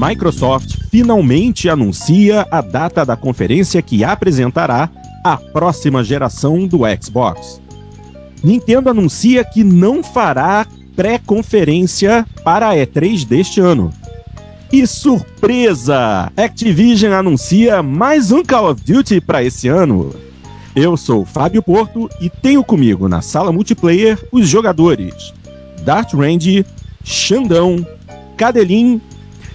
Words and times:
Microsoft 0.00 0.78
finalmente 0.90 1.68
anuncia 1.68 2.48
a 2.50 2.62
data 2.62 3.04
da 3.04 3.18
conferência 3.18 3.82
que 3.82 4.02
apresentará 4.02 4.88
a 5.22 5.36
próxima 5.36 6.02
geração 6.02 6.66
do 6.66 6.80
Xbox. 7.02 7.60
Nintendo 8.42 8.88
anuncia 8.88 9.44
que 9.44 9.62
não 9.62 10.02
fará 10.02 10.66
pré-conferência 10.96 12.26
para 12.42 12.70
a 12.70 12.74
E3 12.74 13.26
deste 13.26 13.60
ano. 13.60 13.92
E 14.72 14.86
surpresa! 14.86 16.32
Activision 16.34 17.12
anuncia 17.12 17.82
mais 17.82 18.32
um 18.32 18.42
Call 18.42 18.70
of 18.70 18.82
Duty 18.82 19.20
para 19.20 19.44
esse 19.44 19.68
ano. 19.68 20.14
Eu 20.74 20.96
sou 20.96 21.26
Fábio 21.26 21.62
Porto 21.62 22.08
e 22.22 22.30
tenho 22.30 22.64
comigo 22.64 23.06
na 23.06 23.20
sala 23.20 23.52
multiplayer 23.52 24.18
os 24.32 24.48
jogadores 24.48 25.34
Dart 25.84 26.14
Range, 26.14 26.64
Xandão, 27.04 27.86
Cadelin 28.38 28.98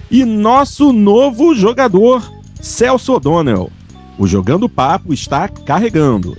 e 0.09 0.23
nosso 0.23 0.93
novo 0.93 1.55
jogador 1.55 2.31
Celso 2.61 3.13
O'Donnell. 3.13 3.71
O 4.17 4.27
Jogando 4.27 4.69
Papo 4.69 5.13
está 5.13 5.47
carregando. 5.47 6.37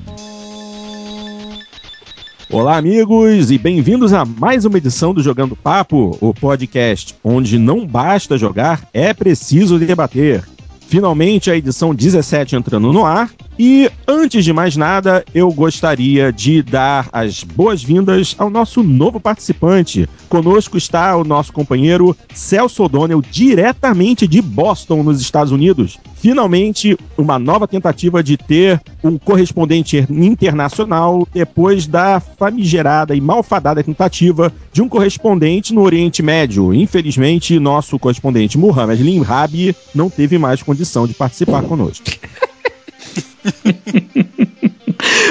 Olá, 2.50 2.76
amigos, 2.76 3.50
e 3.50 3.58
bem-vindos 3.58 4.12
a 4.12 4.24
mais 4.24 4.64
uma 4.64 4.78
edição 4.78 5.12
do 5.12 5.20
Jogando 5.22 5.56
Papo, 5.56 6.16
o 6.20 6.32
podcast 6.32 7.14
onde 7.22 7.58
não 7.58 7.84
basta 7.84 8.38
jogar, 8.38 8.88
é 8.94 9.12
preciso 9.12 9.78
debater. 9.78 10.44
Finalmente 10.88 11.50
a 11.50 11.56
edição 11.56 11.94
17 11.94 12.54
entrando 12.54 12.92
no 12.92 13.04
ar. 13.04 13.30
E 13.58 13.90
antes 14.06 14.44
de 14.44 14.52
mais 14.52 14.76
nada, 14.76 15.24
eu 15.34 15.50
gostaria 15.50 16.30
de 16.30 16.62
dar 16.62 17.08
as 17.10 17.42
boas-vindas 17.42 18.34
ao 18.38 18.50
nosso 18.50 18.82
novo 18.82 19.18
participante. 19.18 20.06
Conosco 20.28 20.76
está 20.76 21.16
o 21.16 21.24
nosso 21.24 21.52
companheiro 21.52 22.14
Celso 22.34 22.84
O'Donnell, 22.84 23.22
diretamente 23.22 24.28
de 24.28 24.42
Boston, 24.42 25.02
nos 25.02 25.20
Estados 25.20 25.52
Unidos. 25.52 25.98
Finalmente, 26.16 26.98
uma 27.16 27.38
nova 27.38 27.68
tentativa 27.68 28.22
de 28.22 28.36
ter 28.36 28.80
um 29.02 29.16
correspondente 29.16 29.96
internacional 30.10 31.26
depois 31.32 31.86
da 31.86 32.20
famigerada 32.20 33.14
e 33.14 33.20
malfadada 33.20 33.82
tentativa 33.82 34.52
de 34.72 34.82
um 34.82 34.88
correspondente 34.88 35.72
no 35.72 35.82
Oriente 35.82 36.22
Médio. 36.22 36.74
Infelizmente, 36.74 37.58
nosso 37.58 37.98
correspondente 37.98 38.58
Muhammad 38.58 39.00
Limrabi 39.00 39.74
não 39.94 40.10
teve 40.10 40.36
mais 40.36 40.62
condição 40.76 41.06
de 41.06 41.14
participar 41.14 41.62
conosco. 41.62 42.04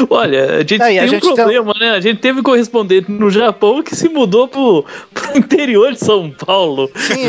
Olha, 0.09 0.57
a 0.57 0.59
gente 0.59 0.81
Aí, 0.81 0.95
tem 0.95 0.99
a 0.99 1.03
um 1.03 1.07
gente 1.07 1.21
problema, 1.21 1.73
tem... 1.73 1.81
né? 1.81 1.91
A 1.91 1.99
gente 1.99 2.19
teve 2.19 2.41
correspondente 2.41 3.11
no 3.11 3.29
Japão 3.29 3.83
que 3.83 3.95
se 3.95 4.09
mudou 4.09 4.47
pro, 4.47 4.83
pro 5.13 5.37
interior 5.37 5.93
de 5.93 5.99
São 5.99 6.31
Paulo. 6.31 6.89
Sim, 6.95 7.27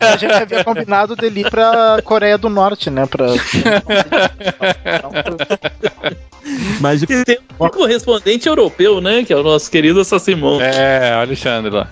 a 0.00 0.16
gente 0.16 0.32
havia 0.32 0.64
combinado 0.64 1.14
dele 1.14 1.40
ir 1.40 1.50
pra 1.50 2.00
Coreia 2.04 2.38
do 2.38 2.48
Norte, 2.48 2.88
né? 2.90 3.04
Pra... 3.06 3.26
Mas 6.80 7.02
tem 7.24 7.38
um 7.58 7.68
correspondente 7.68 8.48
europeu, 8.48 9.00
né? 9.00 9.24
Que 9.24 9.32
é 9.32 9.36
o 9.36 9.42
nosso 9.42 9.70
querido 9.70 10.04
Sassimon. 10.04 10.60
É, 10.60 11.12
Alexandre 11.12 11.70
lá. 11.70 11.88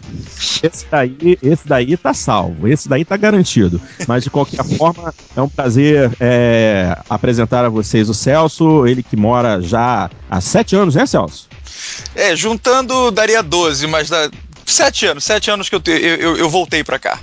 Esse 0.62 0.86
daí, 0.90 1.38
esse 1.42 1.66
daí 1.66 1.96
tá 1.96 2.12
salvo, 2.12 2.66
esse 2.66 2.88
daí 2.88 3.04
tá 3.04 3.16
garantido. 3.16 3.80
Mas 4.06 4.24
de 4.24 4.30
qualquer 4.30 4.64
forma, 4.76 5.14
é 5.36 5.40
um 5.40 5.48
prazer 5.48 6.10
é, 6.20 6.96
apresentar 7.08 7.64
a 7.64 7.68
vocês 7.68 8.08
o 8.08 8.14
Celso, 8.14 8.86
ele 8.86 9.02
que 9.02 9.16
mora 9.16 9.60
já 9.60 10.10
há 10.30 10.40
sete 10.40 10.74
anos, 10.76 10.94
né, 10.94 11.06
Celso? 11.06 11.48
É, 12.14 12.34
juntando 12.34 13.10
daria 13.10 13.42
12, 13.42 13.86
mas 13.86 14.08
dá 14.08 14.30
sete 14.66 15.06
anos, 15.06 15.24
sete 15.24 15.50
anos 15.50 15.68
que 15.68 15.74
eu, 15.74 15.80
te, 15.80 15.90
eu, 15.90 16.16
eu, 16.16 16.36
eu 16.36 16.50
voltei 16.50 16.84
para 16.84 16.98
cá. 16.98 17.18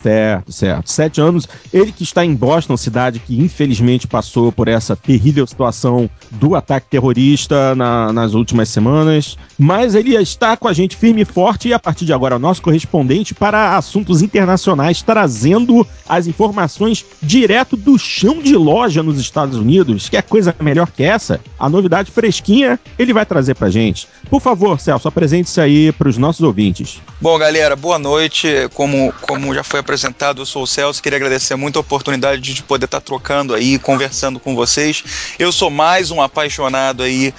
Certo, 0.00 0.52
certo. 0.52 0.90
Sete 0.90 1.20
anos. 1.20 1.48
Ele 1.72 1.90
que 1.90 2.04
está 2.04 2.24
em 2.24 2.34
Boston, 2.34 2.76
cidade 2.76 3.18
que 3.18 3.38
infelizmente 3.40 4.06
passou 4.06 4.52
por 4.52 4.68
essa 4.68 4.94
terrível 4.94 5.46
situação 5.46 6.08
do 6.30 6.54
ataque 6.54 6.86
terrorista 6.88 7.74
na, 7.74 8.12
nas 8.12 8.34
últimas 8.34 8.68
semanas. 8.68 9.36
Mas 9.58 9.94
ele 9.94 10.14
está 10.14 10.56
com 10.56 10.68
a 10.68 10.72
gente 10.72 10.96
firme 10.96 11.22
e 11.22 11.24
forte 11.24 11.68
e 11.68 11.72
a 11.72 11.78
partir 11.78 12.04
de 12.04 12.12
agora 12.12 12.38
nosso 12.38 12.62
correspondente 12.62 13.34
para 13.34 13.76
assuntos 13.76 14.22
internacionais, 14.22 15.02
trazendo 15.02 15.86
as 16.08 16.26
informações 16.26 17.04
direto 17.20 17.76
do 17.76 17.98
chão 17.98 18.40
de 18.40 18.54
loja 18.54 19.02
nos 19.02 19.18
Estados 19.18 19.58
Unidos. 19.58 20.08
Que 20.08 20.16
é 20.16 20.22
coisa 20.22 20.54
melhor 20.60 20.90
que 20.90 21.02
essa? 21.02 21.40
A 21.58 21.68
novidade 21.68 22.12
fresquinha 22.12 22.78
ele 22.98 23.12
vai 23.12 23.26
trazer 23.26 23.54
pra 23.54 23.68
gente. 23.68 24.06
Por 24.30 24.40
favor, 24.40 24.78
Celso, 24.78 25.08
apresente-se 25.08 25.60
aí 25.60 25.90
para 25.90 26.08
os 26.08 26.16
nossos 26.16 26.42
ouvintes. 26.42 27.00
Bom, 27.20 27.36
galera, 27.36 27.74
boa 27.74 27.98
noite. 27.98 28.48
Como, 28.74 29.12
como 29.22 29.54
já 29.54 29.64
foi 29.64 29.82
apresentado, 29.88 30.42
eu 30.42 30.46
sou 30.46 30.64
o 30.64 30.66
Celso. 30.66 31.02
Queria 31.02 31.16
agradecer 31.16 31.56
muito 31.56 31.78
a 31.78 31.80
oportunidade 31.80 32.40
de 32.40 32.62
poder 32.62 32.84
estar 32.84 33.00
trocando 33.00 33.54
aí, 33.54 33.78
conversando 33.78 34.38
com 34.38 34.54
vocês. 34.54 35.02
Eu 35.38 35.50
sou 35.50 35.70
mais 35.70 36.10
um 36.10 36.20
apaixonado 36.20 37.02
aí 37.02 37.32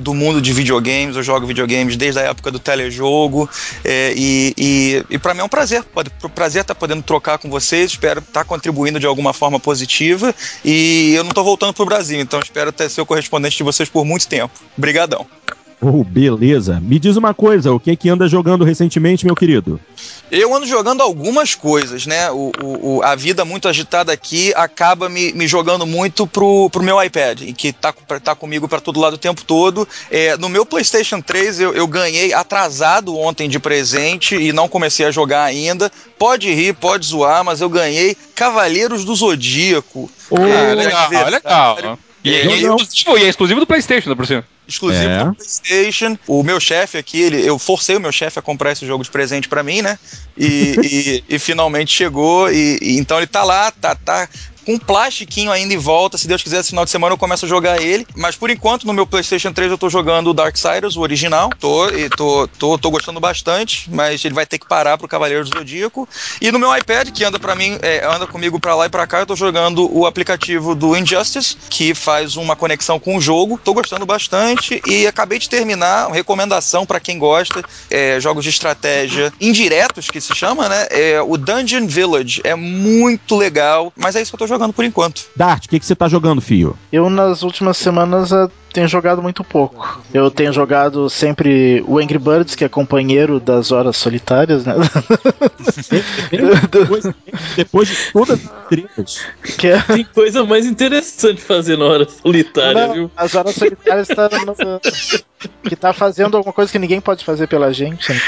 do 0.00 0.14
mundo 0.14 0.40
de 0.40 0.52
videogames. 0.52 1.16
Eu 1.16 1.22
jogo 1.22 1.46
videogames 1.46 1.96
desde 1.96 2.20
a 2.20 2.22
época 2.22 2.52
do 2.52 2.60
telejogo. 2.60 3.50
É, 3.84 4.14
e 4.16 4.54
e, 4.56 5.04
e 5.10 5.18
para 5.18 5.34
mim 5.34 5.40
é 5.40 5.44
um 5.44 5.48
prazer. 5.48 5.84
Prazer 6.34 6.62
estar 6.62 6.74
podendo 6.74 7.02
trocar 7.02 7.38
com 7.38 7.50
vocês. 7.50 7.90
Espero 7.90 8.20
estar 8.20 8.44
contribuindo 8.44 9.00
de 9.00 9.06
alguma 9.06 9.32
forma 9.32 9.58
positiva. 9.58 10.34
E 10.64 11.14
eu 11.14 11.24
não 11.24 11.30
estou 11.30 11.44
voltando 11.44 11.72
para 11.72 11.82
o 11.82 11.86
Brasil, 11.86 12.20
então 12.20 12.38
espero 12.38 12.72
ter 12.72 12.88
ser 12.88 13.00
o 13.00 13.06
correspondente 13.06 13.56
de 13.56 13.62
vocês 13.62 13.88
por 13.88 14.04
muito 14.04 14.28
tempo. 14.28 14.52
Obrigadão. 14.76 15.26
Oh, 15.80 16.02
beleza. 16.02 16.80
Me 16.80 16.98
diz 16.98 17.16
uma 17.16 17.32
coisa, 17.32 17.72
o 17.72 17.78
que 17.78 17.92
é 17.92 17.96
que 17.96 18.08
anda 18.08 18.26
jogando 18.26 18.64
recentemente, 18.64 19.24
meu 19.24 19.36
querido? 19.36 19.80
Eu 20.30 20.54
ando 20.54 20.66
jogando 20.66 21.02
algumas 21.02 21.54
coisas, 21.54 22.04
né? 22.04 22.30
O, 22.32 22.50
o, 22.60 23.02
a 23.02 23.14
vida 23.14 23.44
muito 23.44 23.68
agitada 23.68 24.12
aqui 24.12 24.52
acaba 24.56 25.08
me, 25.08 25.32
me 25.32 25.46
jogando 25.46 25.86
muito 25.86 26.26
pro, 26.26 26.68
pro 26.70 26.82
meu 26.82 27.02
iPad, 27.02 27.52
que 27.56 27.72
tá, 27.72 27.94
tá 28.22 28.34
comigo 28.34 28.68
para 28.68 28.80
todo 28.80 28.98
lado 28.98 29.14
o 29.14 29.18
tempo 29.18 29.44
todo. 29.44 29.86
É, 30.10 30.36
no 30.36 30.48
meu 30.48 30.66
PlayStation 30.66 31.20
3 31.20 31.60
eu, 31.60 31.72
eu 31.72 31.86
ganhei 31.86 32.32
atrasado 32.32 33.16
ontem 33.16 33.48
de 33.48 33.60
presente 33.60 34.34
e 34.34 34.52
não 34.52 34.68
comecei 34.68 35.06
a 35.06 35.12
jogar 35.12 35.44
ainda. 35.44 35.92
Pode 36.18 36.52
rir, 36.52 36.74
pode 36.74 37.06
zoar, 37.06 37.44
mas 37.44 37.60
eu 37.60 37.68
ganhei 37.68 38.16
Cavaleiros 38.34 39.04
do 39.04 39.14
Zodíaco. 39.14 40.10
Oh, 40.28 40.38
é, 40.38 40.74
legal, 40.74 41.30
legal. 41.30 41.98
E, 42.24 42.34
é, 42.34 42.46
e, 42.46 42.66
é, 42.66 43.24
é 43.24 43.28
exclusivo 43.28 43.60
do 43.60 43.66
PlayStation, 43.66 44.14
por 44.16 44.26
cima 44.26 44.44
exclusivo 44.68 45.08
é. 45.08 45.24
do 45.24 45.34
PlayStation. 45.34 46.16
O 46.26 46.42
meu 46.42 46.60
chefe 46.60 46.98
aqui, 46.98 47.20
ele, 47.22 47.44
eu 47.44 47.58
forcei 47.58 47.96
o 47.96 48.00
meu 48.00 48.12
chefe 48.12 48.38
a 48.38 48.42
comprar 48.42 48.72
esse 48.72 48.86
jogo 48.86 49.02
de 49.02 49.10
presente 49.10 49.48
para 49.48 49.62
mim, 49.62 49.80
né? 49.80 49.98
E, 50.36 50.76
e, 51.28 51.34
e, 51.36 51.38
finalmente 51.38 51.92
chegou. 51.92 52.52
E, 52.52 52.78
e, 52.80 52.98
então 52.98 53.16
ele 53.16 53.26
tá 53.26 53.42
lá, 53.42 53.70
tá, 53.70 53.94
tá 53.94 54.28
com 54.68 54.74
um 54.74 54.78
plastiquinho 54.78 55.50
ainda 55.50 55.72
em 55.72 55.78
volta. 55.78 56.18
Se 56.18 56.28
Deus 56.28 56.42
quiser, 56.42 56.60
esse 56.60 56.68
final 56.68 56.84
de 56.84 56.90
semana 56.90 57.14
eu 57.14 57.18
começo 57.18 57.46
a 57.46 57.48
jogar 57.48 57.80
ele. 57.80 58.06
Mas 58.14 58.36
por 58.36 58.50
enquanto, 58.50 58.86
no 58.86 58.92
meu 58.92 59.06
PlayStation 59.06 59.50
3, 59.50 59.70
eu 59.70 59.78
tô 59.78 59.88
jogando 59.88 60.28
o 60.28 60.34
Darksiders, 60.34 60.94
o 60.94 61.00
original. 61.00 61.48
Tô, 61.58 61.88
e 61.88 62.10
tô, 62.10 62.46
tô, 62.58 62.76
tô 62.76 62.90
gostando 62.90 63.18
bastante, 63.18 63.88
mas 63.90 64.22
ele 64.22 64.34
vai 64.34 64.44
ter 64.44 64.58
que 64.58 64.68
parar 64.68 64.98
pro 64.98 65.08
Cavaleiro 65.08 65.42
do 65.42 65.56
Zodíaco. 65.56 66.06
E 66.38 66.52
no 66.52 66.58
meu 66.58 66.76
iPad, 66.76 67.08
que 67.12 67.24
anda 67.24 67.38
para 67.38 67.54
mim, 67.54 67.78
é, 67.80 68.04
anda 68.04 68.26
comigo 68.26 68.60
para 68.60 68.74
lá 68.74 68.84
e 68.84 68.90
para 68.90 69.06
cá, 69.06 69.20
eu 69.20 69.26
tô 69.26 69.34
jogando 69.34 69.90
o 69.90 70.04
aplicativo 70.04 70.74
do 70.74 70.94
Injustice, 70.94 71.56
que 71.70 71.94
faz 71.94 72.36
uma 72.36 72.54
conexão 72.54 73.00
com 73.00 73.16
o 73.16 73.20
jogo. 73.22 73.58
Tô 73.64 73.72
gostando 73.72 74.04
bastante 74.04 74.82
e 74.86 75.06
acabei 75.06 75.38
de 75.38 75.48
terminar, 75.48 76.10
recomendação 76.12 76.84
para 76.84 77.00
quem 77.00 77.18
gosta, 77.18 77.64
é, 77.90 78.20
jogos 78.20 78.44
de 78.44 78.50
estratégia 78.50 79.32
indiretos, 79.40 80.10
que 80.10 80.20
se 80.20 80.34
chama, 80.34 80.68
né? 80.68 80.88
É 80.90 81.22
o 81.22 81.38
Dungeon 81.38 81.86
Village. 81.86 82.42
É 82.44 82.54
muito 82.54 83.34
legal, 83.34 83.90
mas 83.96 84.14
é 84.14 84.20
isso 84.20 84.30
que 84.30 84.34
eu 84.34 84.40
tô 84.40 84.46
jogando 84.46 84.57
jogando 84.58 84.72
por 84.72 84.84
enquanto. 84.84 85.26
Dart, 85.36 85.66
o 85.66 85.68
que, 85.68 85.78
que 85.78 85.86
você 85.86 85.94
tá 85.94 86.08
jogando, 86.08 86.40
filho? 86.40 86.76
Eu, 86.92 87.08
nas 87.08 87.42
últimas 87.42 87.76
semanas, 87.76 88.32
tenho 88.78 88.86
jogado 88.88 89.20
muito 89.20 89.42
pouco. 89.42 90.00
Eu 90.14 90.30
tenho 90.30 90.52
jogado 90.52 91.10
sempre 91.10 91.82
o 91.88 91.98
Angry 91.98 92.18
Birds, 92.18 92.54
que 92.54 92.64
é 92.64 92.68
companheiro 92.68 93.40
das 93.40 93.72
horas 93.72 93.96
solitárias, 93.96 94.64
né? 94.64 94.74
depois, 96.70 97.04
depois 97.56 97.88
de 97.88 97.96
todas 98.12 98.38
as 98.38 98.68
trilhas. 98.68 99.26
Que 99.58 99.68
é... 99.68 99.82
Tem 99.82 100.04
coisa 100.04 100.44
mais 100.44 100.64
interessante 100.64 101.40
fazer 101.40 101.76
na 101.76 101.86
hora 101.86 102.08
solitária, 102.08 102.86
Não, 102.86 102.94
viu? 102.94 103.10
As 103.16 103.34
horas 103.34 103.56
solitárias 103.56 104.06
tá 104.06 104.28
no... 104.46 104.80
que 105.62 105.74
tá 105.74 105.92
fazendo 105.92 106.36
alguma 106.36 106.52
coisa 106.52 106.70
que 106.70 106.78
ninguém 106.78 107.00
pode 107.00 107.24
fazer 107.24 107.48
pela 107.48 107.72
gente. 107.72 108.12
Né? 108.12 108.20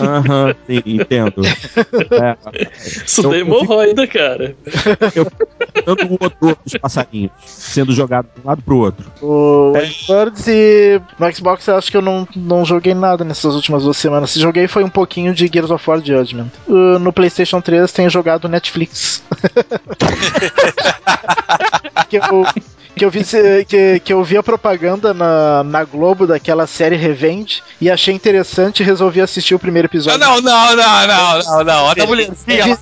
Aham, 0.00 0.54
uhum, 0.66 0.82
entendo. 0.86 1.42
É, 1.44 2.36
Isso 3.04 3.22
daí 3.22 3.34
é 3.34 3.40
hemorroida, 3.40 4.06
cara. 4.06 4.56
Eu 5.14 5.26
tanto 5.84 6.06
o 6.06 6.18
outro 6.20 6.58
dos 6.64 6.74
passarinhos 6.80 7.32
sendo 7.44 7.92
jogado 7.92 8.28
de 8.34 8.40
um 8.40 8.48
lado 8.48 8.62
pro 8.62 8.78
outro. 8.78 9.10
O 9.22 9.72
Birds 10.08 10.46
e 10.46 11.00
no 11.18 11.32
Xbox 11.32 11.66
eu 11.66 11.76
acho 11.76 11.90
que 11.90 11.96
eu 11.96 12.02
não, 12.02 12.26
não 12.34 12.64
joguei 12.64 12.94
nada 12.94 13.24
nessas 13.24 13.54
últimas 13.54 13.82
duas 13.82 13.96
semanas. 13.96 14.30
Se 14.30 14.40
joguei 14.40 14.68
foi 14.68 14.84
um 14.84 14.90
pouquinho 14.90 15.34
de 15.34 15.50
Gears 15.52 15.70
of 15.70 15.88
War 15.88 16.00
Judgment. 16.00 16.48
Uh, 16.68 16.98
no 16.98 17.12
PlayStation 17.12 17.60
3 17.60 17.90
tenho 17.92 18.10
jogado 18.10 18.48
Netflix. 18.48 19.22
que 22.08 22.16
eu 22.16 22.44
que 23.00 23.04
eu 23.06 23.10
vi 23.10 23.24
que, 23.66 24.00
que 24.00 24.12
eu 24.12 24.22
vi 24.22 24.36
a 24.36 24.42
propaganda 24.42 25.14
na, 25.14 25.64
na 25.64 25.84
Globo 25.84 26.26
daquela 26.26 26.66
série 26.66 26.96
Revenge 26.96 27.62
e 27.80 27.90
achei 27.90 28.14
interessante 28.14 28.80
e 28.80 28.82
resolvi 28.84 29.22
assistir 29.22 29.54
o 29.54 29.58
primeiro 29.58 29.86
episódio. 29.86 30.18
Não, 30.18 30.42
não, 30.42 30.76
não, 30.76 30.76
não, 30.76 31.06
não, 31.06 31.42
não, 31.42 31.64
não. 31.64 31.84
Olha 31.84 32.04
a 32.04 32.06
mulherzinha. 32.06 32.78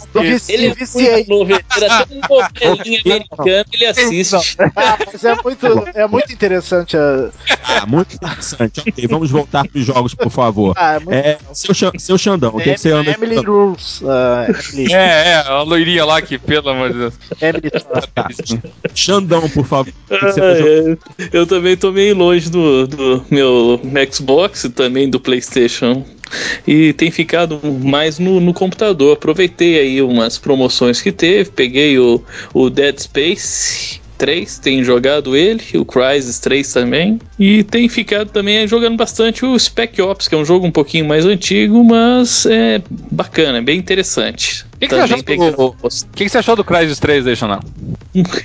Ele 0.49 0.75
é 1.07 1.25
novo, 1.29 1.53
era 1.53 2.05
tão 2.05 2.21
novelinha 2.29 3.01
americana, 3.05 3.65
ele 3.73 3.87
assiste. 3.87 4.57
Ah, 4.75 4.99
mas 5.07 5.25
é 5.25 5.37
muito, 5.37 5.67
é 5.95 6.07
muito 6.09 6.33
interessante. 6.33 6.97
A... 6.97 7.31
Ah, 7.63 7.87
muito 7.87 8.17
interessante. 8.17 8.81
ok, 8.81 9.07
vamos 9.07 9.31
voltar 9.31 9.69
para 9.69 9.79
os 9.79 9.87
jogos, 9.87 10.15
por 10.15 10.31
favor. 10.31 10.75
Ah, 10.77 10.95
é, 10.95 10.99
muito... 10.99 11.13
é 11.13 11.39
seu, 11.53 11.75
seu 11.97 12.19
Xandão, 12.19 12.57
o 12.57 12.59
que, 12.59 12.73
que 12.73 12.79
você 12.79 12.91
anda 12.91 13.13
Emily 13.13 13.37
Rules. 13.37 14.01
Uh, 14.01 14.91
é, 14.91 15.31
é, 15.31 15.35
a 15.47 15.63
loirinha 15.63 16.05
lá 16.05 16.21
que, 16.21 16.39
pelo 16.39 16.71
amor 16.71 16.93
de 16.93 16.99
Deus. 16.99 17.15
Emily 17.41 17.71
tá. 17.71 18.29
Xandão, 18.93 19.49
por 19.49 19.65
favor. 19.65 19.93
É. 20.11 20.97
Eu 21.33 21.47
também 21.47 21.77
tô 21.77 21.93
meio 21.93 22.17
longe 22.17 22.51
do, 22.51 22.87
do 22.87 23.25
meu 23.31 23.81
Xbox 24.11 24.65
e 24.65 24.71
também 24.71 25.09
do 25.09 25.21
PlayStation 25.21 26.05
e 26.67 26.93
tem 26.93 27.11
ficado 27.11 27.61
mais 27.83 28.19
no, 28.19 28.41
no, 28.41 28.53
computador. 28.53 29.15
Aproveitei 29.15 29.79
aí 29.79 30.03
umas 30.03 30.39
promoções 30.39 31.01
que 31.01 31.13
teve, 31.13 31.51
peguei 31.51 31.99
o, 31.99 32.23
o 32.53 32.69
Dead 32.69 32.99
Space 32.99 34.01
3, 34.19 34.59
tem 34.59 34.83
jogado 34.83 35.37
ele, 35.37 35.63
o 35.75 35.85
Crysis 35.85 36.41
3 36.41 36.73
também, 36.73 37.21
e 37.39 37.63
tem 37.63 37.89
ficado 37.89 38.31
também 38.31 38.67
jogando 38.67 38.97
bastante 38.97 39.47
o 39.47 39.57
Spec 39.59 40.01
Ops, 40.03 40.27
que 40.27 40.35
é 40.35 40.39
um 40.39 40.45
jogo 40.45 40.67
um 40.67 40.73
pouquinho 40.73 41.07
mais 41.07 41.25
antigo, 41.25 41.83
mas 41.85 42.45
é 42.45 42.83
bacana, 43.13 43.59
é 43.59 43.63
bem 43.63 43.79
interessante. 43.79 44.67
O 44.79 44.81
que, 44.81 44.87
que, 44.87 44.95
você 44.95 45.01
achou 45.01 45.17
do, 45.17 45.25
que, 46.15 46.25
que 46.25 46.29
você 46.29 46.39
achou 46.39 46.57
do 46.57 46.63
Crysis 46.63 47.01
3, 47.01 47.25
deixa 47.25 47.49
não? 47.49 47.59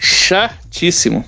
Chatíssimo. 0.01 1.23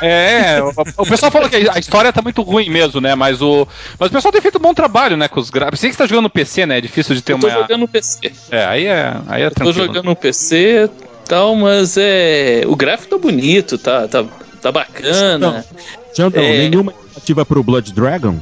É, 0.00 0.62
o, 0.62 0.72
o, 1.02 1.06
pessoal 1.06 1.32
fala 1.32 1.48
que 1.48 1.56
a 1.56 1.78
história 1.78 2.12
tá 2.12 2.22
muito 2.22 2.40
ruim 2.40 2.70
mesmo, 2.70 3.00
né? 3.00 3.16
Mas 3.16 3.42
o, 3.42 3.66
mas 3.98 4.08
o 4.08 4.12
pessoal 4.12 4.30
tem 4.30 4.40
feito 4.40 4.56
um 4.56 4.60
bom 4.62 4.72
trabalho, 4.72 5.16
né? 5.16 5.26
Com 5.26 5.40
os 5.40 5.50
gráficos. 5.50 5.80
Sei 5.80 5.90
que 5.90 5.96
você 5.96 6.02
tá 6.04 6.06
jogando 6.06 6.22
no 6.24 6.30
PC, 6.30 6.64
né? 6.64 6.78
É 6.78 6.80
difícil 6.80 7.14
de 7.14 7.22
ter 7.22 7.32
eu 7.32 7.40
tô 7.40 7.48
uma. 7.48 7.54
Tô 7.54 7.60
jogando 7.62 7.80
no 7.80 7.88
PC. 7.88 8.32
É, 8.52 8.64
aí 8.64 8.86
é, 8.86 9.16
aí 9.26 9.42
é 9.42 9.46
eu 9.46 9.50
tranquilo. 9.50 9.78
Tô 9.78 9.86
jogando 9.86 10.06
no 10.06 10.16
PC 10.16 10.88
tal, 11.26 11.56
mas 11.56 11.96
é. 11.98 12.62
O 12.66 12.76
gráfico 12.76 13.10
tá 13.10 13.18
bonito, 13.18 13.76
tá, 13.76 14.06
tá, 14.06 14.24
tá 14.62 14.72
bacana. 14.72 15.64
Jandão, 16.14 16.42
é... 16.42 16.68
nenhuma 16.68 16.94
iniciativa 17.04 17.44
pro 17.44 17.62
Blood 17.62 17.92
Dragon? 17.92 18.38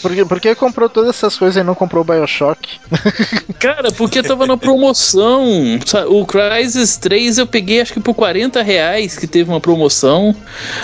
Por 0.00 0.12
que, 0.12 0.24
por 0.24 0.40
que 0.40 0.54
comprou 0.56 0.88
todas 0.88 1.10
essas 1.10 1.38
coisas 1.38 1.56
e 1.56 1.64
não 1.64 1.74
comprou 1.74 2.02
o 2.02 2.04
Bioshock? 2.04 2.80
Cara, 3.60 3.92
porque 3.92 4.20
tava 4.20 4.44
na 4.44 4.56
promoção. 4.56 5.78
O 6.08 6.26
Crysis 6.26 6.96
3 6.96 7.38
eu 7.38 7.46
peguei 7.46 7.80
acho 7.80 7.92
que 7.92 8.00
por 8.00 8.12
40 8.14 8.60
reais 8.60 9.16
que 9.16 9.28
teve 9.28 9.48
uma 9.48 9.60
promoção. 9.60 10.34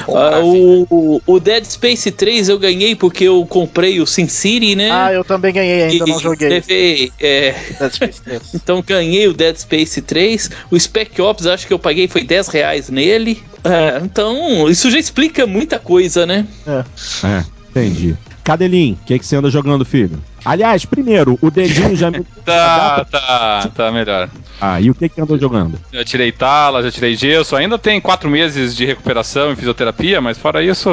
Ah, 0.06 0.40
o, 0.44 1.20
o 1.26 1.40
Dead 1.40 1.64
Space 1.64 2.08
3 2.12 2.50
eu 2.50 2.58
ganhei 2.58 2.94
porque 2.94 3.24
eu 3.24 3.44
comprei 3.46 4.00
o 4.00 4.06
Sin 4.06 4.28
City, 4.28 4.76
né? 4.76 4.90
Ah, 4.92 5.12
eu 5.12 5.24
também 5.24 5.52
ganhei, 5.52 5.82
ainda 5.82 6.04
e, 6.04 6.08
não 6.08 6.20
joguei. 6.20 6.60
Teve, 6.60 7.12
é... 7.18 7.56
Dead 7.80 7.92
Space 7.92 8.22
3. 8.22 8.42
então 8.54 8.80
ganhei 8.86 9.26
o 9.26 9.32
Dead 9.32 9.56
Space 9.56 10.00
3. 10.00 10.50
O 10.70 10.78
Spec 10.78 11.20
Ops 11.20 11.46
acho 11.46 11.66
que 11.66 11.72
eu 11.72 11.80
paguei 11.80 12.06
foi 12.06 12.22
10 12.22 12.46
reais 12.46 12.88
nele. 12.90 13.42
É, 13.64 14.00
então, 14.04 14.70
isso 14.70 14.88
já 14.88 15.00
explica 15.00 15.46
muita 15.48 15.80
coisa, 15.80 16.24
né? 16.24 16.46
É, 16.64 16.84
é 17.26 17.44
entendi. 17.70 18.16
Cadelinho, 18.48 18.94
o 18.94 19.04
que, 19.04 19.18
que 19.18 19.26
você 19.26 19.36
anda 19.36 19.50
jogando, 19.50 19.84
filho? 19.84 20.18
Aliás, 20.42 20.82
primeiro, 20.86 21.38
o 21.42 21.50
dedinho 21.50 21.94
já 21.94 22.10
me. 22.10 22.24
tá, 22.46 23.04
tá, 23.04 23.70
tá 23.76 23.92
melhor. 23.92 24.30
Ah, 24.58 24.80
e 24.80 24.88
o 24.88 24.94
que, 24.94 25.06
que 25.06 25.20
andou 25.20 25.38
jogando? 25.38 25.78
Já 25.92 26.02
tirei 26.02 26.32
tala, 26.32 26.82
já 26.82 26.90
tirei 26.90 27.14
gesso. 27.14 27.54
Ainda 27.54 27.76
tem 27.78 28.00
quatro 28.00 28.30
meses 28.30 28.74
de 28.74 28.86
recuperação 28.86 29.52
e 29.52 29.56
fisioterapia, 29.56 30.22
mas 30.22 30.38
fora 30.38 30.64
isso, 30.64 30.88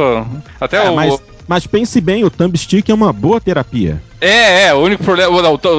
até 0.59 0.85
é, 0.85 0.89
o. 0.89 0.95
Mas, 0.97 1.23
mas 1.47 1.65
pense 1.65 2.01
bem, 2.01 2.25
o 2.25 2.29
thumbstick 2.29 2.89
é 2.89 2.93
uma 2.93 3.13
boa 3.13 3.39
terapia. 3.39 4.01
É, 4.19 4.65
é, 4.65 4.73
o 4.73 4.79
único 4.79 5.05
problema. 5.05 5.31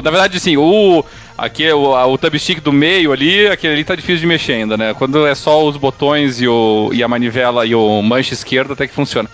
Na 0.03 0.11
verdade, 0.11 0.39
assim, 0.39 0.57
o 0.57 1.05
Aqui 1.39 1.71
o, 1.71 1.93
o 1.93 2.19
thumbstick 2.19 2.61
do 2.61 2.73
meio 2.73 3.13
ali, 3.13 3.47
aquele 3.47 3.75
ali 3.75 3.85
tá 3.85 3.95
difícil 3.95 4.21
de 4.21 4.27
mexer 4.27 4.55
ainda, 4.55 4.77
né? 4.77 4.95
Quando 4.95 5.27
é 5.27 5.35
só 5.35 5.67
os 5.67 5.77
botões 5.77 6.41
e, 6.41 6.49
o, 6.49 6.91
e 6.93 7.03
a 7.03 7.09
manivela 7.09 7.67
e 7.67 7.75
o 7.75 8.03
manche 8.03 8.33
esquerdo 8.33 8.73
até 8.73 8.87
que 8.87 8.95
funciona. 8.95 9.29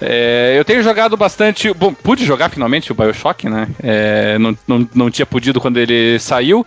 É, 0.00 0.54
eu 0.56 0.64
tenho 0.64 0.82
jogado 0.82 1.16
bastante. 1.16 1.72
Bom, 1.74 1.92
pude 1.92 2.24
jogar 2.24 2.48
finalmente 2.48 2.90
o 2.90 2.94
Bioshock, 2.94 3.48
né? 3.48 3.68
É, 3.82 4.38
não, 4.38 4.56
não, 4.66 4.88
não 4.94 5.10
tinha 5.10 5.26
podido 5.26 5.60
quando 5.60 5.76
ele 5.76 6.18
saiu, 6.18 6.66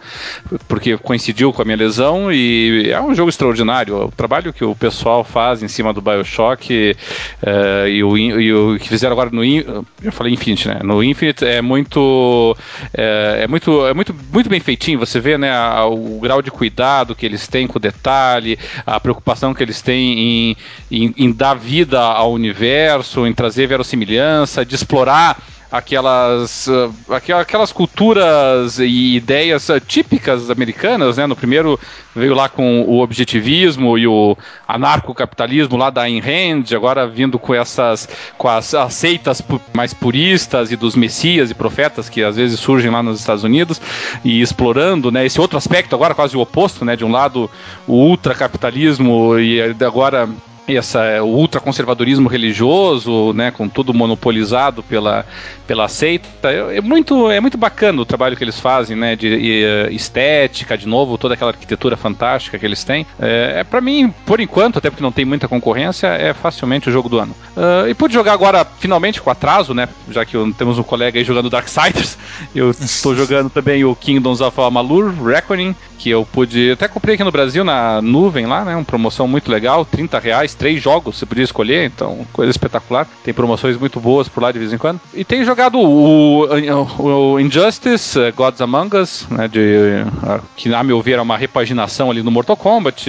porque 0.67 0.97
coincidiu 0.97 1.51
com 1.51 1.61
a 1.61 1.65
minha 1.65 1.77
lesão 1.77 2.31
e 2.31 2.89
é 2.91 3.01
um 3.01 3.15
jogo 3.15 3.29
extraordinário. 3.29 4.05
O 4.05 4.11
trabalho 4.11 4.53
que 4.53 4.63
o 4.63 4.75
pessoal 4.75 5.23
faz 5.23 5.63
em 5.63 5.67
cima 5.67 5.91
do 5.91 6.01
Bioshock 6.01 6.95
é, 7.41 7.89
e, 7.89 8.03
o, 8.03 8.17
e 8.17 8.53
o 8.53 8.77
que 8.79 8.89
fizeram 8.89 9.13
agora 9.13 9.29
no. 9.31 9.43
Eu 9.43 10.11
falei 10.11 10.33
Infinite, 10.33 10.67
né? 10.67 10.79
No 10.83 11.03
Infinite 11.03 11.43
é 11.43 11.61
muito. 11.61 12.55
É, 12.93 13.41
é 13.43 13.47
muito, 13.47 13.87
é 13.87 13.93
muito, 13.93 14.15
muito 14.31 14.49
bem 14.49 14.61
feitinho, 14.67 14.99
você 14.99 15.21
vê 15.21 15.37
né, 15.37 15.49
a, 15.49 15.85
o 15.85 16.19
grau 16.19 16.41
de 16.41 16.51
cuidado 16.51 17.15
que 17.15 17.25
eles 17.25 17.47
têm 17.47 17.65
com 17.65 17.77
o 17.77 17.81
detalhe, 17.81 18.59
a 18.85 18.99
preocupação 18.99 19.53
que 19.53 19.63
eles 19.63 19.81
têm 19.81 20.19
em, 20.19 20.57
em, 20.91 21.13
em 21.17 21.31
dar 21.31 21.53
vida 21.53 22.01
ao 22.01 22.33
universo, 22.33 23.25
em 23.25 23.33
trazer 23.33 23.65
verossimilhança, 23.65 24.65
de 24.65 24.75
explorar 24.75 25.41
aquelas, 25.71 26.67
uh, 26.67 26.93
aquelas 27.39 27.71
culturas 27.71 28.79
e 28.79 29.15
ideias 29.15 29.69
uh, 29.69 29.79
típicas 29.79 30.49
americanas, 30.49 31.17
né? 31.17 31.27
No 31.27 31.35
primeiro 31.35 31.79
veio 32.15 32.33
lá 32.33 32.49
com 32.49 32.81
o 32.81 32.99
objetivismo 33.01 33.97
e 33.97 34.07
o 34.07 34.35
anarcocapitalismo 34.67 35.77
lá 35.77 35.89
da 35.89 36.03
Ayn 36.03 36.19
Rand, 36.19 36.75
agora 36.75 37.07
vindo 37.07 37.37
com 37.37 37.53
essas 37.53 38.07
com 38.37 38.47
as, 38.47 38.73
as 38.73 38.93
seitas 38.93 39.41
mais 39.73 39.93
puristas 39.93 40.71
e 40.71 40.75
dos 40.75 40.95
messias 40.95 41.51
e 41.51 41.53
profetas 41.53 42.09
que 42.09 42.23
às 42.23 42.35
vezes 42.35 42.59
surgem 42.59 42.89
lá 42.89 43.03
nos 43.03 43.19
Estados 43.19 43.43
Unidos 43.43 43.79
e 44.23 44.41
explorando, 44.41 45.11
né, 45.11 45.25
esse 45.25 45.39
outro 45.39 45.57
aspecto 45.57 45.95
agora 45.95 46.15
quase 46.15 46.35
o 46.35 46.39
oposto, 46.39 46.83
né, 46.83 46.95
de 46.95 47.05
um 47.05 47.11
lado 47.11 47.49
o 47.85 47.93
ultracapitalismo 47.93 49.37
e 49.37 49.61
agora 49.83 50.27
essa, 50.75 51.03
é, 51.03 51.21
o 51.21 51.27
ultraconservadorismo 51.27 52.27
religioso, 52.27 53.33
né, 53.33 53.51
com 53.51 53.69
tudo 53.69 53.93
monopolizado 53.93 54.83
pela, 54.83 55.25
pela 55.65 55.87
seita. 55.87 56.49
É, 56.49 56.81
muito, 56.81 57.29
é 57.31 57.39
muito 57.39 57.57
bacana 57.57 58.01
o 58.01 58.05
trabalho 58.05 58.35
que 58.35 58.43
eles 58.43 58.59
fazem, 58.59 58.97
né, 58.97 59.15
de, 59.15 59.63
eh, 59.63 59.89
estética, 59.91 60.77
de 60.77 60.87
novo, 60.87 61.17
toda 61.17 61.33
aquela 61.35 61.51
arquitetura 61.51 61.95
fantástica 61.95 62.57
que 62.57 62.65
eles 62.65 62.83
têm. 62.83 63.05
É, 63.19 63.59
é 63.59 63.63
para 63.63 63.79
mim, 63.79 64.13
por 64.25 64.39
enquanto, 64.39 64.77
até 64.77 64.89
porque 64.89 65.03
não 65.03 65.11
tem 65.11 65.25
muita 65.25 65.47
concorrência, 65.47 66.07
é 66.07 66.33
facilmente 66.33 66.89
o 66.89 66.91
jogo 66.91 67.07
do 67.07 67.19
ano. 67.19 67.35
Uh, 67.55 67.87
e 67.87 67.93
pude 67.93 68.13
jogar 68.13 68.33
agora, 68.33 68.65
finalmente, 68.79 69.21
com 69.21 69.29
atraso, 69.29 69.73
né, 69.73 69.87
já 70.09 70.25
que 70.25 70.37
temos 70.57 70.77
um 70.77 70.83
colega 70.83 71.19
aí 71.19 71.23
jogando 71.23 71.49
Darksiders, 71.49 72.17
eu 72.55 72.71
estou 72.71 73.15
jogando 73.15 73.49
também 73.49 73.83
o 73.83 73.95
Kingdoms 73.95 74.41
of 74.41 74.59
Amalur, 74.59 75.13
Reckoning, 75.23 75.75
que 75.97 76.09
eu 76.09 76.25
pude, 76.25 76.71
até 76.71 76.87
comprei 76.87 77.15
aqui 77.15 77.23
no 77.23 77.31
Brasil, 77.31 77.63
na 77.63 78.01
nuvem 78.01 78.45
lá, 78.45 78.63
né, 78.63 78.75
uma 78.75 78.85
promoção 78.85 79.27
muito 79.27 79.51
legal, 79.51 79.83
30 79.85 80.19
reais, 80.19 80.53
três 80.57 80.81
jogos 80.81 81.17
você 81.17 81.25
podia 81.25 81.43
escolher, 81.43 81.85
então 81.85 82.25
coisa 82.33 82.51
espetacular. 82.51 83.07
Tem 83.23 83.33
promoções 83.33 83.77
muito 83.77 83.99
boas 83.99 84.27
por 84.27 84.41
lá 84.41 84.51
de 84.51 84.59
vez 84.59 84.73
em 84.73 84.77
quando. 84.77 84.99
E 85.13 85.23
tem 85.23 85.43
jogado 85.43 85.77
o, 85.77 86.45
o, 86.45 87.33
o 87.33 87.39
Injustice, 87.39 88.19
eh, 88.19 88.31
Gods 88.31 88.61
Among 88.61 88.95
Us, 88.97 89.27
né, 89.29 89.47
de, 89.47 89.59
eh, 89.59 90.39
que 90.55 90.73
a 90.73 90.83
meu 90.83 91.01
ver 91.01 91.19
é 91.19 91.21
uma 91.21 91.37
repaginação 91.37 92.11
ali 92.11 92.21
no 92.21 92.31
Mortal 92.31 92.57
Kombat, 92.57 93.07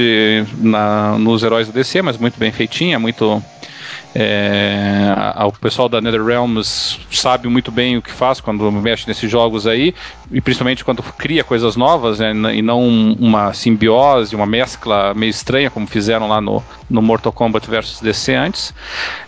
na, 0.59 1.17
nos 1.19 1.43
heróis 1.43 1.67
do 1.67 1.73
DC, 1.73 2.03
mas 2.03 2.17
muito 2.17 2.39
bem 2.39 2.53
feitinha, 2.53 2.99
muito 2.99 3.43
é, 4.15 5.13
a, 5.17 5.47
o 5.47 5.53
pessoal 5.53 5.89
da 5.89 6.01
NetherRealms 6.01 6.99
sabe 7.11 7.49
muito 7.49 7.71
bem 7.71 7.97
o 7.97 8.03
que 8.03 8.11
faz 8.11 8.41
quando 8.41 8.71
mexe 8.73 9.07
nesses 9.07 9.31
jogos 9.31 9.67
aí, 9.67 9.95
e 10.31 10.41
principalmente 10.41 10.85
quando 10.85 11.03
cria 11.03 11.45
coisas 11.45 11.77
novas, 11.77 12.19
né, 12.19 12.33
e 12.55 12.63
não 12.63 12.87
uma 13.19 13.53
simbiose, 13.53 14.35
uma 14.35 14.47
mescla 14.47 15.15
meio 15.15 15.31
estranha, 15.31 15.71
como 15.71 15.87
fizeram 15.87 16.29
lá 16.29 16.41
no, 16.41 16.63
no 16.89 17.03
Mortal 17.03 17.33
Kombat 17.33 17.69
vs 17.69 18.01
DC 18.01 18.35
antes. 18.35 18.75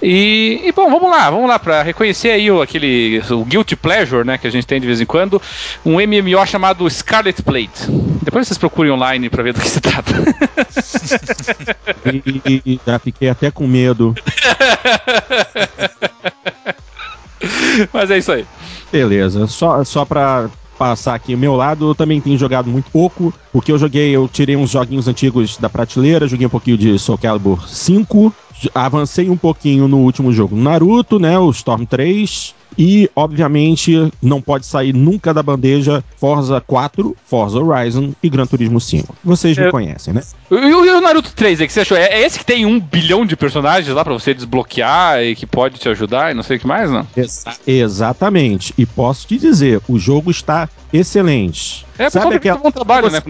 E, 0.03 0.61
e, 0.65 0.73
bom, 0.73 0.91
vamos 0.91 1.11
lá, 1.11 1.31
vamos 1.31 1.49
lá, 1.49 1.59
para 1.59 1.83
reconhecer 1.83 2.31
aí 2.31 2.51
o, 2.51 2.63
aquele 2.63 3.23
o 3.31 3.45
Guilty 3.45 3.77
Pleasure 3.77 4.27
né, 4.27 4.39
que 4.39 4.47
a 4.47 4.51
gente 4.51 4.67
tem 4.67 4.81
de 4.81 4.87
vez 4.87 5.01
em 5.01 5.07
quando, 5.07 5.41
um 5.85 5.95
MMO 5.95 6.47
chamado 6.47 6.89
Scarlet 6.89 7.43
Plate. 7.43 7.87
Depois 8.23 8.47
vocês 8.47 8.59
procurem 8.59 8.93
online 8.93 9.31
para 9.31 9.43
ver 9.43 9.53
do 9.53 9.61
que 9.61 9.69
se 9.69 9.81
trata. 9.81 10.13
e, 12.27 12.81
já 12.87 12.99
fiquei 12.99 13.29
até 13.29 13.51
com 13.51 13.67
medo. 13.67 14.15
Mas 17.93 18.11
é 18.11 18.19
isso 18.19 18.33
aí. 18.33 18.45
Beleza. 18.93 19.47
Só, 19.47 19.83
só 19.85 20.05
pra 20.05 20.50
passar 20.79 21.15
aqui 21.15 21.35
o 21.35 21.39
meu 21.39 21.57
lado, 21.57 21.91
eu 21.91 21.95
também 21.95 22.21
tenho 22.21 22.39
jogado 22.39 22.71
muito 22.71 22.91
pouco, 22.91 23.33
porque 23.53 23.71
eu 23.71 23.79
joguei, 23.79 24.17
eu 24.17 24.27
tirei 24.27 24.57
uns 24.57 24.71
joguinhos 24.71 25.07
antigos 25.07 25.59
da 25.59 25.69
prateleira, 25.69 26.27
joguei 26.27 26.47
um 26.47 26.50
pouquinho 26.50 26.79
de 26.79 26.99
Soul 26.99 27.19
Calibur 27.19 27.69
5, 27.69 28.35
avancei 28.75 29.29
um 29.29 29.37
pouquinho 29.37 29.87
no 29.87 29.99
último 29.99 30.33
jogo 30.33 30.57
Naruto, 30.57 31.19
né? 31.19 31.39
O 31.39 31.50
Storm 31.50 31.85
3. 31.85 32.55
E, 32.79 33.11
obviamente, 33.15 34.11
não 34.23 34.41
pode 34.41 34.65
sair 34.67 34.93
nunca 34.95 35.35
da 35.35 35.43
bandeja 35.43 36.03
Forza 36.17 36.61
4, 36.67 37.17
Forza 37.27 37.59
Horizon 37.59 38.12
e 38.23 38.29
Gran 38.31 38.47
Turismo 38.47 38.81
5. 38.81 39.15
Vocês 39.25 39.57
me 39.59 39.65
Eu- 39.67 39.71
conhecem, 39.71 40.15
né? 40.15 40.23
E 40.50 40.55
o, 40.55 41.00
Naruto 41.00 41.33
3 41.35 41.61
aí, 41.61 41.67
que 41.67 41.73
você 41.73 41.81
achou? 41.81 41.97
É, 41.97 42.05
é 42.07 42.23
esse 42.27 42.39
que 42.39 42.45
tem 42.45 42.65
um 42.67 42.79
bilhão 42.81 43.25
de 43.27 43.37
personagens 43.37 43.95
lá 43.95 44.05
pra 44.05 44.12
você 44.12 44.33
desbloquear 44.35 45.23
e 45.23 45.35
que 45.35 45.47
pode 45.47 45.79
te 45.79 45.89
ajudar 45.89 46.31
e 46.31 46.35
não 46.35 46.43
sei 46.43 46.57
o 46.57 46.61
que 46.61 46.67
mais, 46.67 46.91
não? 46.91 47.07
Exa- 47.17 47.55
exatamente. 47.67 48.73
E 48.79 48.87
posso 48.87 49.27
te 49.27 49.39
dizer, 49.39 49.81
o 49.89 49.99
jogo 49.99 50.31
está 50.31 50.69
excelente. 50.93 51.87
É, 51.99 52.09
Sabe 52.09 52.37
aquela- 52.37 52.57
que 52.57 52.62
bom 52.62 52.71
trabalho, 52.71 53.11
né? 53.11 53.21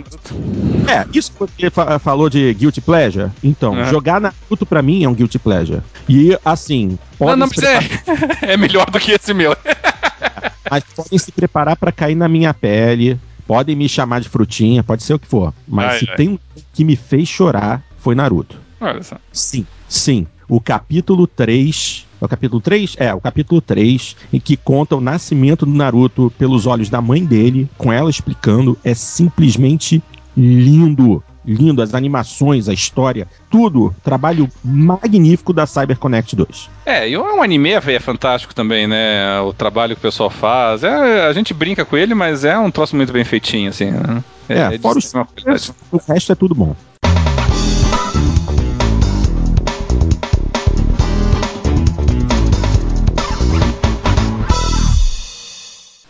É, 0.89 1.07
isso 1.17 1.33
que 1.33 1.39
você 1.63 1.71
fa- 1.71 1.99
falou 1.99 2.29
de 2.29 2.53
Guilty 2.55 2.81
Pleasure. 2.81 3.31
Então, 3.43 3.75
Uhum. 3.75 3.85
jogar 3.87 4.21
Naruto 4.21 4.65
pra 4.67 4.81
mim 4.83 5.05
é 5.05 5.09
um 5.09 5.15
Guilty 5.15 5.39
Pleasure. 5.39 5.81
E, 6.09 6.37
assim, 6.45 6.99
podem 7.21 7.37
não, 7.37 7.47
se 7.49 7.61
mas 7.61 8.41
é, 8.43 8.53
é 8.55 8.57
melhor 8.57 8.91
do 8.91 8.99
que 8.99 9.13
esse 9.13 9.33
meu. 9.35 9.55
mas 10.71 10.85
podem 10.97 11.19
se 11.19 11.31
preparar 11.31 11.77
pra 11.77 11.93
cair 11.93 12.15
na 12.15 12.29
minha 12.29 12.53
pele. 12.53 13.19
Podem 13.47 13.75
me 13.75 13.89
chamar 13.89 14.21
de 14.21 14.29
frutinha, 14.29 14.83
pode 14.83 15.03
ser 15.03 15.15
o 15.15 15.19
que 15.19 15.27
for. 15.27 15.53
Mas 15.67 15.93
Ai, 15.93 15.99
se 15.99 16.11
ai. 16.11 16.17
tem 16.17 16.29
um 16.29 16.39
que 16.73 16.85
me 16.85 16.97
fez 16.97 17.29
chorar, 17.29 17.83
foi 17.99 18.15
Naruto. 18.15 18.57
Olha 18.81 19.03
só. 19.03 19.17
Sim, 19.33 19.67
sim. 19.89 20.27
O 20.49 20.61
capítulo 20.61 21.27
3. 21.27 22.07
É 22.21 22.25
o 22.25 22.29
capítulo 22.29 22.61
3? 22.61 22.97
É, 22.99 23.15
o 23.15 23.21
capítulo 23.21 23.61
3, 23.61 24.17
em 24.33 24.39
que 24.41 24.57
conta 24.57 24.95
o 24.97 25.01
nascimento 25.01 25.67
do 25.67 25.73
Naruto 25.73 26.33
pelos 26.39 26.67
olhos 26.67 26.89
da 26.89 27.01
mãe 27.01 27.25
dele, 27.25 27.69
com 27.77 27.93
ela 27.93 28.11
explicando, 28.11 28.79
é 28.85 28.95
simplesmente 28.95 30.03
lindo. 30.37 31.23
Lindo, 31.45 31.83
as 31.83 31.95
animações, 31.95 32.69
a 32.69 32.73
história, 32.73 33.27
tudo. 33.51 33.95
Trabalho 34.03 34.49
magnífico 34.63 35.53
da 35.53 35.67
CyberConnect 35.67 36.37
2. 36.37 36.71
É, 36.85 37.09
e 37.09 37.17
um 37.17 37.43
anime 37.43 37.71
é 37.73 38.01
fantástico 38.01 38.55
também, 38.55 38.87
né? 38.87 39.41
O 39.41 39.53
trabalho 39.53 39.95
que 39.95 40.01
o 40.01 40.03
pessoal 40.03 40.31
faz. 40.31 40.85
É, 40.85 41.27
a 41.27 41.33
gente 41.33 41.55
brinca 41.55 41.85
com 41.85 41.97
ele, 41.97 42.15
mas 42.15 42.45
é 42.45 42.59
um 42.59 42.71
troço 42.71 42.95
muito 42.95 43.13
bem 43.13 43.25
feitinho, 43.25 43.71
assim. 43.71 43.91
Né? 43.91 44.25
É, 44.49 44.69
de 44.69 44.79
fora 44.79 44.99
os-. 44.99 45.73
O 45.91 45.99
resto 46.07 46.33
é 46.33 46.35
tudo 46.35 46.55
bom. 46.55 46.77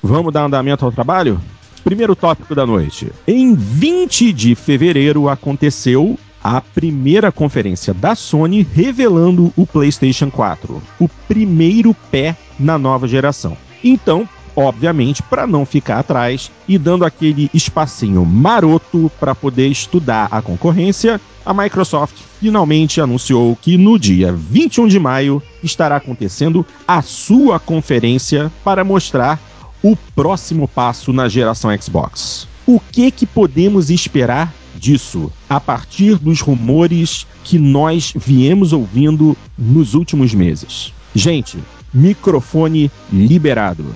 Vamos 0.02 0.32
dar 0.32 0.44
andamento 0.44 0.84
ao 0.84 0.90
trabalho? 0.90 1.40
Primeiro 1.84 2.14
tópico 2.14 2.54
da 2.54 2.66
noite. 2.66 3.10
Em 3.26 3.54
20 3.54 4.32
de 4.32 4.54
fevereiro 4.54 5.28
aconteceu 5.28 6.18
a 6.42 6.60
primeira 6.60 7.30
conferência 7.30 7.92
da 7.92 8.14
Sony 8.14 8.66
revelando 8.74 9.52
o 9.56 9.66
PlayStation 9.66 10.30
4, 10.30 10.82
o 10.98 11.08
primeiro 11.28 11.94
pé 12.10 12.36
na 12.58 12.78
nova 12.78 13.06
geração. 13.06 13.56
Então, 13.84 14.28
obviamente, 14.56 15.22
para 15.22 15.46
não 15.46 15.64
ficar 15.66 15.98
atrás 15.98 16.50
e 16.68 16.78
dando 16.78 17.04
aquele 17.04 17.50
espacinho 17.52 18.24
maroto 18.24 19.10
para 19.20 19.34
poder 19.34 19.68
estudar 19.68 20.28
a 20.30 20.40
concorrência, 20.42 21.20
a 21.44 21.54
Microsoft 21.54 22.16
finalmente 22.38 23.00
anunciou 23.00 23.56
que 23.60 23.76
no 23.76 23.98
dia 23.98 24.32
21 24.32 24.88
de 24.88 24.98
maio 24.98 25.42
estará 25.62 25.96
acontecendo 25.96 26.64
a 26.86 27.02
sua 27.02 27.58
conferência 27.58 28.50
para 28.64 28.84
mostrar 28.84 29.38
o 29.82 29.96
próximo 30.14 30.68
passo 30.68 31.12
na 31.12 31.28
geração 31.28 31.70
Xbox. 31.80 32.46
O 32.66 32.78
que 32.78 33.10
que 33.10 33.26
podemos 33.26 33.90
esperar 33.90 34.52
disso 34.74 35.32
a 35.48 35.58
partir 35.58 36.16
dos 36.16 36.40
rumores 36.40 37.26
que 37.44 37.58
nós 37.58 38.12
viemos 38.14 38.72
ouvindo 38.72 39.36
nos 39.58 39.94
últimos 39.94 40.34
meses? 40.34 40.92
Gente, 41.14 41.58
microfone 41.92 42.90
liberado. 43.12 43.94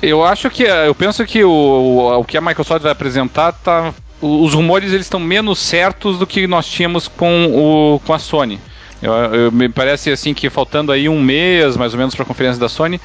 Eu 0.00 0.24
acho 0.24 0.50
que 0.50 0.62
eu 0.62 0.94
penso 0.94 1.24
que 1.24 1.44
o, 1.44 1.50
o, 1.50 2.20
o 2.20 2.24
que 2.24 2.36
a 2.36 2.40
Microsoft 2.40 2.82
vai 2.82 2.92
apresentar 2.92 3.52
tá 3.52 3.92
os 4.20 4.54
rumores 4.54 4.92
eles 4.92 5.06
estão 5.06 5.20
menos 5.20 5.58
certos 5.58 6.18
do 6.18 6.26
que 6.26 6.46
nós 6.46 6.66
tínhamos 6.66 7.08
com 7.08 7.46
o 7.46 8.00
com 8.00 8.12
a 8.14 8.18
Sony. 8.18 8.58
Eu, 9.04 9.12
eu- 9.12 9.52
me 9.52 9.68
parece 9.68 10.10
assim 10.10 10.32
que 10.34 10.48
faltando 10.50 10.90
aí 10.90 11.08
um 11.08 11.20
mês 11.20 11.76
mais 11.76 11.92
ou 11.92 11.98
menos 11.98 12.14
para 12.14 12.22
a 12.22 12.26
conferência 12.26 12.58
da 12.60 12.68
Sony, 12.68 13.00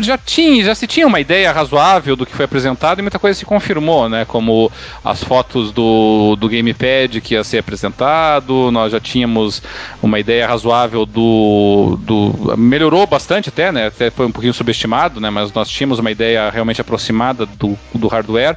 já 0.00 0.18
tinha, 0.18 0.62
já 0.64 0.74
se 0.74 0.86
tinha 0.86 1.06
uma 1.06 1.20
ideia 1.20 1.50
razoável 1.52 2.14
do 2.16 2.26
que 2.26 2.34
foi 2.34 2.44
apresentado 2.44 2.98
e 2.98 3.02
muita 3.02 3.18
coisa 3.18 3.38
se 3.38 3.44
confirmou, 3.44 4.08
né? 4.08 4.24
Como 4.24 4.70
as 5.04 5.22
fotos 5.24 5.72
do, 5.72 6.36
do 6.38 6.48
gamepad 6.48 7.20
que 7.20 7.34
ia 7.34 7.42
ser 7.44 7.58
apresentado, 7.58 8.70
nós 8.70 8.92
já 8.92 9.00
tínhamos 9.00 9.62
uma 10.02 10.18
ideia 10.18 10.46
razoável 10.46 11.06
do, 11.06 11.98
do 12.02 12.54
melhorou 12.56 13.06
bastante 13.06 13.48
até, 13.48 13.72
né? 13.72 13.86
Até 13.86 14.10
foi 14.10 14.26
um 14.26 14.32
pouquinho 14.32 14.54
subestimado, 14.54 15.20
né? 15.20 15.30
Mas 15.30 15.52
nós 15.52 15.68
tínhamos 15.68 15.98
uma 15.98 16.10
ideia 16.10 16.50
realmente 16.50 16.80
aproximada 16.80 17.46
do, 17.46 17.76
do 17.94 18.08
hardware. 18.08 18.56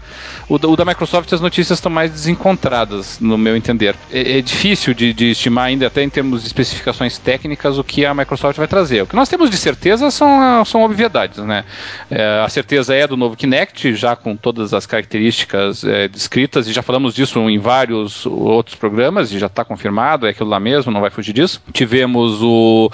O, 0.50 0.56
o 0.56 0.76
da 0.76 0.86
Microsoft 0.86 1.32
as 1.34 1.42
notícias 1.42 1.78
estão 1.80 1.92
mais 1.92 2.12
desencontradas, 2.12 3.20
no 3.20 3.38
meu 3.38 3.56
entender. 3.56 3.96
É, 4.12 4.40
é 4.40 4.42
difícil 4.42 4.94
de, 4.94 5.14
de 5.14 5.32
estimar 5.32 5.66
ainda 5.66 5.88
até 5.88 6.04
em 6.04 6.10
termos 6.10 6.42
de 6.42 6.48
especificações 6.74 7.18
técnicas 7.18 7.78
o 7.78 7.84
que 7.84 8.06
a 8.06 8.14
Microsoft 8.14 8.58
vai 8.58 8.68
trazer. 8.68 9.04
O 9.04 9.08
que 9.08 9.16
nós 9.16 9.30
temos 9.30 9.50
de 9.50 9.58
certeza 9.58 10.10
são, 10.12 10.66
são 10.66 10.84
obviedades, 10.84 11.38
né? 11.40 11.64
É, 12.10 12.42
a 12.44 12.50
certeza 12.50 12.94
é 12.94 13.08
do 13.08 13.16
novo 13.16 13.36
Kinect, 13.36 13.94
já 13.96 14.16
com 14.16 14.36
todas 14.36 14.74
as 14.74 14.86
características 14.86 15.84
é, 15.84 16.08
descritas, 16.08 16.68
e 16.68 16.74
já 16.74 16.82
falamos 16.82 17.14
disso 17.14 17.40
em 17.50 17.60
vários 17.60 18.26
outros 18.26 18.76
programas, 18.76 19.32
e 19.32 19.40
já 19.40 19.48
está 19.48 19.64
confirmado, 19.64 20.28
é 20.28 20.32
aquilo 20.32 20.50
lá 20.50 20.60
mesmo, 20.60 20.92
não 20.92 21.02
vai 21.02 21.10
fugir 21.10 21.34
disso. 21.34 21.62
Tivemos 21.72 22.42
o. 22.42 22.92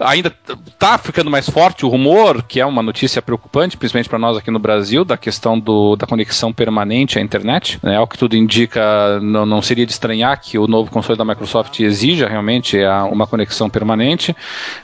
Ainda 0.00 0.32
está 0.66 0.98
ficando 0.98 1.30
mais 1.30 1.48
forte 1.48 1.84
o 1.84 1.88
rumor, 1.88 2.42
que 2.42 2.60
é 2.60 2.66
uma 2.66 2.82
notícia 2.82 3.22
preocupante, 3.22 3.76
principalmente 3.76 4.08
para 4.08 4.18
nós 4.18 4.36
aqui 4.36 4.50
no 4.50 4.58
Brasil, 4.58 5.04
da 5.04 5.16
questão 5.16 5.58
do, 5.58 5.96
da 5.96 6.06
conexão 6.06 6.52
permanente 6.52 7.18
à 7.18 7.22
internet. 7.22 7.78
Né? 7.82 7.96
Ao 7.96 8.06
que 8.06 8.18
tudo 8.18 8.36
indica, 8.36 9.20
não, 9.20 9.46
não 9.46 9.62
seria 9.62 9.86
de 9.86 9.92
estranhar 9.92 10.40
que 10.40 10.58
o 10.58 10.66
novo 10.66 10.90
console 10.90 11.18
da 11.18 11.24
Microsoft 11.24 11.80
exija 11.80 12.28
realmente 12.28 12.78
uma 13.10 13.21
conexão 13.26 13.68
permanente. 13.68 14.34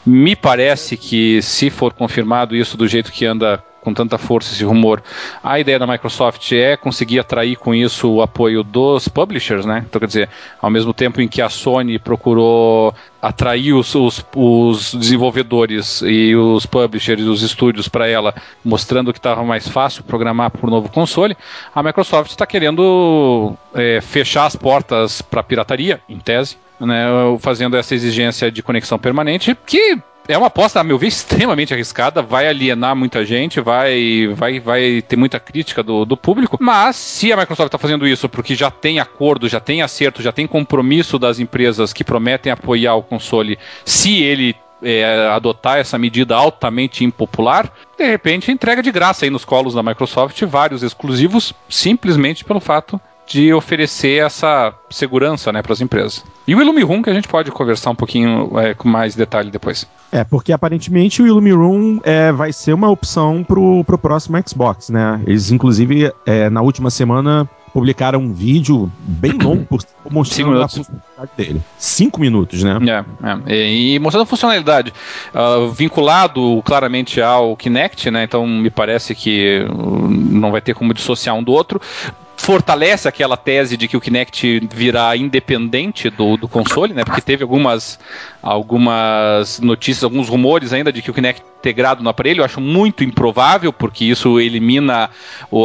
Me 0.05 0.35
parece 0.35 0.97
que, 0.97 1.41
se 1.43 1.71
for 1.71 1.93
confirmado 1.93 2.57
isso 2.57 2.77
do 2.77 2.87
jeito 2.87 3.13
que 3.13 3.25
anda 3.25 3.63
com 3.83 3.95
tanta 3.95 4.19
força 4.19 4.53
esse 4.53 4.65
rumor, 4.65 5.03
a 5.43 5.59
ideia 5.59 5.79
da 5.79 5.87
Microsoft 5.87 6.53
é 6.53 6.77
conseguir 6.77 7.21
atrair 7.21 7.57
com 7.57 7.75
isso 7.75 8.11
o 8.11 8.23
apoio 8.23 8.63
dos 8.63 9.09
publishers, 9.09 9.65
né? 9.65 9.85
Então, 9.89 9.99
quer 9.99 10.07
dizer, 10.07 10.29
ao 10.61 10.71
mesmo 10.71 10.93
tempo 10.93 11.21
em 11.21 11.29
que 11.29 11.41
a 11.41 11.49
Sony 11.49 11.99
procurou 11.99 12.95
atrair 13.21 13.73
os, 13.73 13.95
os, 13.95 14.25
os 14.35 14.95
desenvolvedores 14.95 16.03
e 16.03 16.35
os 16.37 16.67
publishers 16.67 17.21
e 17.21 17.25
os 17.25 17.43
estúdios 17.43 17.89
para 17.89 18.07
ela, 18.07 18.35
mostrando 18.65 19.13
que 19.13 19.19
estava 19.19 19.43
mais 19.43 19.69
fácil 19.69 20.05
programar 20.05 20.51
para 20.51 20.67
o 20.67 20.71
novo 20.71 20.89
console, 20.89 21.37
a 21.75 21.83
Microsoft 21.83 22.31
está 22.31 22.47
querendo 22.47 23.55
é, 23.75 24.01
fechar 24.01 24.47
as 24.47 24.55
portas 24.55 25.21
para 25.21 25.43
pirataria, 25.43 26.01
em 26.09 26.19
tese, 26.19 26.57
né, 26.81 27.07
fazendo 27.41 27.77
essa 27.77 27.95
exigência 27.95 28.51
de 28.51 28.63
conexão 28.63 28.99
permanente, 28.99 29.57
que 29.67 29.99
é 30.29 30.37
uma 30.37 30.49
aposta, 30.49 30.79
a 30.79 30.85
meu 30.85 30.99
ver, 30.99 31.07
extremamente 31.09 31.73
arriscada, 31.73 32.23
vai 32.23 32.47
alienar 32.47 32.95
muita 32.95 33.25
gente, 33.25 33.61
vai, 33.61 34.29
vai, 34.35 34.61
vai 34.61 35.03
ter 35.03 35.17
muita 35.17 35.41
crítica 35.41 35.83
do, 35.83 36.05
do 36.05 36.17
público, 36.17 36.59
mas 36.61 36.97
se 36.97 37.33
a 37.33 37.37
Microsoft 37.37 37.69
está 37.69 37.79
fazendo 37.79 38.07
isso 38.07 38.29
porque 38.29 38.55
já 38.55 38.71
tem 38.71 39.01
acordo, 39.01 39.49
já 39.49 39.59
tem 39.59 39.83
acerto, 39.83 40.23
já 40.23 40.31
tem 40.31 40.47
compromisso 40.47 41.19
das 41.19 41.39
empresas 41.39 41.93
que 41.93 42.05
prometem 42.05 42.53
apoiar 42.53 42.95
o 42.95 43.03
console, 43.03 43.59
se 43.85 44.23
ele 44.23 44.55
é, 44.83 45.29
adotar 45.33 45.79
essa 45.79 45.99
medida 45.99 46.37
altamente 46.37 47.05
impopular, 47.05 47.73
de 47.97 48.07
repente 48.07 48.53
entrega 48.53 48.83
de 48.83 48.93
graça 48.93 49.25
aí 49.25 49.31
nos 49.31 49.45
colos 49.45 49.75
da 49.75 49.83
Microsoft 49.83 50.41
vários 50.45 50.83
exclusivos, 50.83 51.53
simplesmente 51.69 52.45
pelo 52.45 52.61
fato 52.61 53.01
de 53.29 53.53
oferecer 53.53 54.25
essa 54.25 54.73
segurança 54.91 55.53
né, 55.53 55.63
para 55.63 55.73
as 55.73 55.81
empresas. 55.81 56.25
E 56.47 56.55
o 56.55 56.61
Illumiroom 56.61 57.03
que 57.03 57.11
a 57.11 57.15
gente 57.15 57.29
pode 57.29 57.51
conversar 57.51 57.91
um 57.91 57.95
pouquinho 57.95 58.59
é, 58.59 58.75
com 58.75 58.89
mais 58.89 59.15
detalhe 59.15 59.51
depois. 59.51 59.87
É, 60.11 60.25
porque 60.25 60.53
aparentemente 60.53 61.21
o 61.21 61.27
Illumiroom 61.27 62.01
é, 62.03 62.33
vai 62.33 62.53
ser 62.53 62.73
uma 62.73 62.91
opção 62.91 63.45
pro, 63.45 63.85
pro 63.85 63.99
próximo 63.99 64.43
Xbox, 64.47 64.89
né? 64.89 65.21
Eles, 65.27 65.51
inclusive, 65.51 66.11
é, 66.25 66.49
na 66.49 66.63
última 66.63 66.91
semana 66.91 67.49
publicaram 67.73 68.21
um 68.21 68.33
vídeo 68.33 68.91
bem 68.99 69.33
longo 69.39 69.79
mostrando 70.11 70.63
a 70.63 70.69
funcionalidade 70.69 71.31
dele. 71.37 71.61
Cinco 71.77 72.19
minutos, 72.19 72.63
né? 72.63 72.79
É, 72.89 73.53
é. 73.53 73.71
E, 73.71 73.99
mostrando 73.99 74.27
funcionalidade 74.27 74.93
ah, 75.35 75.71
vinculado 75.73 76.63
claramente 76.65 77.21
ao 77.21 77.55
Kinect, 77.57 78.11
né? 78.11 78.25
Então 78.25 78.47
me 78.47 78.71
parece 78.71 79.15
que 79.15 79.67
uh, 79.69 80.09
não 80.09 80.51
vai 80.51 80.61
ter 80.61 80.75
como 80.75 80.95
dissociar 80.95 81.37
um 81.37 81.43
do 81.43 81.53
outro. 81.53 81.81
Fortalece 82.39 83.09
aquela 83.09 83.37
tese 83.37 83.77
de 83.77 83.89
que 83.89 83.97
o 83.97 84.01
Kinect 84.01 84.69
virá 84.73 85.17
independente 85.17 86.09
do, 86.09 86.37
do 86.37 86.49
console, 86.49 86.95
né? 86.95 87.05
Porque 87.05 87.21
teve 87.21 87.43
algumas, 87.43 87.99
algumas 88.41 89.59
notícias, 89.61 90.05
alguns 90.05 90.29
rumores 90.29 90.73
ainda 90.73 90.93
de 90.93 91.03
que 91.03 91.11
o 91.11 91.15
Kinect 91.15 91.43
integrado 91.59 92.03
no 92.03 92.09
aparelho. 92.09 92.41
Eu 92.41 92.45
acho 92.45 92.61
muito 92.61 93.05
improvável, 93.05 93.73
porque 93.73 94.05
isso 94.05 94.41
elimina 94.41 95.11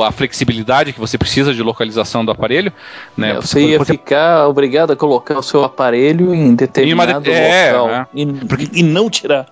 a 0.06 0.12
flexibilidade 0.12 0.94
que 0.94 1.00
você 1.00 1.18
precisa 1.18 1.54
de 1.54 1.62
localização 1.62 2.26
do 2.26 2.32
aparelho. 2.32 2.74
Né? 3.16 3.32
É, 3.32 3.36
você 3.36 3.62
ia 3.62 3.78
porque... 3.78 3.94
ficar 3.94 4.48
obrigado 4.48 4.92
a 4.92 4.96
colocar 4.96 5.38
o 5.38 5.44
seu 5.44 5.64
aparelho 5.64 6.34
em 6.34 6.56
determinado 6.56 7.30
em 7.30 7.34
é, 7.34 7.72
local 7.72 7.88
né? 7.88 8.08
e, 8.14 8.26
porque... 8.26 8.70
e, 8.74 8.84
não 8.84 9.10
tirar. 9.10 9.46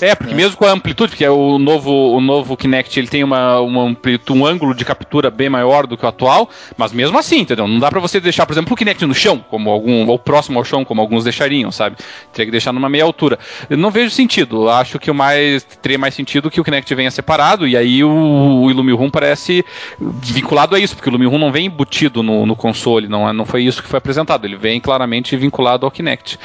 É, 0.00 0.14
porque 0.14 0.32
é. 0.32 0.36
mesmo 0.36 0.56
com 0.56 0.64
a 0.64 0.70
amplitude, 0.70 1.16
que 1.16 1.24
é 1.24 1.30
o 1.30 1.58
novo, 1.58 1.90
o 1.90 2.20
novo 2.20 2.56
Kinect, 2.56 2.98
ele 2.98 3.08
tem 3.08 3.24
uma, 3.24 3.60
uma 3.60 3.82
amplitude, 3.82 4.38
um 4.38 4.46
ângulo 4.46 4.74
de 4.74 4.84
captura 4.84 5.30
bem 5.30 5.48
maior 5.48 5.86
do 5.86 5.96
que 5.96 6.04
o 6.04 6.08
atual, 6.08 6.48
mas 6.76 6.92
mesmo 6.92 7.18
assim, 7.18 7.40
entendeu? 7.40 7.66
Não 7.66 7.78
dá 7.78 7.90
para 7.90 8.00
você 8.00 8.20
deixar, 8.20 8.46
por 8.46 8.52
exemplo, 8.52 8.74
o 8.74 8.76
Kinect 8.76 9.04
no 9.06 9.14
chão, 9.14 9.44
como 9.50 9.70
algum, 9.70 10.06
ou 10.06 10.18
próximo 10.18 10.58
ao 10.58 10.64
chão, 10.64 10.84
como 10.84 11.00
alguns 11.00 11.24
deixariam, 11.24 11.70
sabe? 11.70 11.96
Teria 12.32 12.46
que 12.46 12.52
deixar 12.52 12.72
numa 12.72 12.88
meia 12.88 13.04
altura. 13.04 13.38
Eu 13.68 13.76
não 13.76 13.90
vejo 13.90 14.10
sentido. 14.10 14.68
Acho 14.68 14.98
que 14.98 15.10
o 15.10 15.14
mais 15.14 15.64
teria 15.86 15.98
mais 15.98 16.14
sentido 16.14 16.50
que 16.50 16.60
o 16.60 16.64
Kinect 16.64 16.92
venha 16.96 17.10
separado, 17.12 17.66
e 17.66 17.76
aí 17.76 18.02
o, 18.02 18.10
o 18.10 18.70
Illumin 18.70 19.08
parece 19.08 19.64
vinculado 20.00 20.74
a 20.74 20.80
isso, 20.80 20.96
porque 20.96 21.08
o 21.08 21.12
Illumin 21.12 21.38
não 21.38 21.52
vem 21.52 21.66
embutido 21.66 22.24
no, 22.24 22.44
no 22.44 22.56
console, 22.56 23.06
não, 23.06 23.28
é, 23.28 23.32
não 23.32 23.46
foi 23.46 23.62
isso 23.62 23.80
que 23.80 23.88
foi 23.88 23.98
apresentado, 23.98 24.44
ele 24.44 24.56
vem 24.56 24.80
claramente 24.80 25.36
vinculado 25.36 25.86
ao 25.86 25.92
Kinect. 25.92 26.40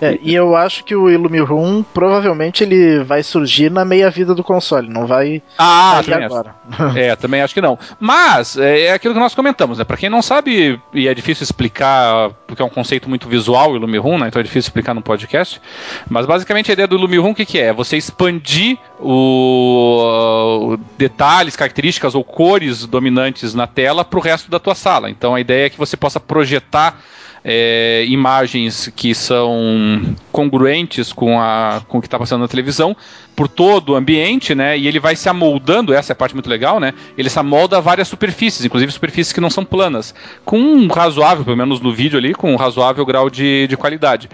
É, 0.00 0.18
e 0.22 0.34
eu 0.34 0.54
acho 0.54 0.84
que 0.84 0.94
o 0.94 1.10
Illumin 1.10 1.44
provavelmente 1.92 2.62
ele 2.62 3.02
vai 3.02 3.24
surgir 3.24 3.70
na 3.70 3.84
meia-vida 3.84 4.36
do 4.36 4.44
console, 4.44 4.88
não 4.88 5.04
vai 5.04 5.42
ah, 5.58 6.00
também 6.04 6.24
agora. 6.24 6.54
Acho. 6.70 6.94
é, 6.98 7.16
também 7.16 7.42
acho 7.42 7.54
que 7.54 7.60
não. 7.60 7.76
Mas 7.98 8.56
é, 8.56 8.82
é 8.82 8.92
aquilo 8.92 9.14
que 9.14 9.20
nós 9.20 9.34
comentamos, 9.34 9.78
né? 9.78 9.84
Para 9.84 9.96
quem 9.96 10.08
não 10.08 10.22
sabe, 10.22 10.80
e 10.94 11.08
é 11.08 11.14
difícil 11.14 11.42
explicar, 11.42 12.30
porque 12.46 12.62
é 12.62 12.64
um 12.64 12.70
conceito 12.70 13.08
muito 13.08 13.28
visual 13.28 13.72
o 13.72 13.76
Illumin 13.76 13.98
né? 14.18 14.28
Então 14.28 14.38
é 14.38 14.42
difícil 14.44 14.68
explicar 14.68 14.94
no 14.94 15.02
podcast. 15.02 15.60
Mas 16.08 16.24
basicamente 16.24 16.70
a 16.70 16.74
ideia 16.74 16.86
do 16.86 16.94
Illumin 16.96 17.18
o 17.18 17.34
que, 17.34 17.44
que 17.44 17.58
é? 17.58 17.72
Você 17.72 17.96
expandir 17.96 18.75
o, 19.00 20.72
uh, 20.72 20.80
detalhes, 20.98 21.56
características 21.56 22.14
ou 22.14 22.24
cores 22.24 22.86
dominantes 22.86 23.54
na 23.54 23.66
tela 23.66 24.04
para 24.04 24.18
o 24.18 24.22
resto 24.22 24.50
da 24.50 24.58
tua 24.58 24.74
sala. 24.74 25.10
Então 25.10 25.34
a 25.34 25.40
ideia 25.40 25.66
é 25.66 25.70
que 25.70 25.78
você 25.78 25.96
possa 25.96 26.18
projetar 26.18 27.00
é, 27.48 28.04
imagens 28.08 28.92
que 28.96 29.14
são 29.14 30.16
congruentes 30.32 31.12
com, 31.12 31.40
a, 31.40 31.80
com 31.86 31.98
o 31.98 32.00
que 32.00 32.08
está 32.08 32.18
passando 32.18 32.40
na 32.40 32.48
televisão 32.48 32.96
por 33.36 33.48
todo 33.48 33.90
o 33.90 33.94
ambiente, 33.94 34.54
né? 34.54 34.78
E 34.78 34.88
ele 34.88 34.98
vai 34.98 35.14
se 35.14 35.28
amoldando, 35.28 35.92
essa 35.92 36.12
é 36.12 36.14
a 36.14 36.16
parte 36.16 36.34
muito 36.34 36.48
legal, 36.48 36.80
né? 36.80 36.94
Ele 37.18 37.28
se 37.28 37.38
amolda 37.38 37.76
a 37.76 37.80
várias 37.80 38.08
superfícies, 38.08 38.64
inclusive 38.64 38.90
superfícies 38.90 39.32
que 39.32 39.42
não 39.42 39.50
são 39.50 39.62
planas, 39.62 40.14
com 40.42 40.58
um 40.58 40.88
razoável, 40.88 41.44
pelo 41.44 41.56
menos 41.56 41.78
no 41.78 41.92
vídeo 41.92 42.18
ali, 42.18 42.32
com 42.32 42.50
um 42.50 42.56
razoável 42.56 43.04
grau 43.04 43.28
de, 43.28 43.66
de 43.66 43.76
qualidade. 43.76 44.30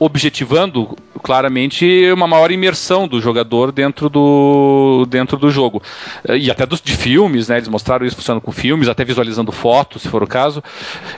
Objetivando 0.00 0.96
claramente 1.22 2.10
uma 2.12 2.26
maior 2.26 2.50
imersão 2.50 3.06
do 3.06 3.20
jogador 3.20 3.70
dentro 3.70 4.08
do, 4.08 5.06
dentro 5.08 5.36
do 5.36 5.50
jogo. 5.50 5.82
E 6.28 6.50
até 6.50 6.64
dos, 6.64 6.80
de 6.80 6.96
filmes, 6.96 7.48
né? 7.48 7.58
Eles 7.58 7.68
mostraram 7.68 8.06
isso 8.06 8.16
funcionando 8.16 8.42
com 8.42 8.50
filmes, 8.50 8.88
até 8.88 9.04
visualizando 9.04 9.52
fotos, 9.52 10.02
se 10.02 10.08
for 10.08 10.22
o 10.22 10.26
caso. 10.26 10.64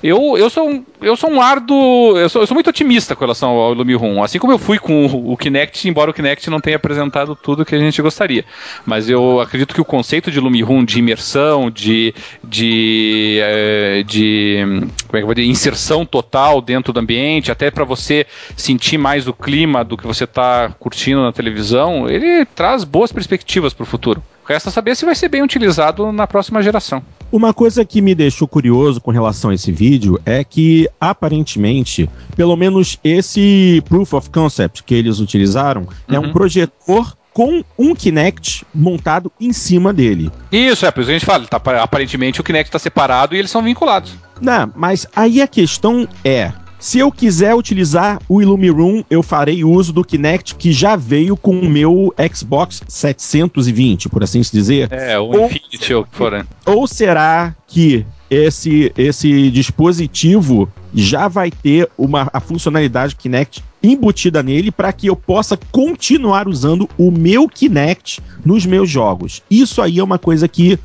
Eu, 0.03 0.37
eu, 0.37 0.51
sou, 0.51 0.69
um, 0.69 0.85
eu 1.01 1.17
sou 1.17 1.31
um 1.31 1.41
árduo. 1.41 2.19
Eu 2.19 2.29
sou, 2.29 2.43
eu 2.43 2.47
sou 2.47 2.55
muito 2.57 2.69
otimista 2.69 3.15
com 3.15 3.25
relação 3.25 3.51
ao 3.51 3.73
Lumirum. 3.73 4.23
Assim 4.23 4.41
como 4.41 4.53
eu 4.53 4.59
fui 4.59 4.79
com 4.81 5.07
o, 5.07 5.33
o 5.33 5.37
Kinect, 5.37 5.89
embora 5.89 6.11
o 6.11 6.15
Kinect 6.15 6.51
não 6.51 6.61
tenha 6.61 6.77
apresentado 6.77 7.22
apresentado 7.23 7.37
tudo 7.37 7.65
que 7.65 7.75
a 7.75 7.79
gente 7.79 8.01
gostaria. 8.03 8.45
Mas 8.85 9.09
eu 9.09 9.41
acredito 9.41 9.75
que 9.75 9.81
o 9.81 9.85
conceito 9.85 10.31
de 10.31 10.41
Lumirum, 10.41 10.85
de 10.85 10.99
imersão, 10.99 11.71
de, 11.71 12.15
de, 12.43 13.39
é, 13.41 14.03
de, 14.03 14.59
como 15.07 15.17
é 15.17 15.19
que 15.19 15.19
eu 15.19 15.27
vou 15.27 15.35
dizer, 15.35 15.49
inserção 15.49 16.05
total 16.05 16.61
dentro 16.61 16.93
do 16.93 17.01
ambiente, 17.01 17.51
até 17.51 17.71
para 17.71 17.85
você 17.85 18.27
sentir 18.57 18.99
mais 18.99 19.27
o 19.27 19.33
clima 19.33 19.85
do 19.85 19.97
que 19.97 20.07
você 20.07 20.25
está 20.25 20.75
curtindo 20.79 21.23
na 21.23 21.33
televisão, 21.33 22.09
ele 22.09 22.45
traz 22.45 22.85
boas 22.85 23.13
perspectivas 23.13 23.73
para 23.73 23.85
o 23.85 23.87
futuro. 23.87 24.23
Resta 24.47 24.71
saber 24.71 24.97
se 24.97 25.05
vai 25.05 25.15
ser 25.15 25.29
bem 25.29 25.43
utilizado 25.43 26.11
na 26.13 26.27
próxima 26.27 26.63
geração. 26.63 27.03
Uma 27.31 27.55
coisa 27.55 27.85
que 27.85 28.03
me 28.03 28.15
deixou 28.15 28.47
curioso 28.47 29.01
com 29.01 29.11
relação 29.11 29.51
a 29.51 29.55
esse 29.55 29.73
vídeo 29.73 30.21
é 30.27 30.45
que, 30.45 30.89
aparentemente, 31.01 32.11
pelo 32.37 32.57
menos 32.57 32.99
esse 33.03 33.83
proof 33.89 34.13
of 34.15 34.31
concept 34.31 34.83
que 34.83 34.95
eles 34.95 35.19
utilizaram 35.19 35.83
uhum. 35.83 36.15
é 36.15 36.19
um 36.19 36.25
uhum. 36.25 36.33
projetor 36.33 37.17
com 37.33 37.65
um 37.79 37.95
Kinect 37.95 38.67
montado 38.75 39.33
em 39.41 39.53
cima 39.53 39.93
dele. 39.93 40.31
Isso, 40.51 40.85
é 40.85 40.91
por 40.91 41.01
isso 41.01 41.09
que 41.09 41.15
a 41.15 41.19
gente 41.19 41.27
fala. 41.27 41.47
Tá, 41.47 41.61
aparentemente 41.83 42.41
o 42.41 42.45
Kinect 42.45 42.69
está 42.69 42.79
separado 42.79 43.35
e 43.35 43.39
eles 43.39 43.51
são 43.51 43.63
vinculados. 43.63 44.15
Não, 44.41 44.71
mas 44.77 45.07
aí 45.15 45.41
a 45.41 45.47
questão 45.47 46.07
é: 46.25 46.53
se 46.83 46.99
eu 46.99 47.13
quiser 47.13 47.55
utilizar 47.55 48.19
o 48.29 48.43
Illumiroom, 48.43 49.05
eu 49.09 49.23
farei 49.23 49.63
uso 49.63 49.93
do 49.93 50.03
Kinect 50.03 50.57
que 50.57 50.73
já 50.73 50.97
veio 50.97 51.37
com 51.37 51.53
o 51.53 51.71
meu 51.71 52.13
Xbox 52.35 52.83
720, 52.89 54.09
por 54.09 54.25
assim 54.25 54.43
se 54.43 54.51
dizer. 54.51 54.89
É, 54.91 55.17
o 55.17 55.27
ou, 55.27 55.47
Infinity 55.47 55.95
ou 55.95 56.05
que 56.05 56.17
for. 56.17 56.33
Né? 56.33 56.45
Ou 56.67 56.89
será 56.89 57.55
que 57.69 58.05
esse, 58.29 58.93
esse 58.99 59.49
dispositivo 59.53 60.69
já 60.93 61.29
vai 61.29 61.53
ter 61.53 61.89
uma, 61.97 62.29
a 62.33 62.41
funcionalidade 62.41 63.15
Kinect 63.15 63.63
embutida 63.81 64.43
nele 64.43 64.73
para 64.73 64.93
que 64.93 65.07
eu 65.07 65.15
possa 65.15 65.57
continuar 65.71 66.49
usando 66.49 66.91
o 66.99 67.13
meu 67.13 67.49
Kinect 67.49 68.21
nos 68.45 68.67
meus 68.67 68.91
jogos. 68.91 69.41
Isso 69.49 69.81
aí 69.81 70.01
é 70.01 70.05
uma 70.05 70.19
coisa 70.19 70.49
que 70.49 70.77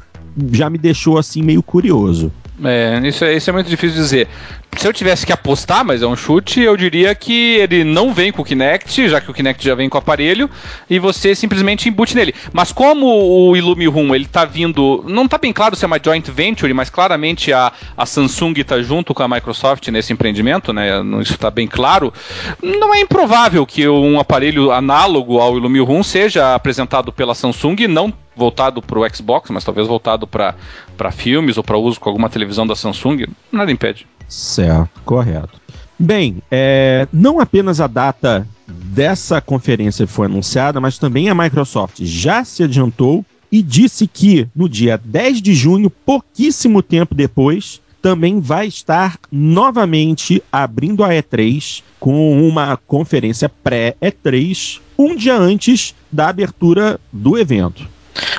já 0.52 0.70
me 0.70 0.78
deixou 0.78 1.18
assim 1.18 1.42
meio 1.42 1.64
curioso. 1.64 2.32
É, 2.64 3.00
isso 3.04 3.24
é, 3.24 3.36
isso 3.36 3.50
é 3.50 3.54
muito 3.54 3.70
difícil 3.70 3.96
de 3.96 4.04
dizer. 4.04 4.28
Se 4.76 4.88
eu 4.88 4.94
tivesse 4.94 5.26
que 5.26 5.34
apostar, 5.34 5.84
mas 5.84 6.04
é 6.04 6.08
um 6.08 6.16
chute, 6.16 6.62
eu 6.62 6.78
diria 6.78 7.16
que 7.16 7.56
ele 7.56 7.84
não 7.84 8.14
vem 8.14 8.32
com 8.32 8.44
o 8.44 8.46
Kinect, 8.46 9.10
já 9.10 9.20
que 9.20 9.32
o 9.32 9.34
Kinect 9.34 9.66
já 9.66 9.74
vem 9.74 9.90
com 9.90 9.98
o 9.98 10.00
aparelho, 10.00 10.48
e 10.88 11.00
você 11.00 11.34
simplesmente 11.34 11.90
embute 11.90 12.16
nele. 12.16 12.34
Mas 12.54 12.72
como 12.72 13.08
o 13.08 13.58
Illumiroom, 13.58 14.14
ele 14.14 14.28
tá 14.28 14.46
vindo, 14.46 15.04
não 15.08 15.28
tá 15.28 15.40
bem 15.40 15.52
claro 15.52 15.76
se 15.76 15.84
é 15.84 15.88
uma 15.88 16.00
joint 16.04 16.30
venture, 16.30 16.72
mas 16.76 16.92
claramente 16.92 17.52
a, 17.52 17.72
a 17.98 18.06
Samsung 18.06 18.54
está 18.58 18.80
junto 18.80 19.16
com 19.16 19.24
a 19.24 19.28
Microsoft 19.28 19.88
nesse 19.88 20.14
empreendimento, 20.14 20.72
né? 20.72 20.90
Isso 21.22 21.34
está 21.34 21.50
bem 21.50 21.68
claro. 21.68 22.14
Não 22.62 22.94
é 22.94 23.00
improvável 23.00 23.66
que 23.66 23.88
um 23.90 24.20
aparelho 24.20 24.72
análogo 24.72 25.40
ao 25.40 25.58
Illumiroom 25.58 26.04
seja 26.04 26.54
apresentado 26.54 27.12
pela 27.12 27.34
Samsung, 27.34 27.88
não 27.88 28.14
voltado 28.36 28.80
para 28.84 29.00
o 29.00 29.16
Xbox, 29.16 29.50
mas 29.50 29.64
talvez 29.64 29.88
voltado 29.88 30.28
para 30.28 31.12
filmes 31.12 31.58
ou 31.58 31.64
para 31.64 31.78
uso 31.78 32.00
com 32.00 32.10
alguma 32.10 32.30
televisão 32.30 32.68
da 32.68 32.76
Samsung, 32.76 33.26
nada 33.52 33.72
impede. 33.72 34.06
Certo, 34.28 35.02
correto. 35.06 35.60
Bem, 36.00 36.44
é, 36.52 37.08
não 37.12 37.40
apenas 37.40 37.82
a 37.82 37.88
data 37.88 38.48
dessa 38.68 39.42
conferência 39.42 40.06
foi 40.06 40.28
anunciada, 40.28 40.80
mas 40.80 41.00
também 41.00 41.30
a 41.30 41.36
Microsoft 41.36 42.00
já 42.02 42.44
se 42.44 42.64
adiantou 42.64 43.26
e 43.52 43.64
disse 43.64 44.06
que 44.06 44.48
no 44.56 44.68
dia 44.70 45.00
10 45.04 45.42
de 45.42 45.56
junho, 45.56 45.90
pouquíssimo 45.90 46.84
tempo 46.84 47.16
depois, 47.16 47.82
também 48.02 48.40
vai 48.40 48.68
estar 48.68 49.18
novamente 49.32 50.44
abrindo 50.52 51.04
a 51.04 51.10
E3 51.10 51.82
com 52.00 52.48
uma 52.48 52.78
conferência 52.78 53.50
pré-E3, 53.50 54.80
um 54.98 55.16
dia 55.16 55.36
antes 55.36 55.96
da 56.12 56.30
abertura 56.30 57.00
do 57.12 57.38
evento. 57.38 57.88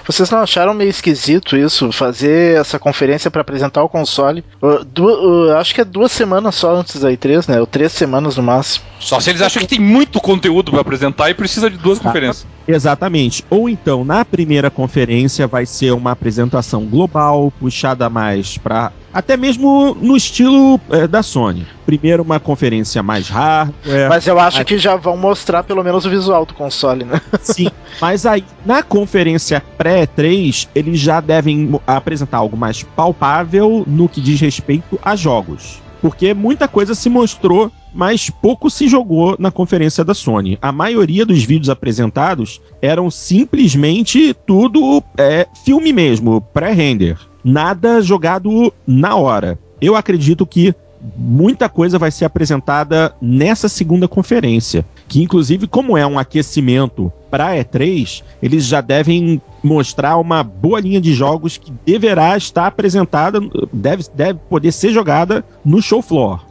Vocês 0.07 0.31
não 0.31 0.41
acharam 0.41 0.75
meio 0.75 0.91
esquisito 0.91 1.57
isso? 1.57 1.93
Fazer 1.93 2.59
essa 2.59 2.79
conferência 2.79 3.31
para 3.31 3.43
apresentar 3.43 3.83
o 3.83 3.89
console? 3.89 4.45
Uh, 4.63 5.03
uh, 5.03 5.57
acho 5.57 5.75
que 5.75 5.81
é 5.81 5.85
duas 5.85 6.13
semanas 6.13 6.55
só 6.55 6.75
antes 6.75 7.01
da 7.01 7.11
E3, 7.11 7.49
né? 7.49 7.61
Ou 7.61 7.67
três 7.67 7.93
semanas 7.93 8.37
no 8.37 8.43
máximo. 8.43 8.85
Só 8.99 9.21
se 9.21 9.31
eles 9.31 9.43
acham 9.43 9.61
que 9.63 9.69
tem 9.69 9.81
muito 9.81 10.21
conteúdo 10.21 10.71
para 10.71 10.81
apresentar 10.81 11.31
e 11.31 11.35
precisa 11.35 11.71
de 11.71 11.77
duas 11.77 11.99
ah, 11.99 12.03
conferências. 12.03 12.47
Exatamente. 12.69 13.43
Ou 13.49 13.69
então, 13.69 14.05
na 14.05 14.25
primeira 14.25 14.71
conferência 14.71 15.47
vai 15.47 15.65
ser 15.65 15.93
uma 15.93 16.11
apresentação 16.11 16.85
global, 16.85 17.51
puxada 17.59 18.11
mais 18.11 18.59
para 18.59 18.93
até 19.13 19.39
mesmo 19.39 19.97
no 20.01 20.17
estilo 20.17 20.79
é, 20.91 21.07
da 21.07 21.23
Sony. 21.23 21.67
Primeiro 21.87 22.23
uma 22.23 22.39
conferência 22.39 23.03
mais 23.03 23.29
hardware. 23.29 24.09
Mas 24.09 24.27
eu 24.27 24.39
acho 24.39 24.63
que 24.67 24.77
já 24.77 24.97
vão 24.97 25.17
mostrar 25.17 25.63
pelo 25.65 25.83
menos 25.83 26.05
o 26.05 26.11
visual 26.11 26.45
do 26.45 26.53
console, 26.53 27.05
né? 27.05 27.21
Sim, 27.41 27.69
mas 28.01 28.27
aí 28.27 28.45
na 28.67 28.83
conferência 28.83 29.63
pré-3 29.79 30.69
eles 30.75 31.01
já 31.01 31.21
devem 31.21 31.81
apresentar 31.87 32.37
algo 32.37 32.57
mais 32.57 32.83
palpável 32.83 33.83
no 33.87 34.09
que 34.09 34.21
diz 34.21 34.41
respeito 34.41 34.99
a 35.03 35.17
jogos. 35.17 35.81
Porque 36.01 36.33
muita 36.33 36.69
coisa 36.69 36.95
se 36.95 37.09
mostrou, 37.09 37.73
mas 37.95 38.31
pouco 38.31 38.71
se 38.71 38.89
jogou 38.89 39.37
na 39.39 39.51
conferência 39.51 40.05
da 40.05 40.15
Sony. 40.15 40.59
A 40.61 40.73
maioria 40.73 41.25
dos 41.25 41.43
vídeos 41.45 41.71
apresentados 41.71 42.61
eram 42.81 43.11
simplesmente 43.11 44.35
tudo 44.47 45.03
é, 45.17 45.47
filme 45.65 45.93
mesmo, 45.93 46.41
pré-render 46.41 47.19
nada 47.45 48.01
jogado 48.03 48.73
na 48.87 49.17
hora. 49.17 49.59
Eu 49.81 49.97
acredito 49.97 50.45
que 50.45 50.75
muita 51.17 51.69
coisa 51.69 51.99
vai 51.99 52.11
ser 52.11 52.25
apresentada 52.25 53.15
nessa 53.23 53.69
segunda 53.69 54.09
conferência, 54.09 54.85
que 55.07 55.23
inclusive 55.23 55.67
como 55.67 55.97
é 55.97 56.07
um 56.07 56.19
aquecimento 56.19 57.13
para 57.31 57.55
E3, 57.55 58.23
eles 58.43 58.65
já 58.65 58.81
devem 58.81 59.41
mostrar 59.63 60.17
uma 60.17 60.43
boa 60.43 60.81
linha 60.81 61.01
de 61.01 61.13
jogos 61.13 61.57
que 61.57 61.73
deverá 61.85 62.37
estar 62.37 62.67
apresentada, 62.67 63.41
deve, 63.73 64.05
deve 64.15 64.39
poder 64.49 64.73
ser 64.73 64.91
jogada 64.91 65.45
no 65.65 65.81
show 65.81 66.03
floor. 66.03 66.45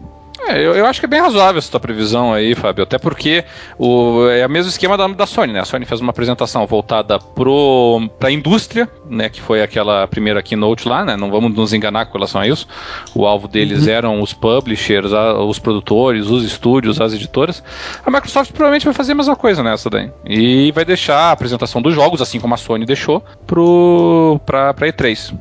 É, 0.48 0.66
eu, 0.66 0.74
eu, 0.74 0.86
acho 0.86 1.00
que 1.02 1.06
é 1.06 1.10
bem 1.10 1.20
razoável 1.20 1.60
essa 1.60 1.70
tua 1.70 1.80
previsão 1.80 2.34
aí, 2.34 2.56
Fábio. 2.56 2.84
Até 2.84 2.98
porque 2.98 3.44
o, 3.78 4.28
é 4.30 4.46
o 4.46 4.50
mesmo 4.50 4.70
esquema 4.70 4.96
da, 4.96 5.06
da 5.08 5.26
Sony, 5.26 5.52
né? 5.52 5.60
A 5.60 5.66
Sony 5.66 5.86
fez 5.86 6.00
uma 6.00 6.12
apresentação 6.12 6.66
voltada 6.66 7.20
pro, 7.20 8.10
pra 8.18 8.32
indústria, 8.32 8.90
né? 9.10 9.28
Que 9.28 9.42
foi 9.42 9.62
aquela 9.62 10.08
primeira 10.08 10.42
keynote 10.42 10.88
lá, 10.88 11.04
né? 11.04 11.18
Não 11.18 11.30
vamos 11.30 11.54
nos 11.54 11.74
enganar 11.74 12.06
com 12.06 12.14
relação 12.14 12.40
a 12.40 12.48
isso. 12.48 12.66
O 13.14 13.26
alvo 13.26 13.48
deles 13.48 13.84
uhum. 13.84 13.92
eram 13.92 14.22
os 14.22 14.34
publishers, 14.34 15.12
a, 15.12 15.34
os 15.44 15.60
produtores, 15.60 16.28
os 16.28 16.46
estúdios, 16.46 17.02
as 17.02 17.14
editoras. 17.14 17.62
A 18.06 18.10
Microsoft 18.10 18.52
provavelmente 18.52 18.86
vai 18.86 18.94
fazer 18.94 19.12
a 19.12 19.16
mesma 19.16 19.36
coisa 19.36 19.62
nessa 19.62 19.90
daí. 19.90 20.10
E 20.26 20.72
vai 20.72 20.86
deixar 20.86 21.18
a 21.18 21.32
apresentação 21.32 21.82
dos 21.82 21.94
jogos, 21.94 22.22
assim 22.22 22.40
como 22.40 22.54
a 22.54 22.58
Sony 22.58 22.86
deixou, 22.86 23.22
pro, 23.46 24.40
pra, 24.46 24.74
pra 24.74 24.88
E3. 24.88 25.34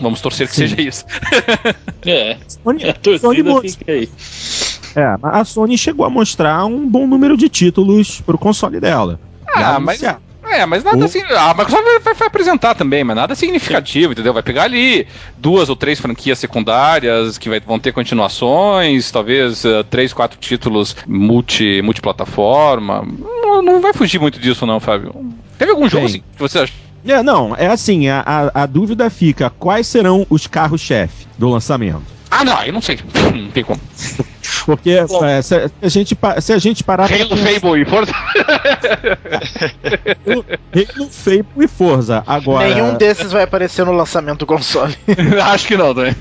Vamos 0.00 0.20
torcer 0.20 0.48
que 0.48 0.54
Sim. 0.54 0.68
seja 0.68 0.80
isso. 0.80 1.04
é, 2.06 2.36
a 2.88 2.92
torcida 2.92 3.50
Sony 3.50 3.70
fica 3.70 3.92
aí. 3.92 4.08
É, 4.96 5.16
a 5.22 5.44
Sony 5.44 5.76
chegou 5.76 6.06
a 6.06 6.10
mostrar 6.10 6.64
um 6.64 6.88
bom 6.88 7.06
número 7.06 7.36
de 7.36 7.48
títulos 7.48 8.20
pro 8.20 8.38
console 8.38 8.80
dela. 8.80 9.18
Ah, 9.46 9.78
mas... 9.80 10.02
É, 10.50 10.64
mas 10.64 10.82
nada 10.82 10.96
o... 10.96 11.04
assim. 11.04 11.20
A 11.20 11.52
Microsoft 11.52 11.84
vai, 12.02 12.14
vai, 12.14 12.26
apresentar 12.26 12.74
também, 12.74 13.04
mas 13.04 13.14
nada 13.14 13.34
significativo, 13.34 14.12
entendeu? 14.12 14.32
Vai 14.32 14.42
pegar 14.42 14.62
ali 14.62 15.06
duas 15.36 15.68
ou 15.68 15.76
três 15.76 16.00
franquias 16.00 16.38
secundárias 16.38 17.36
que 17.36 17.48
vai, 17.50 17.60
vão 17.60 17.78
ter 17.78 17.92
continuações, 17.92 19.10
talvez 19.10 19.64
uh, 19.64 19.84
três, 19.84 20.12
quatro 20.12 20.38
títulos 20.38 20.96
multi, 21.06 21.82
multiplataforma. 21.82 23.06
Não, 23.42 23.60
não 23.60 23.80
vai 23.80 23.92
fugir 23.92 24.18
muito 24.18 24.40
disso, 24.40 24.64
não, 24.64 24.80
Fábio. 24.80 25.14
Teve 25.58 25.72
algum 25.72 25.88
jogo 25.88 26.06
assim, 26.06 26.20
que 26.20 26.38
você 26.38 26.60
acha? 26.60 26.72
É, 27.08 27.22
não, 27.22 27.56
é 27.56 27.68
assim, 27.68 28.06
a, 28.08 28.22
a, 28.24 28.62
a 28.62 28.66
dúvida 28.66 29.08
fica, 29.08 29.48
quais 29.48 29.86
serão 29.86 30.26
os 30.28 30.46
carros-chefe 30.46 31.26
do 31.38 31.48
lançamento? 31.48 32.02
Ah, 32.30 32.44
não, 32.44 32.62
eu 32.62 32.72
não 32.74 32.82
sei. 32.82 32.98
Não 33.34 33.50
tem 33.50 33.64
como. 33.64 33.80
Porque 34.66 34.90
é, 34.90 35.42
se, 35.42 35.54
a 35.80 35.88
gente, 35.88 36.16
se 36.42 36.52
a 36.52 36.58
gente 36.58 36.84
parar. 36.84 37.10
Halo, 37.10 37.28
pra... 37.28 37.36
Fable 37.38 37.80
e 37.80 37.84
Forza? 37.86 38.12
Halo, 40.26 41.08
Fable 41.10 41.64
e 41.64 41.68
Forza. 41.68 42.22
Agora. 42.26 42.68
Nenhum 42.68 42.94
desses 42.98 43.32
vai 43.32 43.44
aparecer 43.44 43.86
no 43.86 43.92
lançamento 43.92 44.40
do 44.40 44.46
console. 44.46 44.94
Acho 45.42 45.66
que 45.66 45.76
não, 45.76 45.94
né? 45.94 46.14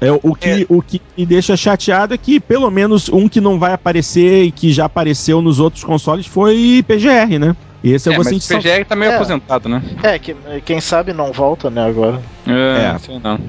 É, 0.00 0.10
o, 0.10 0.34
que, 0.34 0.48
é. 0.48 0.66
o 0.68 0.82
que 0.82 1.00
me 1.16 1.24
deixa 1.24 1.56
chateado 1.56 2.12
é 2.12 2.18
que 2.18 2.40
pelo 2.40 2.68
menos 2.68 3.08
um 3.08 3.28
que 3.28 3.40
não 3.40 3.60
vai 3.60 3.72
aparecer 3.72 4.42
e 4.42 4.50
que 4.50 4.72
já 4.72 4.86
apareceu 4.86 5.40
nos 5.40 5.60
outros 5.60 5.84
consoles 5.84 6.26
foi 6.26 6.84
PGR, 6.88 7.38
né? 7.38 7.54
Esse 7.82 8.08
eu 8.08 8.12
é, 8.12 8.16
vou 8.16 8.24
mas 8.24 8.44
sentir. 8.44 8.54
O 8.54 8.62
PGR 8.62 8.84
tá 8.84 8.94
meio 8.94 9.10
é. 9.10 9.14
aposentado, 9.16 9.68
né? 9.68 9.82
É, 10.02 10.18
que, 10.18 10.36
quem 10.64 10.80
sabe 10.80 11.12
não 11.12 11.32
volta, 11.32 11.68
né, 11.68 11.84
agora. 11.84 12.22
É, 12.46 12.94
é. 12.94 12.98
Sei 12.98 13.18
não. 13.18 13.40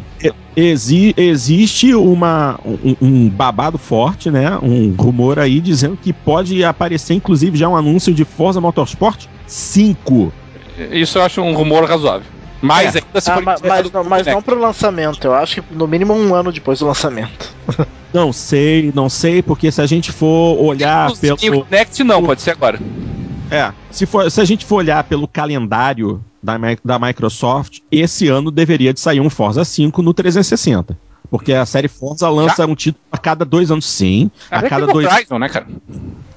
Exi 0.55 1.13
existe 1.17 1.93
uma, 1.93 2.59
um, 2.65 2.95
um, 3.01 3.29
babado 3.29 3.77
forte, 3.77 4.31
né? 4.31 4.57
Um 4.61 4.93
rumor 4.97 5.39
aí 5.39 5.59
dizendo 5.59 5.97
que 5.97 6.11
pode 6.11 6.63
aparecer, 6.63 7.13
inclusive, 7.13 7.57
já 7.57 7.69
um 7.69 7.75
anúncio 7.75 8.13
de 8.13 8.25
Forza 8.25 8.59
Motorsport 8.59 9.25
5. 9.45 10.33
Isso 10.91 11.19
eu 11.19 11.23
acho 11.23 11.41
um 11.41 11.53
rumor 11.53 11.83
razoável. 11.85 12.27
Mas 12.63 12.95
é. 12.95 12.99
ainda 12.99 13.21
se 13.21 13.29
ah, 13.29 13.41
mas, 13.41 13.61
mas, 13.61 13.91
não, 13.91 14.03
mas 14.05 14.25
não 14.25 14.41
pro 14.41 14.57
lançamento, 14.57 15.27
eu 15.27 15.33
acho 15.33 15.61
que 15.61 15.75
no 15.75 15.85
mínimo 15.85 16.13
um 16.13 16.33
ano 16.33 16.49
depois 16.49 16.79
do 16.79 16.87
lançamento. 16.87 17.53
Não 18.13 18.31
sei, 18.31 18.91
não 18.93 19.09
sei, 19.09 19.41
porque 19.41 19.71
se 19.71 19.81
a 19.81 19.87
gente 19.87 20.11
for 20.11 20.55
olhar 20.63 21.11
pelo. 21.41 21.65
Next 21.67 22.03
não, 22.03 22.23
pode 22.23 22.43
ser 22.43 22.51
agora. 22.51 22.79
É, 23.53 23.71
se, 23.91 24.07
for, 24.07 24.29
se 24.31 24.41
a 24.41 24.45
gente 24.45 24.65
for 24.65 24.77
olhar 24.77 25.03
pelo 25.03 25.27
calendário 25.27 26.23
da, 26.41 26.53
da 26.83 26.97
Microsoft, 26.97 27.81
esse 27.91 28.27
ano 28.27 28.49
deveria 28.49 28.91
de 28.91 28.99
sair 28.99 29.21
um 29.21 29.29
Forza 29.29 29.63
5 29.63 30.01
no 30.01 30.11
360. 30.11 30.97
Porque 31.29 31.53
a 31.53 31.65
série 31.65 31.87
Forza 31.87 32.27
lança 32.29 32.63
Já? 32.63 32.65
um 32.65 32.75
título 32.75 33.03
a 33.11 33.17
cada 33.17 33.45
dois 33.45 33.69
anos, 33.69 33.85
sim. 33.85 34.31
a 34.49 34.61
cada 34.63 34.87
dois 34.87 35.05
Horizon, 35.05 35.37
né, 35.37 35.49
cara? 35.49 35.67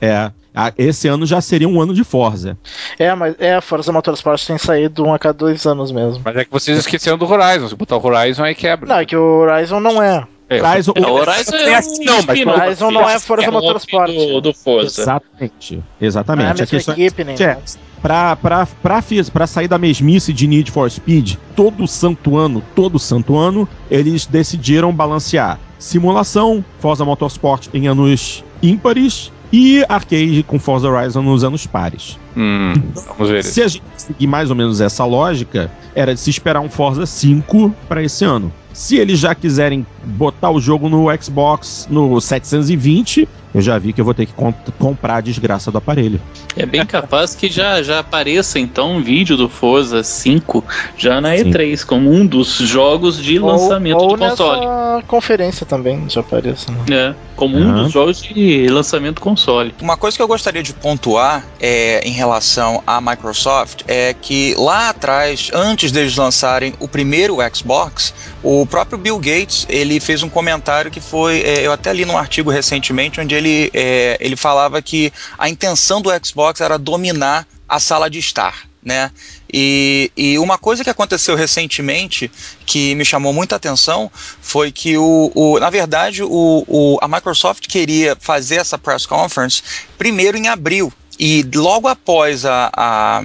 É. 0.01 0.31
A, 0.55 0.73
esse 0.79 1.07
ano 1.09 1.27
já 1.27 1.41
seria 1.41 1.69
um 1.69 1.81
ano 1.81 1.93
de 1.93 2.05
Forza. 2.05 2.57
É, 2.99 3.15
mas 3.15 3.35
é, 3.39 3.55
a 3.55 3.61
Forza 3.61 3.93
Motorsport 3.93 4.47
tem 4.47 4.57
saído 4.57 5.05
um 5.05 5.13
a 5.13 5.19
cada 5.19 5.35
dois 5.35 5.67
anos 5.67 5.93
mesmo. 5.93 6.23
Mas 6.25 6.37
é 6.37 6.45
que 6.45 6.51
vocês 6.51 6.79
esqueceram 6.79 7.19
do 7.19 7.31
Horizon. 7.31 7.69
Se 7.69 7.75
botar 7.75 7.97
o 7.97 8.07
Horizon 8.07 8.45
aí 8.45 8.55
quebra. 8.55 8.89
Não, 8.89 9.01
é 9.01 9.05
que 9.05 9.17
o 9.17 9.41
Horizon 9.41 9.81
não 9.81 10.03
é. 10.03 10.27
É, 10.49 10.63
Horizon, 10.63 10.93
o, 10.97 11.11
Horizon 11.11 11.57
é, 11.57 11.75
assim, 11.75 12.05
não, 12.05 12.23
mas 12.23 12.41
o 12.41 12.49
Horizon 12.49 12.91
não 12.93 13.09
é 13.09 13.19
Forza 13.19 13.47
é 13.47 13.51
Motorsport. 13.51 14.13
Do, 14.13 14.41
do 14.41 14.53
Forza. 14.55 15.03
Exatamente. 15.03 15.83
Exatamente. 16.01 16.45
Não 16.45 16.61
é 16.61 16.63
a, 16.63 16.67
questão 16.67 16.95
equipe, 16.95 17.25
nem 17.25 17.35
é, 17.35 17.59
pra, 18.01 18.37
pra, 18.37 18.67
pra, 18.67 19.03
pra 19.33 19.47
sair 19.47 19.67
da 19.67 19.77
mesmice 19.77 20.33
de 20.33 20.47
Need 20.47 20.71
for 20.71 20.89
Speed, 20.89 21.35
todo 21.57 21.89
santo 21.89 22.37
ano, 22.37 22.63
todo 22.77 22.99
santo 22.99 23.37
ano, 23.37 23.69
eles 23.91 24.25
decidiram 24.25 24.93
balancear 24.93 25.59
simulação, 25.79 26.65
Forza 26.79 27.05
Motorsport 27.05 27.69
em 27.75 27.89
anos 27.89 28.45
ímpares 28.63 29.33
e 29.57 29.83
arcade 29.89 30.43
com 30.47 30.59
Forza 30.59 30.87
Horizon 30.87 31.23
nos 31.23 31.43
anos 31.43 31.67
pares. 31.67 32.19
Hum, 32.37 32.75
vamos 33.09 33.31
ver. 33.31 33.43
Se 33.43 33.63
a 33.63 33.69
gente 33.69 33.83
seguir 33.97 34.27
mais 34.27 34.51
ou 34.51 34.57
menos 34.57 34.83
essa 34.83 35.03
lógica, 35.07 35.73
era 35.95 36.13
de 36.13 36.21
se 36.21 36.29
esperar 36.29 36.61
um 36.61 36.69
Forza 36.69 37.07
5 37.07 37.75
para 37.89 38.03
esse 38.03 38.23
ano. 38.23 38.53
Se 38.75 38.99
eles 38.99 39.19
já 39.19 39.35
quiserem 39.35 39.87
botar 40.05 40.51
o 40.51 40.61
jogo 40.61 40.91
no 40.91 41.07
Xbox 41.19 41.89
no 41.91 42.21
720, 42.21 43.27
eu 43.57 43.63
já 43.63 43.79
vi 43.79 43.95
que 43.95 44.01
eu 44.03 44.05
vou 44.05 44.13
ter 44.13 44.27
que 44.27 44.35
comp 44.35 44.55
comprar 44.79 45.17
a 45.17 45.21
desgraça 45.23 45.73
do 45.73 45.79
aparelho. 45.79 46.21
É 46.55 46.67
bem 46.67 46.85
capaz 46.85 47.35
que 47.35 47.49
já, 47.49 47.83
já 47.83 48.01
apareça 48.01 48.59
então 48.59 48.97
um 48.97 49.03
vídeo 49.03 49.35
do 49.35 49.49
Forza 49.49 50.03
5 50.03 50.63
já 50.99 51.23
na 51.23 51.35
E3, 51.35 51.79
Sim. 51.79 51.87
como 51.87 52.13
um 52.13 52.27
dos 52.27 52.49
jogos 52.57 53.17
de 53.17 53.39
ou, 53.39 53.47
lançamento 53.47 53.99
ou 53.99 54.09
do 54.09 54.19
console. 54.19 54.61
Nessa 54.61 55.05
conferência 55.07 55.65
também 55.65 56.05
já 56.07 56.21
apareça. 56.21 56.71
Né? 56.71 56.79
É, 56.91 57.15
como 57.35 57.57
uhum. 57.57 57.69
um 57.69 57.83
dos 57.85 57.93
jogos 57.93 58.21
de 58.21 58.69
lançamento 58.69 59.17
do 59.17 59.21
console. 59.23 59.75
Uma 59.81 59.97
coisa 59.97 60.15
que 60.15 60.23
eu 60.23 60.29
gostaria 60.29 60.63
de 60.63 60.75
pontuar 60.75 61.43
é, 61.59 62.07
em 62.07 62.13
relação 62.13 62.83
à 62.87 63.01
Microsoft 63.01 63.85
é 63.89 64.15
que 64.15 64.55
lá 64.59 64.91
atrás, 64.91 65.51
antes 65.55 65.91
deles 65.91 66.15
lançarem 66.15 66.75
o 66.79 66.87
primeiro 66.87 67.39
Xbox, 67.55 68.13
o 68.43 68.67
próprio 68.67 68.99
Bill 68.99 69.19
Gates 69.19 69.67
ele 69.71 69.99
fez 69.99 70.23
um 70.23 70.29
comentário 70.29 70.91
que 70.91 71.01
foi, 71.01 71.41
é, 71.41 71.67
eu 71.67 71.73
até 71.73 71.91
li 71.93 72.05
num 72.05 72.19
artigo 72.19 72.51
recentemente 72.51 73.19
onde 73.19 73.35
ele 73.35 73.46
ele, 73.47 73.71
é, 73.73 74.17
ele 74.21 74.37
falava 74.37 74.83
que 74.83 75.13
a 75.39 75.49
intenção 75.49 76.01
do 76.03 76.11
Xbox 76.25 76.61
era 76.61 76.79
dominar 76.79 77.47
a 77.69 77.79
sala 77.79 78.11
de 78.11 78.19
estar. 78.19 78.67
Né? 78.85 79.11
E, 79.53 80.13
e, 80.17 80.39
uma 80.39 80.57
coisa 80.57 80.85
que 80.85 80.91
aconteceu 80.91 81.35
recentemente 81.35 82.31
que 82.65 82.95
me 82.95 83.05
chamou 83.05 83.33
muita 83.33 83.57
atenção 83.57 84.09
foi 84.41 84.71
que, 84.71 84.97
o, 84.97 85.33
o 85.35 85.59
na 85.59 85.69
verdade, 85.71 86.23
o, 86.23 86.65
o, 86.69 86.97
a 87.03 87.09
Microsoft 87.09 87.67
queria 87.67 88.17
fazer 88.21 88.57
essa 88.57 88.79
press 88.79 89.05
conference 89.05 89.61
primeiro 89.99 90.37
em 90.37 90.47
abril. 90.47 90.93
E 91.19 91.45
logo 91.53 91.89
após 91.89 92.45
a, 92.45 92.71
a, 92.77 93.25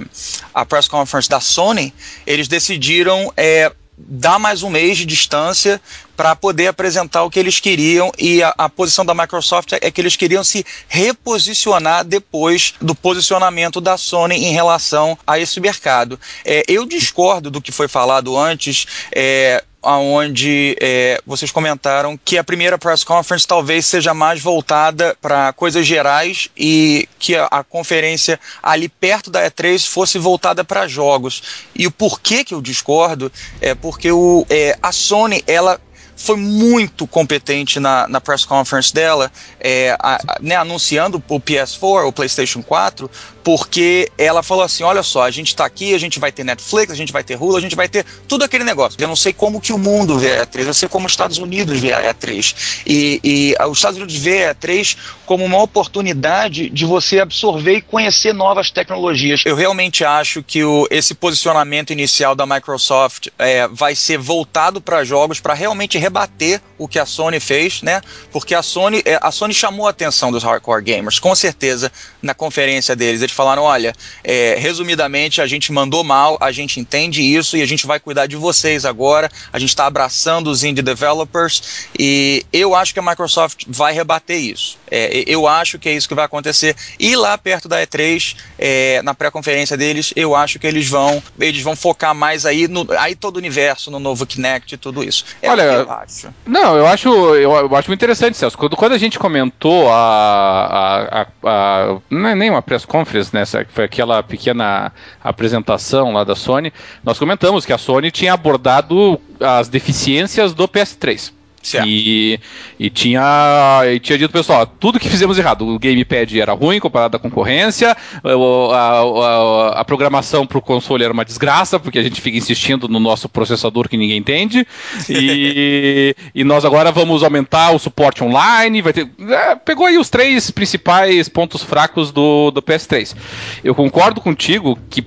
a 0.52 0.64
press 0.64 0.88
conference 0.88 1.28
da 1.28 1.38
Sony, 1.38 1.94
eles 2.26 2.48
decidiram 2.48 3.32
é, 3.36 3.70
dar 4.08 4.38
mais 4.38 4.62
um 4.62 4.70
mês 4.70 4.98
de 4.98 5.06
distância 5.06 5.80
para 6.16 6.36
poder 6.36 6.68
apresentar 6.68 7.22
o 7.24 7.30
que 7.30 7.38
eles 7.38 7.58
queriam 7.58 8.12
e 8.18 8.42
a, 8.42 8.54
a, 8.56 8.68
posição 8.68 9.04
da 9.04 9.14
Microsoft 9.14 9.72
é 9.72 9.90
que 9.90 10.00
eles 10.00 10.16
queriam 10.16 10.44
se 10.44 10.64
reposicionar 10.88 12.04
depois 12.04 12.74
do 12.80 12.94
posicionamento 12.94 13.80
da 13.80 13.96
Sony 13.96 14.36
em 14.36 14.52
relação 14.52 15.18
a 15.26 15.38
esse 15.38 15.58
mercado. 15.60 16.18
É, 16.44 16.62
eu 16.68 16.86
discordo 16.86 17.50
do 17.50 17.60
que 17.60 17.72
foi 17.72 17.88
falado 17.88 18.36
antes. 18.36 18.86
É, 19.14 19.64
onde 19.82 20.76
é, 20.80 21.20
vocês 21.26 21.50
comentaram 21.50 22.16
que 22.16 22.38
a 22.38 22.44
primeira 22.44 22.78
press 22.78 23.02
conference 23.02 23.46
talvez 23.46 23.84
seja 23.86 24.14
mais 24.14 24.40
voltada 24.40 25.16
para 25.20 25.52
coisas 25.52 25.86
gerais 25.86 26.48
e 26.56 27.08
que 27.18 27.34
a, 27.34 27.46
a, 27.46 27.64
conferência 27.64 28.38
ali 28.62 28.88
perto 28.88 29.30
da 29.30 29.50
E3 29.50 29.86
fosse 29.86 30.18
voltada 30.18 30.62
para 30.62 30.86
jogos. 30.86 31.42
E 31.74 31.86
o 31.86 31.90
porquê 31.90 32.44
que 32.44 32.54
eu 32.54 32.62
discordo 32.62 33.32
é 33.60 33.74
porque 33.74 34.12
o, 34.12 34.46
é, 34.48 34.78
a 34.80 34.92
Sony 34.92 35.42
ela 35.46 35.80
foi 36.22 36.36
muito 36.36 37.06
competente 37.06 37.80
na, 37.80 38.06
na 38.06 38.20
press 38.20 38.44
conference 38.44 38.94
dela, 38.94 39.30
é, 39.58 39.96
a, 39.98 40.14
a, 40.14 40.38
né, 40.40 40.54
anunciando 40.54 41.22
o 41.28 41.40
PS4, 41.40 42.06
o 42.06 42.12
PlayStation 42.12 42.62
4, 42.62 43.10
porque 43.44 44.10
ela 44.16 44.42
falou 44.42 44.64
assim: 44.64 44.82
olha 44.82 45.02
só, 45.02 45.22
a 45.22 45.30
gente 45.30 45.48
está 45.48 45.64
aqui, 45.64 45.94
a 45.94 45.98
gente 45.98 46.18
vai 46.18 46.32
ter 46.32 46.44
Netflix, 46.44 46.92
a 46.92 46.96
gente 46.96 47.12
vai 47.12 47.24
ter 47.24 47.36
Hulu, 47.40 47.56
a 47.56 47.60
gente 47.60 47.76
vai 47.76 47.88
ter 47.88 48.04
tudo 48.28 48.44
aquele 48.44 48.64
negócio. 48.64 49.00
Eu 49.00 49.08
não 49.08 49.16
sei 49.16 49.32
como 49.32 49.60
que 49.60 49.72
o 49.72 49.78
mundo 49.78 50.18
vê 50.18 50.38
a 50.38 50.46
E3, 50.46 50.66
eu 50.66 50.74
sei 50.74 50.88
como 50.88 51.06
os 51.06 51.12
Estados 51.12 51.38
Unidos 51.38 51.78
vê 51.80 51.92
a 51.92 52.14
E3. 52.14 52.82
E, 52.86 53.20
e 53.22 53.54
os 53.68 53.78
Estados 53.78 53.98
Unidos 53.98 54.16
vê 54.16 54.46
a 54.46 54.54
E3 54.54 54.96
como 55.26 55.44
uma 55.44 55.62
oportunidade 55.62 56.68
de 56.68 56.84
você 56.84 57.20
absorver 57.20 57.76
e 57.78 57.82
conhecer 57.82 58.32
novas 58.32 58.70
tecnologias. 58.70 59.42
Eu 59.44 59.56
realmente 59.56 60.04
acho 60.04 60.42
que 60.42 60.62
o, 60.62 60.86
esse 60.90 61.14
posicionamento 61.14 61.92
inicial 61.92 62.34
da 62.34 62.46
Microsoft 62.46 63.28
é, 63.38 63.66
vai 63.68 63.94
ser 63.94 64.18
voltado 64.18 64.80
para 64.80 65.04
jogos, 65.04 65.40
para 65.40 65.54
realmente 65.54 65.98
rebater 65.98 66.60
o 66.78 66.86
que 66.86 66.98
a 66.98 67.06
Sony 67.06 67.40
fez, 67.40 67.82
né? 67.82 68.00
Porque 68.30 68.54
a 68.54 68.62
Sony, 68.62 69.02
é, 69.04 69.18
a 69.20 69.30
Sony 69.30 69.54
chamou 69.54 69.86
a 69.86 69.90
atenção 69.90 70.30
dos 70.30 70.42
hardcore 70.42 70.82
gamers, 70.82 71.18
com 71.18 71.34
certeza, 71.34 71.90
na 72.20 72.34
conferência 72.34 72.94
deles. 72.94 73.22
Eles 73.22 73.31
falaram: 73.34 73.62
olha, 73.62 73.94
é, 74.24 74.56
resumidamente, 74.58 75.40
a 75.40 75.46
gente 75.46 75.72
mandou 75.72 76.04
mal, 76.04 76.36
a 76.40 76.52
gente 76.52 76.80
entende 76.80 77.22
isso 77.22 77.56
e 77.56 77.62
a 77.62 77.66
gente 77.66 77.86
vai 77.86 78.00
cuidar 78.00 78.26
de 78.26 78.36
vocês 78.36 78.84
agora. 78.84 79.30
A 79.52 79.58
gente 79.58 79.70
está 79.70 79.86
abraçando 79.86 80.48
os 80.48 80.64
indie 80.64 80.82
developers 80.82 81.88
e 81.98 82.44
eu 82.52 82.74
acho 82.74 82.92
que 82.92 83.00
a 83.00 83.02
Microsoft 83.02 83.64
vai 83.68 83.92
rebater 83.92 84.38
isso. 84.38 84.78
É, 84.90 85.24
eu 85.26 85.46
acho 85.46 85.78
que 85.78 85.88
é 85.88 85.92
isso 85.92 86.08
que 86.08 86.14
vai 86.14 86.24
acontecer. 86.24 86.76
E 86.98 87.16
lá 87.16 87.36
perto 87.38 87.68
da 87.68 87.80
E3, 87.80 88.36
é, 88.58 89.00
na 89.02 89.14
pré-conferência 89.14 89.76
deles, 89.76 90.12
eu 90.14 90.34
acho 90.34 90.58
que 90.58 90.66
eles 90.66 90.88
vão, 90.88 91.22
eles 91.38 91.62
vão 91.62 91.74
focar 91.74 92.14
mais 92.14 92.44
aí, 92.44 92.68
no, 92.68 92.86
aí 92.98 93.14
todo 93.14 93.36
o 93.36 93.38
universo, 93.38 93.90
no 93.90 93.98
novo 93.98 94.26
Kinect 94.26 94.74
e 94.74 94.78
tudo 94.78 95.02
isso. 95.02 95.24
É 95.40 95.50
Olha, 95.50 95.62
eu 95.62 95.90
acho. 95.90 96.28
Não, 96.46 96.76
eu 96.76 96.86
acho, 96.86 97.08
eu, 97.08 97.52
eu 97.52 97.76
acho 97.76 97.88
muito 97.88 98.00
interessante, 98.00 98.36
Celso. 98.36 98.56
Quando, 98.58 98.76
quando 98.76 98.92
a 98.92 98.98
gente 98.98 99.18
comentou 99.18 99.90
a, 99.90 99.94
a, 99.94 101.20
a, 101.20 101.26
a 101.44 101.98
não 102.10 102.28
é 102.28 102.34
nem 102.34 102.50
uma 102.50 102.62
press 102.62 102.84
conference, 102.84 103.21
né? 103.30 103.44
Foi 103.68 103.84
aquela 103.84 104.22
pequena 104.22 104.90
apresentação 105.22 106.12
lá 106.12 106.24
da 106.24 106.34
Sony. 106.34 106.72
Nós 107.04 107.18
comentamos 107.18 107.66
que 107.66 107.72
a 107.72 107.78
Sony 107.78 108.10
tinha 108.10 108.32
abordado 108.32 109.20
as 109.38 109.68
deficiências 109.68 110.54
do 110.54 110.66
PS3. 110.66 111.32
Certo. 111.62 111.86
E, 111.86 112.40
e 112.78 112.90
tinha, 112.90 113.82
e 113.86 114.00
tinha 114.00 114.18
dito 114.18 114.32
pessoal, 114.32 114.66
tudo 114.66 114.98
que 114.98 115.08
fizemos 115.08 115.38
errado. 115.38 115.66
O 115.66 115.78
gamepad 115.78 116.40
era 116.40 116.52
ruim 116.52 116.80
comparado 116.80 117.16
à 117.16 117.20
concorrência, 117.20 117.96
a, 118.24 118.76
a, 118.76 119.80
a 119.80 119.84
programação 119.84 120.44
para 120.44 120.58
o 120.58 120.62
console 120.62 121.04
era 121.04 121.12
uma 121.12 121.24
desgraça, 121.24 121.78
porque 121.78 122.00
a 122.00 122.02
gente 122.02 122.20
fica 122.20 122.36
insistindo 122.36 122.88
no 122.88 122.98
nosso 122.98 123.28
processador 123.28 123.88
que 123.88 123.96
ninguém 123.96 124.18
entende. 124.18 124.66
E, 125.22 126.16
e 126.34 126.42
nós 126.42 126.64
agora 126.64 126.90
vamos 126.90 127.22
aumentar 127.22 127.70
o 127.70 127.78
suporte 127.78 128.24
online. 128.24 128.80
Vai 128.80 128.92
ter, 128.92 129.08
é, 129.28 129.54
pegou 129.54 129.86
aí 129.86 129.98
os 129.98 130.08
três 130.08 130.50
principais 130.50 131.28
pontos 131.28 131.62
fracos 131.62 132.10
do, 132.10 132.50
do 132.50 132.62
PS3. 132.62 133.14
Eu 133.62 133.74
concordo 133.74 134.20
contigo 134.20 134.78
que. 134.88 135.02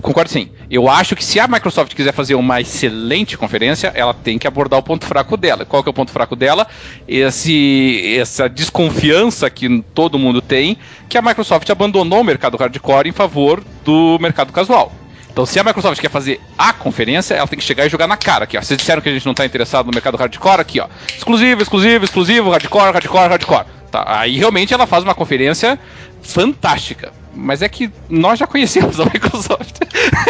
Concordo 0.00 0.30
sim. 0.30 0.50
Eu 0.70 0.88
acho 0.88 1.16
que 1.16 1.24
se 1.24 1.40
a 1.40 1.48
Microsoft 1.48 1.94
quiser 1.94 2.12
fazer 2.12 2.36
uma 2.36 2.60
excelente 2.60 3.36
conferência, 3.36 3.92
ela 3.94 4.14
tem 4.14 4.38
que 4.38 4.46
abordar 4.46 4.78
o 4.78 4.82
ponto 4.82 5.04
fraco 5.04 5.36
dela 5.36 5.64
qual 5.74 5.82
que 5.82 5.88
é 5.88 5.90
o 5.90 5.94
ponto 5.94 6.12
fraco 6.12 6.36
dela? 6.36 6.68
Esse, 7.08 8.16
essa 8.16 8.48
desconfiança 8.48 9.50
que 9.50 9.82
todo 9.92 10.18
mundo 10.18 10.40
tem 10.40 10.78
que 11.08 11.18
a 11.18 11.22
Microsoft 11.22 11.68
abandonou 11.68 12.20
o 12.20 12.24
mercado 12.24 12.56
hardcore 12.56 13.08
em 13.08 13.12
favor 13.12 13.62
do 13.84 14.16
mercado 14.20 14.52
casual. 14.52 14.92
Então, 15.32 15.44
se 15.44 15.58
a 15.58 15.64
Microsoft 15.64 16.00
quer 16.00 16.10
fazer 16.10 16.40
a 16.56 16.72
conferência, 16.72 17.34
ela 17.34 17.48
tem 17.48 17.58
que 17.58 17.64
chegar 17.64 17.86
e 17.86 17.88
jogar 17.88 18.06
na 18.06 18.16
cara 18.16 18.44
aqui, 18.44 18.56
ó. 18.56 18.62
Vocês 18.62 18.78
disseram 18.78 19.02
que 19.02 19.08
a 19.08 19.12
gente 19.12 19.26
não 19.26 19.32
está 19.32 19.44
interessado 19.44 19.86
no 19.86 19.92
mercado 19.92 20.16
hardcore 20.16 20.60
aqui, 20.60 20.78
ó. 20.78 20.86
Exclusivo, 21.08 21.60
exclusivo, 21.60 22.04
exclusivo, 22.04 22.50
hardcore, 22.50 22.92
hardcore, 22.92 23.28
hardcore. 23.28 23.64
Tá, 23.90 24.04
aí 24.06 24.38
realmente 24.38 24.72
ela 24.72 24.86
faz 24.86 25.02
uma 25.02 25.14
conferência 25.14 25.76
fantástica. 26.22 27.12
Mas 27.34 27.62
é 27.62 27.68
que 27.68 27.90
nós 28.08 28.38
já 28.38 28.46
conhecemos 28.46 29.00
a 29.00 29.04
Microsoft. 29.04 29.80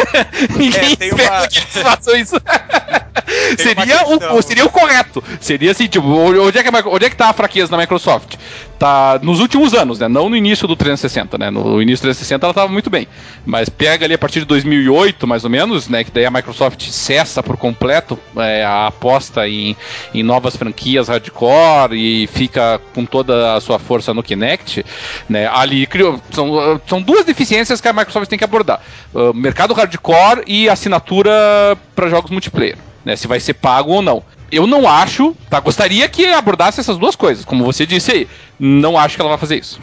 Ninguém 0.57 0.97
é, 0.99 1.07
espera 1.07 1.39
uma... 1.39 1.47
que 1.47 1.59
eles 1.59 1.77
façam 1.77 2.15
isso. 2.15 2.35
seria, 3.57 4.05
o, 4.07 4.41
seria 4.41 4.65
o 4.65 4.69
correto. 4.69 5.23
Seria 5.39 5.71
assim, 5.71 5.87
tipo, 5.87 6.07
onde 6.07 6.57
é, 6.57 6.63
que, 6.63 6.69
onde 6.87 7.05
é 7.05 7.09
que 7.09 7.15
tá 7.15 7.29
a 7.29 7.33
fraqueza 7.33 7.71
na 7.71 7.77
Microsoft? 7.77 8.35
Tá 8.77 9.19
nos 9.21 9.39
últimos 9.39 9.73
anos, 9.73 9.99
né? 9.99 10.07
Não 10.07 10.29
no 10.29 10.35
início 10.35 10.67
do 10.67 10.75
360, 10.75 11.37
né? 11.37 11.49
No 11.49 11.81
início 11.81 12.03
do 12.03 12.07
360 12.07 12.45
ela 12.45 12.53
tava 12.53 12.67
muito 12.71 12.89
bem. 12.89 13.07
Mas 13.45 13.69
pega 13.69 14.05
ali 14.05 14.13
a 14.13 14.17
partir 14.17 14.39
de 14.39 14.45
2008, 14.45 15.25
mais 15.25 15.43
ou 15.43 15.49
menos, 15.49 15.87
né? 15.87 16.03
Que 16.03 16.11
daí 16.11 16.25
a 16.25 16.31
Microsoft 16.31 16.81
cessa 16.89 17.41
por 17.41 17.55
completo 17.57 18.19
é, 18.37 18.63
a 18.63 18.87
aposta 18.87 19.47
em, 19.47 19.75
em 20.13 20.23
novas 20.23 20.55
franquias 20.55 21.07
hardcore 21.07 21.93
e 21.93 22.27
fica 22.27 22.79
com 22.93 23.05
toda 23.05 23.55
a 23.55 23.61
sua 23.61 23.79
força 23.79 24.13
no 24.13 24.21
Kinect, 24.21 24.85
né? 25.29 25.47
Ali 25.47 25.87
criou. 25.87 26.19
São, 26.31 26.81
são 26.85 26.94
duas 27.01 27.25
deficiências 27.25 27.81
que 27.81 27.87
a 27.87 27.93
Microsoft 27.93 28.29
tem 28.29 28.37
que 28.37 28.43
abordar: 28.43 28.81
uh, 29.13 29.33
mercado 29.33 29.73
hardcore 29.73 30.43
e 30.47 30.69
assinatura 30.69 31.31
para 31.95 32.09
jogos 32.09 32.31
multiplayer 32.31 32.77
né? 33.05 33.15
Se 33.15 33.27
vai 33.27 33.39
ser 33.39 33.53
pago 33.53 33.91
ou 33.91 34.01
não. 34.01 34.23
Eu 34.51 34.67
não 34.67 34.87
acho, 34.87 35.35
tá? 35.49 35.59
Gostaria 35.59 36.07
que 36.07 36.25
abordasse 36.27 36.79
essas 36.79 36.97
duas 36.97 37.15
coisas, 37.15 37.43
como 37.43 37.63
você 37.63 37.85
disse 37.85 38.11
aí. 38.11 38.27
Não 38.59 38.97
acho 38.97 39.15
que 39.15 39.21
ela 39.21 39.29
vai 39.29 39.37
fazer 39.37 39.57
isso. 39.57 39.79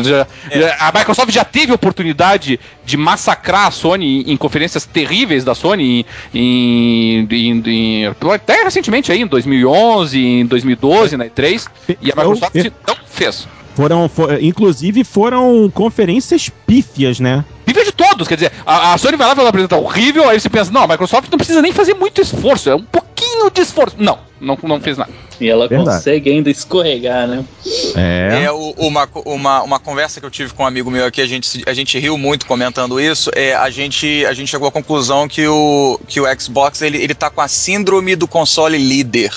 Já, 0.00 0.26
é. 0.50 0.76
A 0.78 0.92
Microsoft 0.96 1.30
já 1.32 1.44
teve 1.44 1.72
oportunidade 1.72 2.60
de 2.84 2.96
massacrar 2.96 3.66
a 3.66 3.70
Sony 3.70 4.22
em, 4.30 4.36
conferências 4.36 4.86
terríveis 4.86 5.44
da 5.44 5.54
Sony, 5.54 6.06
em, 6.32 7.26
em, 7.30 7.62
em, 7.66 8.06
até 8.32 8.62
recentemente 8.62 9.10
aí, 9.10 9.22
em 9.22 9.26
2011, 9.26 10.18
em 10.18 10.46
2012, 10.46 11.16
na 11.16 11.26
E3, 11.26 11.66
e 12.00 12.12
a 12.12 12.14
Microsoft 12.14 12.54
não 12.86 12.96
fez. 13.06 13.48
Foram, 13.74 14.08
for, 14.08 14.42
inclusive, 14.42 15.02
foram 15.02 15.70
conferências 15.72 16.50
pífias, 16.66 17.18
né? 17.18 17.44
Pífias 17.64 17.86
de 17.86 17.92
todos, 17.92 18.28
quer 18.28 18.34
dizer, 18.34 18.52
a, 18.66 18.92
a 18.92 18.98
Sony 18.98 19.16
vai 19.16 19.26
lá 19.26 19.32
e 19.32 19.36
vai 19.36 19.46
apresentar 19.46 19.76
horrível, 19.76 20.28
aí 20.28 20.38
você 20.38 20.48
pensa, 20.48 20.70
não, 20.70 20.82
a 20.82 20.88
Microsoft 20.88 21.30
não 21.30 21.38
precisa 21.38 21.62
nem 21.62 21.72
fazer 21.72 21.94
muito 21.94 22.20
esforço, 22.20 22.68
é 22.68 22.74
um 22.74 22.82
pouquinho 22.82 23.50
de 23.50 23.62
esforço. 23.62 23.96
Não, 23.98 24.18
não, 24.40 24.58
não 24.62 24.80
fez 24.80 24.98
nada. 24.98 25.10
E 25.40 25.48
ela 25.48 25.68
Verdade. 25.68 25.96
consegue 25.96 26.30
ainda 26.30 26.50
escorregar, 26.50 27.26
né? 27.26 27.44
É. 27.96 28.44
é 28.44 28.52
uma, 28.52 29.08
uma, 29.24 29.62
uma 29.62 29.78
conversa 29.80 30.20
que 30.20 30.26
eu 30.26 30.30
tive 30.30 30.52
com 30.52 30.62
um 30.62 30.66
amigo 30.66 30.90
meu 30.90 31.06
aqui, 31.06 31.20
a 31.20 31.26
gente, 31.26 31.62
a 31.66 31.74
gente 31.74 31.98
riu 31.98 32.16
muito 32.16 32.46
comentando 32.46 33.00
isso. 33.00 33.30
É, 33.34 33.54
a, 33.54 33.70
gente, 33.70 34.24
a 34.26 34.32
gente 34.32 34.48
chegou 34.48 34.68
à 34.68 34.72
conclusão 34.72 35.28
que 35.28 35.46
o, 35.46 35.98
que 36.06 36.20
o 36.20 36.40
Xbox 36.40 36.82
ele, 36.82 36.98
ele 36.98 37.14
tá 37.14 37.30
com 37.30 37.40
a 37.40 37.48
síndrome 37.48 38.16
do 38.16 38.28
console 38.28 38.78
líder. 38.78 39.32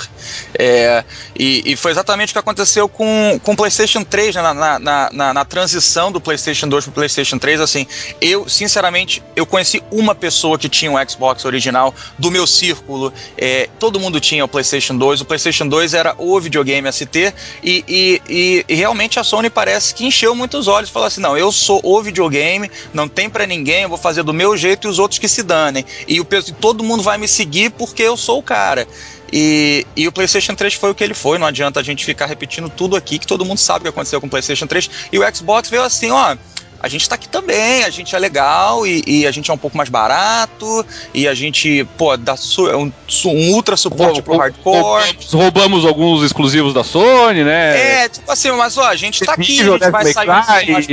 É, 0.57 1.03
e, 1.37 1.63
e 1.65 1.75
foi 1.75 1.91
exatamente 1.91 2.29
o 2.29 2.33
que 2.33 2.39
aconteceu 2.39 2.87
com, 2.87 3.39
com 3.43 3.53
o 3.53 3.55
PlayStation 3.55 4.03
3, 4.03 4.35
né, 4.35 4.41
na, 4.41 4.79
na, 4.79 5.09
na, 5.11 5.33
na 5.33 5.45
transição 5.45 6.11
do 6.11 6.19
PlayStation 6.21 6.67
2 6.67 6.85
para 6.85 6.91
o 6.91 6.93
PlayStation 6.93 7.37
3. 7.37 7.61
Assim, 7.61 7.85
eu, 8.21 8.47
sinceramente, 8.47 9.21
eu 9.35 9.45
conheci 9.45 9.83
uma 9.91 10.15
pessoa 10.15 10.57
que 10.57 10.69
tinha 10.69 10.91
um 10.91 11.09
Xbox 11.09 11.45
original 11.45 11.93
do 12.17 12.31
meu 12.31 12.47
círculo. 12.47 13.13
É, 13.37 13.69
todo 13.79 13.99
mundo 13.99 14.19
tinha 14.19 14.43
o 14.43 14.47
PlayStation 14.47 14.97
2. 14.97 15.21
O 15.21 15.25
PlayStation 15.25 15.67
2 15.67 15.84
era 15.93 16.15
o 16.17 16.39
videogame 16.39 16.89
ter. 17.05 17.33
E, 17.63 17.83
e, 17.87 18.21
e, 18.29 18.65
e 18.67 18.75
realmente 18.75 19.19
a 19.19 19.23
Sony 19.23 19.49
parece 19.49 19.93
que 19.93 20.05
encheu 20.05 20.35
muitos 20.35 20.67
olhos. 20.67 20.89
Falou 20.89 21.07
assim: 21.07 21.21
não, 21.21 21.37
eu 21.37 21.51
sou 21.51 21.79
o 21.83 22.01
videogame, 22.01 22.69
não 22.93 23.07
tem 23.07 23.29
para 23.29 23.45
ninguém, 23.45 23.83
eu 23.83 23.89
vou 23.89 23.97
fazer 23.97 24.23
do 24.23 24.33
meu 24.33 24.55
jeito 24.55 24.87
e 24.87 24.89
os 24.89 24.99
outros 24.99 25.19
que 25.19 25.27
se 25.27 25.43
danem. 25.43 25.85
E 26.07 26.19
o, 26.19 26.25
todo 26.59 26.83
mundo 26.83 27.03
vai 27.03 27.17
me 27.17 27.27
seguir 27.27 27.71
porque 27.71 28.03
eu 28.03 28.15
sou 28.15 28.39
o 28.39 28.43
cara. 28.43 28.87
E, 29.33 29.85
e, 29.95 30.07
o 30.07 30.11
PlayStation 30.11 30.55
3 30.55 30.75
foi 30.75 30.91
o 30.91 30.95
que 30.95 31.03
ele 31.03 31.13
foi, 31.13 31.37
não 31.37 31.47
adianta 31.47 31.79
a 31.79 31.83
gente 31.83 32.05
ficar 32.05 32.27
repetindo 32.27 32.69
tudo 32.69 32.95
aqui, 32.95 33.17
que 33.17 33.25
todo 33.25 33.43
mundo 33.43 33.57
sabe 33.57 33.79
o 33.79 33.83
que 33.83 33.89
aconteceu 33.89 34.21
com 34.21 34.27
o 34.27 34.29
PlayStation 34.29 34.67
3. 34.67 34.89
E 35.11 35.19
o 35.19 35.35
Xbox 35.35 35.69
veio 35.69 35.83
assim: 35.83 36.11
ó, 36.11 36.37
a 36.85 36.87
gente 36.87 37.09
tá 37.09 37.15
aqui 37.15 37.27
também, 37.27 37.83
a 37.83 37.89
gente 37.89 38.15
é 38.15 38.19
legal 38.19 38.85
e, 38.85 39.03
e, 39.07 39.25
a 39.25 39.31
gente 39.31 39.49
é 39.49 39.53
um 39.53 39.57
pouco 39.57 39.75
mais 39.75 39.89
barato 39.89 40.85
e 41.15 41.27
a 41.27 41.33
gente, 41.33 41.83
pô, 41.97 42.15
dá 42.15 42.37
su 42.37 42.67
um, 42.67 42.91
um, 43.25 43.51
ultra 43.53 43.75
suporte 43.75 44.21
pro 44.21 44.37
hardcore. 44.37 45.17
Roubamos, 45.33 45.83
alguns 45.83 46.23
exclusivos 46.23 46.75
da 46.75 46.83
Sony, 46.83 47.43
né? 47.43 48.03
É, 48.03 48.09
tipo 48.09 48.31
assim, 48.31 48.51
mas 48.51 48.77
ó, 48.77 48.83
a 48.83 48.95
gente 48.95 49.25
tá 49.25 49.33
aqui, 49.33 49.61
a 49.61 49.63
gente 49.63 49.89
vai 49.89 50.13
sair 50.13 50.29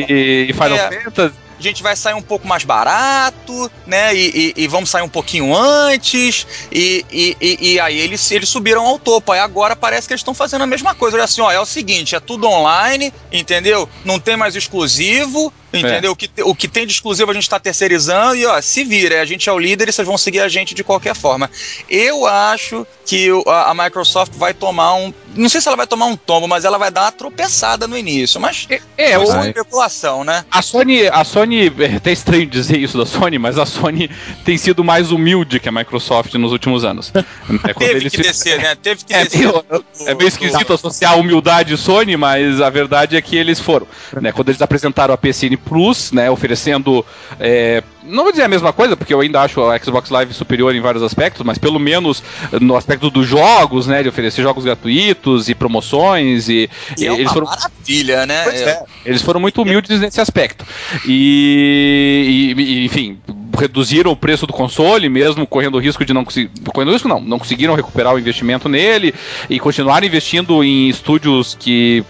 e, 0.09 0.47
e 0.49 0.53
Final 0.55 0.77
é, 0.77 1.01
Fantasy 1.03 1.43
a 1.59 1.63
gente 1.63 1.83
vai 1.83 1.95
sair 1.95 2.15
um 2.15 2.23
pouco 2.23 2.47
mais 2.47 2.65
barato, 2.65 3.71
né? 3.87 4.15
E, 4.15 4.53
e, 4.57 4.65
e 4.65 4.67
vamos 4.67 4.91
sair 4.91 5.03
um 5.03 5.09
pouquinho 5.09 5.57
antes. 5.57 6.47
E, 6.73 7.07
e, 7.11 7.81
aí 7.81 7.99
eles, 7.99 8.31
eles 8.33 8.49
subiram 8.49 8.85
ao 8.85 8.99
topo. 8.99 9.31
Aí 9.31 9.39
agora 9.39 9.77
parece 9.77 10.09
que 10.09 10.13
eles 10.13 10.21
estão 10.21 10.35
fazendo 10.35 10.63
a 10.63 10.67
mesma 10.67 10.95
coisa. 10.95 11.17
Olha 11.17 11.25
assim, 11.25 11.41
ó, 11.41 11.51
é 11.51 11.61
o 11.61 11.65
seguinte, 11.65 12.17
é 12.17 12.21
tudo 12.21 12.49
online, 12.49 13.15
entendeu? 13.31 13.89
Não 14.05 14.19
tem 14.19 14.37
mais 14.37 14.57
exclusivo. 14.57 15.53
Entendeu? 15.73 16.11
É. 16.11 16.13
O, 16.13 16.17
que, 16.17 16.31
o 16.43 16.55
que 16.55 16.69
tem 16.69 16.87
de 16.87 16.93
exclusivo 16.93 17.31
a 17.31 17.35
gente 17.35 17.45
está 17.45 17.59
terceirizando 17.59 18.37
e 18.37 18.45
ó, 18.45 18.61
se 18.61 18.85
vira, 18.85 19.21
a 19.21 19.25
gente 19.25 19.49
é 19.49 19.53
o 19.53 19.59
líder 19.59 19.89
e 19.89 19.93
vocês 19.93 20.07
vão 20.07 20.19
seguir 20.19 20.41
a 20.41 20.49
gente 20.49 20.75
de 20.75 20.85
qualquer 20.85 21.15
forma. 21.15 21.51
Eu 21.89 22.27
acho 22.27 22.87
que 23.07 23.29
a, 23.47 23.71
a 23.71 23.75
Microsoft 23.75 24.33
vai 24.37 24.53
tomar 24.53 24.95
um. 24.95 25.13
Não 25.35 25.49
sei 25.49 25.61
se 25.61 25.69
ela 25.69 25.77
vai 25.77 25.87
tomar 25.87 26.07
um 26.07 26.17
tombo, 26.17 26.47
mas 26.47 26.65
ela 26.65 26.79
vai 26.79 26.91
dar 26.91 27.03
uma 27.03 27.13
tropeçada 27.13 27.87
no 27.87 27.97
início. 27.97 28.41
Mas 28.41 28.67
é, 28.69 29.13
é 29.13 29.19
uma 29.19 29.47
especulação, 29.47 30.25
né? 30.25 30.45
A 30.51 30.61
Sony, 30.61 31.09
a 31.09 31.25
Sony, 31.25 31.73
é 31.79 31.97
até 31.97 32.13
estranho 32.13 32.47
dizer 32.47 32.79
isso 32.79 32.99
da 32.99 33.07
Sony, 33.07 33.39
mas 33.39 33.59
a 33.59 33.65
Sony 33.65 34.11
tem 34.45 34.59
sido 34.59 34.85
mais 34.85 35.11
humilde 35.11 35.59
que 35.59 35.69
a 35.69 35.73
Microsoft 35.73 36.35
nos 36.35 36.53
últimos 36.53 36.85
anos. 36.85 37.13
É 37.65 37.75
Teve 37.75 38.11
que 38.11 38.17
descer, 38.19 38.59
né? 38.59 38.75
Teve 38.75 39.05
que 39.05 39.15
é 39.15 39.25
descer. 39.25 39.39
Meio, 39.41 39.53
do, 39.53 39.85
é 40.07 40.15
meio 40.15 40.29
esquisito 40.29 40.67
do... 40.67 40.75
associar 40.75 41.19
humildade 41.19 41.77
Sony, 41.77 42.17
mas 42.17 42.61
a 42.61 42.71
verdade 42.71 43.17
é 43.17 43.23
que 43.23 43.37
eles 43.37 43.61
foram. 43.61 43.87
Né? 44.21 44.33
Quando 44.33 44.49
eles 44.49 44.61
apresentaram 44.61 45.13
a 45.13 45.19
PCN 45.19 45.57
Plus, 45.65 46.13
né, 46.13 46.31
oferecendo 46.31 47.05
é, 47.39 47.83
não 48.05 48.25
vou 48.25 48.33
dizer 48.33 48.45
a 48.45 48.49
mesma 48.49 48.73
coisa, 48.73 48.97
porque 48.97 49.15
eu 49.15 49.21
ainda 49.21 49.41
acho 49.41 49.63
a 49.63 49.79
Xbox 49.79 50.11
Live 50.11 50.35
superior 50.35 50.75
em 50.75 50.81
vários 50.81 51.03
aspectos, 51.03 51.45
mas 51.45 51.59
pelo 51.59 51.79
menos 51.79 52.23
no 52.61 52.77
aspecto 52.77 53.11
dos 53.11 53.27
jogos, 53.27 53.87
né, 53.87 54.03
de 54.03 54.09
oferecer 54.09 54.43
jogos 54.43 54.65
gratuitos 54.65 55.49
e 55.49 55.55
promoções 55.55 56.49
e, 56.49 56.69
e 56.99 57.07
é 57.07 57.13
eles 57.13 57.33
foram 57.33 57.47
maravilha, 57.47 58.27
né? 58.27 58.49
É. 58.49 58.83
Eles 59.05 59.23
foram 59.23 59.41
muito 59.41 59.63
humildes 59.63 60.01
nesse 60.01 60.21
aspecto. 60.21 60.65
E, 61.07 62.55
e, 62.57 62.85
enfim, 62.85 63.19
reduziram 63.59 64.11
o 64.11 64.17
preço 64.17 64.47
do 64.47 64.53
console, 64.53 65.09
mesmo 65.09 65.47
correndo 65.47 65.77
o 65.77 65.81
risco 65.81 66.05
de 66.05 66.13
não 66.13 66.25
conseguir. 66.25 66.51
Correndo 66.73 66.93
risco 66.93 67.09
não, 67.09 67.21
não 67.21 67.39
conseguiram 67.39 67.75
recuperar 67.75 68.15
o 68.15 68.19
investimento 68.19 68.69
nele 68.69 69.15
e 69.49 69.61
continuaram 69.61 70.07
investindo 70.07 70.63
em 70.65 70.89
estúdios 70.89 71.57
que 71.59 72.05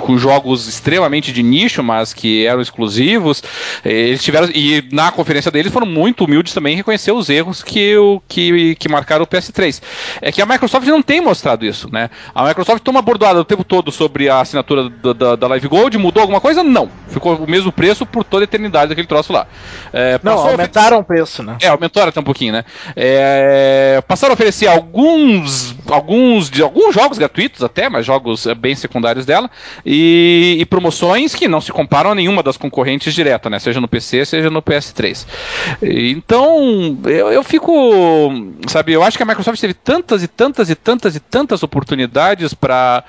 com 0.00 0.18
jogos 0.18 0.66
extremamente 0.66 1.32
de 1.32 1.42
nicho, 1.42 1.82
mas 1.82 2.12
que 2.12 2.46
eram 2.46 2.60
exclusivos. 2.60 3.42
Eles 3.84 4.22
tiveram 4.22 4.48
e 4.54 4.84
na 4.92 5.10
conferência 5.10 5.50
deles 5.50 5.72
foram 5.72 5.86
muito 5.86 6.24
humildes 6.24 6.52
também 6.52 6.74
em 6.74 6.76
reconhecer 6.76 7.12
os 7.12 7.28
erros 7.28 7.62
que, 7.62 7.96
o, 7.96 8.20
que, 8.26 8.74
que 8.76 8.88
marcaram 8.88 9.24
o 9.24 9.26
PS3. 9.26 9.82
É 10.20 10.32
que 10.32 10.42
a 10.42 10.46
Microsoft 10.46 10.86
não 10.86 11.02
tem 11.02 11.20
mostrado 11.20 11.64
isso, 11.64 11.88
né? 11.92 12.10
A 12.34 12.44
Microsoft 12.44 12.82
toma 12.82 13.02
bordoada 13.02 13.40
o 13.40 13.44
tempo 13.44 13.64
todo 13.64 13.90
sobre 13.92 14.28
a 14.28 14.40
assinatura 14.40 14.88
da, 14.88 15.12
da, 15.12 15.36
da 15.36 15.46
Live 15.48 15.68
Gold, 15.68 15.96
mudou 15.98 16.20
alguma 16.20 16.40
coisa? 16.40 16.62
Não. 16.62 16.90
Ficou 17.08 17.36
o 17.36 17.50
mesmo 17.50 17.72
preço 17.72 18.04
por 18.04 18.24
toda 18.24 18.42
a 18.42 18.46
eternidade 18.46 18.88
daquele 18.88 19.06
troço 19.06 19.32
lá. 19.32 19.46
É, 19.92 20.18
não, 20.22 20.38
aumentaram 20.38 20.98
o 20.98 21.04
preço, 21.04 21.42
né? 21.42 21.56
É, 21.60 21.68
aumentaram 21.68 22.08
até 22.08 22.20
um 22.20 22.24
pouquinho, 22.24 22.52
né? 22.52 22.64
É, 22.94 24.02
passaram 24.06 24.32
a 24.32 24.34
oferecer 24.34 24.66
alguns, 24.66 25.74
alguns, 25.88 26.50
de, 26.50 26.62
alguns 26.62 26.94
jogos 26.94 27.18
gratuitos 27.18 27.62
até, 27.62 27.88
mas 27.88 28.04
jogos 28.04 28.46
bem 28.58 28.74
secundários 28.74 29.24
dela 29.24 29.50
e, 29.84 30.56
e, 30.60 30.66
promoções 30.66 31.34
que 31.34 31.48
não 31.48 31.60
se 31.60 31.72
comparam 31.72 32.10
a 32.10 32.14
nenhuma 32.14 32.42
das 32.42 32.56
concorrentes 32.56 33.14
direta, 33.14 33.50
né? 33.50 33.58
Seja 33.58 33.80
no 33.80 33.88
PC, 33.88 34.24
seja 34.24 34.50
no 34.50 34.62
PS3. 34.62 35.26
Então, 35.82 36.98
eu, 37.04 37.32
eu 37.32 37.42
fico. 37.42 37.72
Sabe, 38.68 38.92
eu 38.92 39.02
acho 39.02 39.16
que 39.16 39.22
a 39.22 39.26
Microsoft 39.26 39.60
teve 39.60 39.74
tantas 39.74 40.22
e 40.22 40.28
tantas 40.28 40.70
e 40.70 40.74
tantas 40.74 41.16
e 41.16 41.20
tantas 41.20 41.62
oportunidades 41.62 42.54
para 42.54 43.04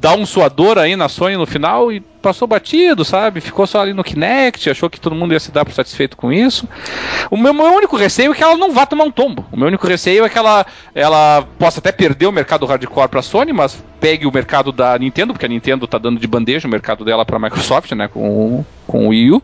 dar 0.00 0.16
um 0.16 0.24
suador 0.24 0.78
aí 0.78 0.96
na 0.96 1.10
Sony 1.10 1.36
no 1.36 1.46
final 1.46 1.92
e 1.92 2.00
passou 2.00 2.48
batido, 2.48 3.04
sabe? 3.04 3.40
Ficou 3.40 3.66
só 3.66 3.80
ali 3.80 3.92
no 3.92 4.02
Kinect, 4.02 4.70
achou 4.70 4.88
que 4.88 4.98
todo 4.98 5.14
mundo 5.14 5.32
ia 5.32 5.40
se 5.40 5.52
dar 5.52 5.62
por 5.62 5.74
satisfeito 5.74 6.16
com 6.16 6.32
isso. 6.32 6.66
O 7.30 7.36
meu, 7.36 7.52
meu, 7.52 7.66
único 7.66 7.96
receio 7.96 8.32
é 8.32 8.34
que 8.34 8.42
ela 8.42 8.56
não 8.56 8.72
vá 8.72 8.86
tomar 8.86 9.04
um 9.04 9.10
tombo. 9.10 9.44
O 9.52 9.58
meu 9.58 9.68
único 9.68 9.86
receio 9.86 10.24
é 10.24 10.28
que 10.30 10.38
ela, 10.38 10.64
ela 10.94 11.46
possa 11.58 11.80
até 11.80 11.92
perder 11.92 12.26
o 12.26 12.32
mercado 12.32 12.64
hardcore 12.64 13.08
para 13.08 13.20
a 13.20 13.22
Sony, 13.22 13.52
mas 13.52 13.76
pegue 14.00 14.26
o 14.26 14.32
mercado 14.32 14.72
da 14.72 14.98
Nintendo, 14.98 15.34
porque 15.34 15.44
a 15.46 15.48
Nintendo 15.48 15.86
tá 15.86 15.98
dando 15.98 16.18
de 16.18 16.26
bandeja 16.26 16.66
o 16.66 16.70
mercado 16.70 17.04
dela 17.04 17.26
para 17.26 17.36
a 17.36 17.40
Microsoft, 17.40 17.92
né, 17.92 18.08
com, 18.08 18.64
com 18.86 19.06
o 19.06 19.08
Wii 19.08 19.32
U. 19.32 19.42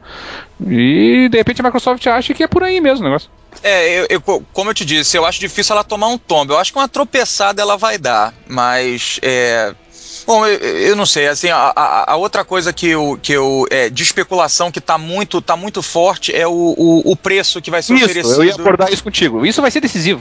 E 0.67 1.29
de 1.31 1.37
repente 1.37 1.61
a 1.61 1.65
Microsoft 1.65 2.07
acha 2.07 2.33
que 2.33 2.43
é 2.43 2.49
por 2.49 2.63
aí 2.63 2.81
mesmo 2.81 3.05
o 3.05 3.09
negócio. 3.09 3.29
É, 3.63 4.01
eu, 4.01 4.07
eu, 4.09 4.45
como 4.53 4.71
eu 4.71 4.75
te 4.75 4.85
disse, 4.85 5.17
eu 5.17 5.25
acho 5.25 5.41
difícil 5.41 5.75
ela 5.75 5.85
tomar 5.85 6.09
um 6.09 6.19
tombo. 6.19 6.53
Eu 6.53 6.59
acho 6.59 6.73
que 6.73 6.79
uma 6.79 6.89
tropeçada 6.89 7.61
ela 7.61 7.77
vai 7.77 7.99
dar, 7.99 8.35
mas 8.47 9.19
é, 9.23 9.75
Bom, 10.27 10.45
eu, 10.45 10.59
eu, 10.59 10.97
não 10.97 11.07
sei, 11.07 11.29
assim, 11.29 11.49
a, 11.49 11.73
a, 12.09 12.17
outra 12.17 12.45
coisa 12.45 12.73
que 12.73 12.89
eu, 12.89 13.17
que 13.23 13.33
eu 13.33 13.65
é, 13.71 13.89
de 13.89 14.03
especulação 14.03 14.73
que 14.73 14.81
está 14.81 14.99
muito, 14.99 15.41
tá 15.41 15.57
muito 15.57 15.81
forte 15.83 16.35
é 16.35 16.47
o, 16.47 16.75
o, 16.77 17.13
o 17.13 17.17
preço 17.17 17.63
que 17.63 17.71
vai 17.71 17.81
ser 17.81 17.95
isso, 17.95 18.05
oferecido. 18.07 18.43
Eu 18.43 18.45
ia 18.45 18.55
abordar 18.55 18.93
isso 18.93 19.05
contigo. 19.05 19.47
Isso 19.47 19.63
vai 19.63 19.71
ser 19.71 19.81
decisivo. 19.81 20.21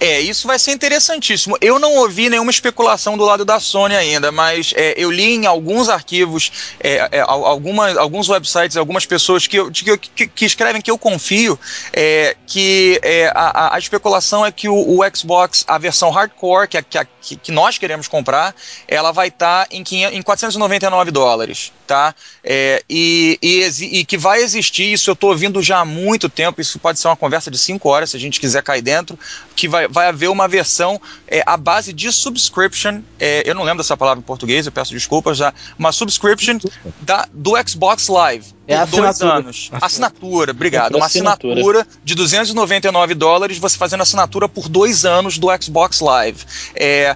É, 0.00 0.20
isso 0.20 0.46
vai 0.46 0.58
ser 0.58 0.72
interessantíssimo. 0.72 1.56
Eu 1.60 1.78
não 1.78 1.94
ouvi 1.96 2.28
nenhuma 2.28 2.50
especulação 2.50 3.16
do 3.16 3.24
lado 3.24 3.44
da 3.44 3.60
Sony 3.60 3.94
ainda, 3.94 4.30
mas 4.30 4.72
é, 4.76 4.94
eu 4.96 5.10
li 5.10 5.34
em 5.34 5.46
alguns 5.46 5.88
arquivos, 5.88 6.74
é, 6.80 7.08
é, 7.12 7.20
alguma, 7.20 7.92
alguns 7.98 8.28
websites, 8.28 8.76
algumas 8.76 9.06
pessoas 9.06 9.46
que, 9.46 9.58
que, 9.70 10.26
que, 10.26 10.44
escrevem 10.44 10.82
que 10.82 10.90
eu 10.90 10.98
confio, 10.98 11.58
é, 11.92 12.36
que 12.46 13.00
é, 13.02 13.32
a, 13.34 13.74
a, 13.74 13.78
especulação 13.78 14.44
é 14.44 14.52
que 14.52 14.68
o, 14.68 14.74
o, 14.74 15.00
Xbox, 15.14 15.64
a 15.66 15.78
versão 15.78 16.10
hardcore, 16.10 16.68
que, 16.68 16.82
que, 16.82 17.36
que 17.36 17.52
nós 17.52 17.78
queremos 17.78 18.08
comprar, 18.08 18.54
ela 18.88 19.12
vai 19.12 19.28
estar 19.28 19.66
tá 19.66 19.68
em, 19.70 19.82
em 20.04 20.22
499 20.22 21.10
dólares 21.10 21.72
tá? 21.86 22.14
É, 22.42 22.82
e, 22.88 23.38
e, 23.42 24.00
e, 24.00 24.04
que 24.04 24.16
vai 24.16 24.40
existir, 24.40 24.92
isso 24.92 25.10
eu 25.10 25.14
estou 25.14 25.30
ouvindo 25.30 25.62
já 25.62 25.80
há 25.80 25.84
muito 25.84 26.28
tempo, 26.28 26.60
isso 26.60 26.78
pode 26.78 26.98
ser 26.98 27.08
uma 27.08 27.16
conversa 27.16 27.50
de 27.50 27.58
5 27.58 27.88
horas, 27.88 28.10
se 28.10 28.16
a 28.16 28.20
gente 28.20 28.40
quiser 28.40 28.62
cair 28.62 28.82
dentro, 28.82 29.18
que 29.54 29.63
vai, 29.68 29.88
vai 29.88 30.08
haver 30.08 30.28
uma 30.28 30.48
versão 30.48 31.00
é, 31.26 31.42
à 31.46 31.56
base 31.56 31.92
de 31.92 32.12
subscription, 32.12 33.00
é, 33.18 33.42
eu 33.48 33.54
não 33.54 33.62
lembro 33.62 33.82
dessa 33.82 33.96
palavra 33.96 34.20
em 34.20 34.24
português, 34.24 34.66
eu 34.66 34.72
peço 34.72 34.92
desculpas 34.92 35.36
já, 35.36 35.52
uma 35.78 35.92
subscription 35.92 36.58
da, 37.00 37.26
do 37.32 37.52
Xbox 37.66 38.08
Live. 38.08 38.54
É 38.66 38.78
por 38.86 39.02
dois 39.02 39.20
anos. 39.20 39.70
Assinatura, 39.72 40.52
obrigado. 40.52 40.96
Uma 40.96 41.06
assinatura. 41.06 41.52
assinatura 41.54 41.86
de 42.02 42.14
299 42.14 43.14
dólares, 43.14 43.58
você 43.58 43.76
fazendo 43.76 44.00
assinatura 44.00 44.48
por 44.48 44.68
dois 44.68 45.04
anos 45.04 45.36
do 45.36 45.48
Xbox 45.62 46.00
Live. 46.00 46.44
É, 46.74 47.14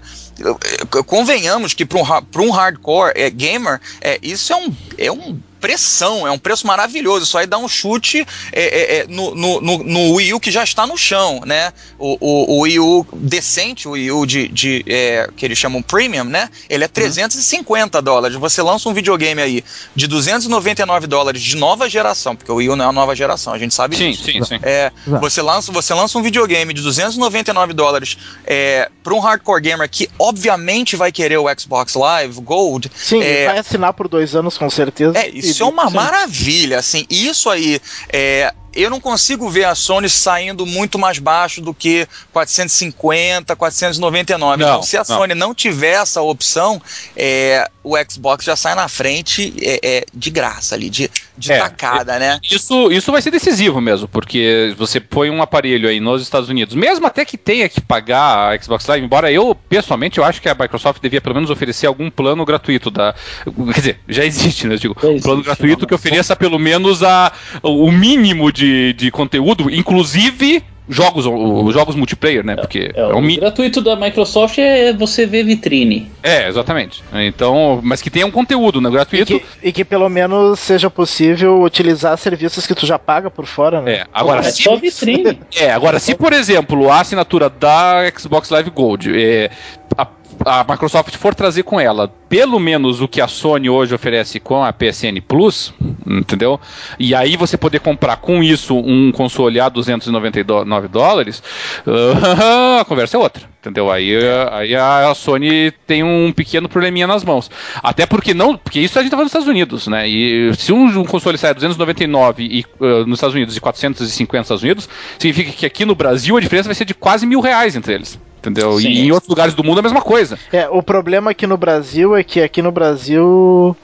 convenhamos 1.06 1.72
que 1.72 1.86
para 1.86 1.98
um, 1.98 2.46
um 2.46 2.50
hardcore 2.50 3.12
é, 3.14 3.30
gamer, 3.30 3.80
é, 4.00 4.18
isso 4.22 4.52
é 4.52 4.56
um, 4.56 4.76
é 4.98 5.10
um 5.10 5.40
pressão, 5.60 6.26
é 6.26 6.30
um 6.30 6.38
preço 6.38 6.66
maravilhoso. 6.66 7.24
Isso 7.24 7.38
aí 7.38 7.46
dá 7.46 7.58
um 7.58 7.68
chute 7.68 8.26
é, 8.52 8.62
é, 8.62 8.96
é, 8.98 9.06
no, 9.08 9.34
no, 9.34 9.60
no, 9.60 10.14
Wii 10.14 10.34
U 10.34 10.40
que 10.40 10.50
já 10.50 10.64
está 10.64 10.86
no 10.86 10.96
chão, 10.96 11.42
né? 11.44 11.72
O, 11.98 12.16
o, 12.20 12.56
o 12.56 12.60
Wii 12.60 12.80
U 12.80 13.06
decente, 13.12 13.88
o 13.88 13.92
Wii 13.92 14.12
U 14.12 14.26
de, 14.26 14.48
de 14.48 14.84
é, 14.86 15.28
que 15.36 15.44
eles 15.44 15.58
chamam 15.58 15.82
Premium, 15.82 16.24
né? 16.24 16.48
Ele 16.68 16.84
é 16.84 16.88
350 16.88 17.98
uhum. 17.98 18.04
dólares. 18.04 18.36
Você 18.36 18.62
lança 18.62 18.88
um 18.88 18.94
videogame 18.94 19.40
aí 19.40 19.64
de 19.94 20.06
299 20.06 21.06
dólares 21.06 21.42
de 21.42 21.56
nova 21.56 21.88
geração, 21.88 22.34
porque 22.34 22.50
o 22.50 22.56
Wii 22.56 22.70
U 22.70 22.76
não 22.76 22.86
é 22.86 22.88
a 22.88 22.92
nova 22.92 23.14
geração, 23.14 23.52
a 23.52 23.58
gente 23.58 23.74
sabe 23.74 23.96
sim, 23.96 24.10
disso. 24.10 24.24
Sim, 24.24 24.44
sim, 24.44 24.58
é, 24.62 24.92
você, 25.20 25.42
lança, 25.42 25.72
você 25.72 25.94
lança 25.94 26.18
um 26.18 26.22
videogame 26.22 26.72
de 26.72 26.82
299 26.82 27.72
dólares 27.72 28.16
é, 28.46 28.90
para 29.02 29.14
um 29.14 29.18
hardcore 29.18 29.60
gamer 29.60 29.88
que 29.88 30.08
obviamente 30.18 30.96
vai 30.96 31.10
querer 31.10 31.38
o 31.38 31.46
Xbox 31.58 31.94
Live 31.94 32.40
Gold. 32.40 32.90
Sim, 32.94 33.22
é, 33.22 33.46
vai 33.46 33.58
assinar 33.58 33.92
por 33.92 34.08
dois 34.08 34.34
anos 34.34 34.56
com 34.58 34.68
certeza. 34.70 35.18
É, 35.18 35.28
isso 35.28 35.47
é 35.62 35.64
uma 35.64 35.90
maravilha, 35.90 36.78
assim. 36.78 37.06
Isso 37.10 37.48
aí 37.50 37.80
é, 38.12 38.52
eu 38.82 38.90
não 38.90 39.00
consigo 39.00 39.48
ver 39.50 39.64
a 39.64 39.74
Sony 39.74 40.08
saindo 40.08 40.64
muito 40.64 40.98
mais 40.98 41.18
baixo 41.18 41.60
do 41.60 41.74
que 41.74 42.06
450, 42.32 43.56
499. 43.56 44.62
Não, 44.62 44.68
então, 44.68 44.82
se 44.82 44.96
a 44.96 45.00
não. 45.00 45.04
Sony 45.04 45.34
não 45.34 45.54
tiver 45.54 46.00
essa 46.00 46.22
opção, 46.22 46.80
é, 47.16 47.68
o 47.82 47.94
Xbox 48.08 48.44
já 48.44 48.54
sai 48.54 48.74
na 48.74 48.86
frente 48.88 49.52
é, 49.60 49.80
é 49.82 50.04
de 50.14 50.30
graça 50.30 50.74
ali, 50.74 50.88
de, 50.88 51.10
de 51.36 51.52
é, 51.52 51.58
tacada, 51.58 52.18
né? 52.18 52.38
Isso, 52.42 52.92
isso 52.92 53.10
vai 53.10 53.20
ser 53.20 53.30
decisivo 53.30 53.80
mesmo, 53.80 54.06
porque 54.06 54.74
você 54.78 55.00
põe 55.00 55.30
um 55.30 55.42
aparelho 55.42 55.88
aí 55.88 55.98
nos 55.98 56.22
Estados 56.22 56.48
Unidos, 56.48 56.74
mesmo 56.74 57.06
até 57.06 57.24
que 57.24 57.36
tenha 57.36 57.68
que 57.68 57.80
pagar 57.80 58.52
a 58.52 58.62
Xbox 58.62 58.86
Live, 58.86 59.04
embora 59.04 59.32
eu, 59.32 59.54
pessoalmente, 59.54 60.18
eu 60.18 60.24
acho 60.24 60.40
que 60.40 60.48
a 60.48 60.54
Microsoft 60.54 61.00
devia 61.00 61.20
pelo 61.20 61.34
menos 61.34 61.50
oferecer 61.50 61.86
algum 61.86 62.10
plano 62.10 62.44
gratuito 62.44 62.90
da. 62.90 63.14
Quer 63.44 63.80
dizer, 63.80 64.00
já 64.08 64.24
existe, 64.24 64.66
né? 64.66 64.74
Eu 64.74 64.78
digo, 64.78 64.96
um 65.02 65.20
plano 65.20 65.42
gratuito 65.42 65.86
que 65.86 65.94
ofereça 65.94 66.36
pelo 66.36 66.58
menos 66.58 67.02
a, 67.02 67.32
o 67.62 67.90
mínimo 67.90 68.52
de 68.52 68.67
de, 68.94 69.10
conteúdo, 69.10 69.70
inclusive 69.70 70.62
jogos, 70.88 71.24
jogos 71.24 71.94
multiplayer, 71.94 72.44
né? 72.44 72.56
Porque 72.56 72.90
é, 72.94 73.00
é 73.00 73.06
o, 73.06 73.20
gratuito 73.20 73.80
da 73.80 73.94
Microsoft 73.94 74.58
é 74.58 74.92
você 74.92 75.26
ver 75.26 75.44
vitrine. 75.44 76.10
É, 76.22 76.48
exatamente. 76.48 77.04
Então, 77.12 77.80
mas 77.82 78.00
que 78.00 78.10
tenha 78.10 78.26
um 78.26 78.30
conteúdo, 78.30 78.80
né? 78.80 78.90
Gratuito. 78.90 79.34
E 79.34 79.40
que, 79.40 79.46
e 79.62 79.72
que 79.72 79.84
pelo 79.84 80.08
menos 80.08 80.58
seja 80.58 80.88
possível 80.88 81.62
utilizar 81.62 82.16
serviços 82.16 82.66
que 82.66 82.74
tu 82.74 82.86
já 82.86 82.98
paga 82.98 83.30
por 83.30 83.46
fora, 83.46 83.80
né? 83.82 83.92
É, 83.92 84.06
agora 84.12 84.40
é 84.40 84.50
se, 84.50 84.62
só 84.62 84.76
vitrine. 84.76 85.38
É, 85.58 85.70
agora 85.72 85.98
se 85.98 86.14
por 86.14 86.32
exemplo 86.32 86.90
a 86.90 87.00
assinatura 87.00 87.50
da 87.50 88.10
Xbox 88.16 88.48
Live 88.50 88.70
Gold 88.70 89.10
é, 89.14 89.50
a 89.96 90.06
a 90.48 90.64
Microsoft 90.68 91.16
for 91.16 91.34
trazer 91.34 91.62
com 91.62 91.78
ela 91.78 92.10
pelo 92.28 92.58
menos 92.58 93.00
o 93.00 93.08
que 93.08 93.20
a 93.20 93.28
Sony 93.28 93.70
hoje 93.70 93.94
oferece 93.94 94.38
com 94.38 94.62
a 94.62 94.72
PSN 94.72 95.20
Plus, 95.26 95.72
entendeu? 96.06 96.60
E 96.98 97.14
aí 97.14 97.36
você 97.36 97.56
poder 97.56 97.80
comprar 97.80 98.16
com 98.16 98.42
isso 98.42 98.76
um 98.76 99.10
console 99.10 99.58
a 99.58 99.68
299 99.68 100.88
dólares, 100.88 101.42
uh, 101.86 102.80
a 102.80 102.84
conversa 102.84 103.16
é 103.16 103.20
outra, 103.20 103.44
entendeu? 103.60 103.90
Aí, 103.90 104.14
aí 104.52 104.74
a 104.74 105.14
Sony 105.14 105.72
tem 105.86 106.04
um 106.04 106.32
pequeno 106.32 106.68
probleminha 106.68 107.06
nas 107.06 107.24
mãos. 107.24 107.50
Até 107.82 108.04
porque 108.04 108.34
não, 108.34 108.56
porque 108.56 108.80
isso 108.80 108.98
a 108.98 109.02
gente 109.02 109.10
tá 109.10 109.16
nos 109.16 109.26
Estados 109.26 109.48
Unidos, 109.48 109.86
né? 109.86 110.06
E 110.06 110.52
se 110.54 110.72
um, 110.72 110.84
um 111.00 111.04
console 111.04 111.38
sai 111.38 111.50
a 111.50 111.54
299 111.54 112.42
e, 112.42 112.64
uh, 112.78 113.06
nos 113.06 113.18
Estados 113.18 113.34
Unidos 113.34 113.56
e 113.56 113.60
450 113.60 114.38
nos 114.38 114.46
Estados 114.46 114.62
Unidos, 114.62 114.88
significa 115.18 115.52
que 115.52 115.66
aqui 115.66 115.84
no 115.84 115.94
Brasil 115.94 116.36
a 116.36 116.40
diferença 116.40 116.68
vai 116.68 116.74
ser 116.74 116.84
de 116.84 116.94
quase 116.94 117.26
mil 117.26 117.40
reais 117.40 117.74
entre 117.74 117.94
eles. 117.94 118.18
Entendeu? 118.50 118.78
Sim. 118.78 118.88
E 118.88 119.06
em 119.06 119.12
outros 119.12 119.28
lugares 119.28 119.54
do 119.54 119.62
mundo 119.62 119.78
é 119.78 119.80
a 119.80 119.82
mesma 119.82 120.02
coisa. 120.02 120.38
É, 120.52 120.68
o 120.68 120.82
problema 120.82 121.30
aqui 121.30 121.46
no 121.46 121.56
Brasil 121.56 122.16
é 122.16 122.22
que 122.24 122.42
aqui 122.42 122.62
no 122.62 122.72
Brasil 122.72 123.76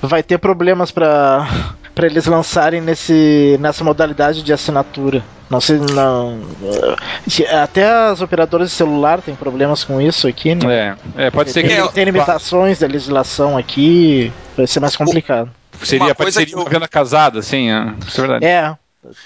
vai 0.00 0.22
ter 0.22 0.38
problemas 0.38 0.90
para 0.90 1.46
para 1.94 2.06
eles 2.06 2.24
lançarem 2.24 2.80
nesse, 2.80 3.58
nessa 3.60 3.84
modalidade 3.84 4.42
de 4.42 4.50
assinatura. 4.50 5.22
Não 5.50 5.60
sei, 5.60 5.78
não. 5.78 6.40
Até 7.62 7.86
as 7.86 8.22
operadoras 8.22 8.70
de 8.70 8.74
celular 8.74 9.20
têm 9.20 9.34
problemas 9.34 9.84
com 9.84 10.00
isso 10.00 10.26
aqui, 10.26 10.54
né? 10.54 10.96
É, 11.16 11.26
é 11.26 11.30
pode 11.30 11.50
ser 11.50 11.62
tem, 11.66 11.82
que. 11.82 11.92
Tem 11.92 12.04
limitações 12.04 12.78
da 12.78 12.86
legislação 12.86 13.58
aqui, 13.58 14.32
vai 14.56 14.66
ser 14.66 14.80
mais 14.80 14.96
complicado. 14.96 15.50
seria 15.82 16.06
Uma 16.06 16.14
coisa 16.14 16.16
pareceria 16.16 16.46
que 16.46 16.54
eu- 16.54 16.60
uma 16.60 16.70
venda 16.70 16.88
casada, 16.88 17.40
assim, 17.40 17.70
é, 17.70 17.92
isso 18.08 18.18
é 18.18 18.26
verdade. 18.26 18.44
É. 18.46 18.74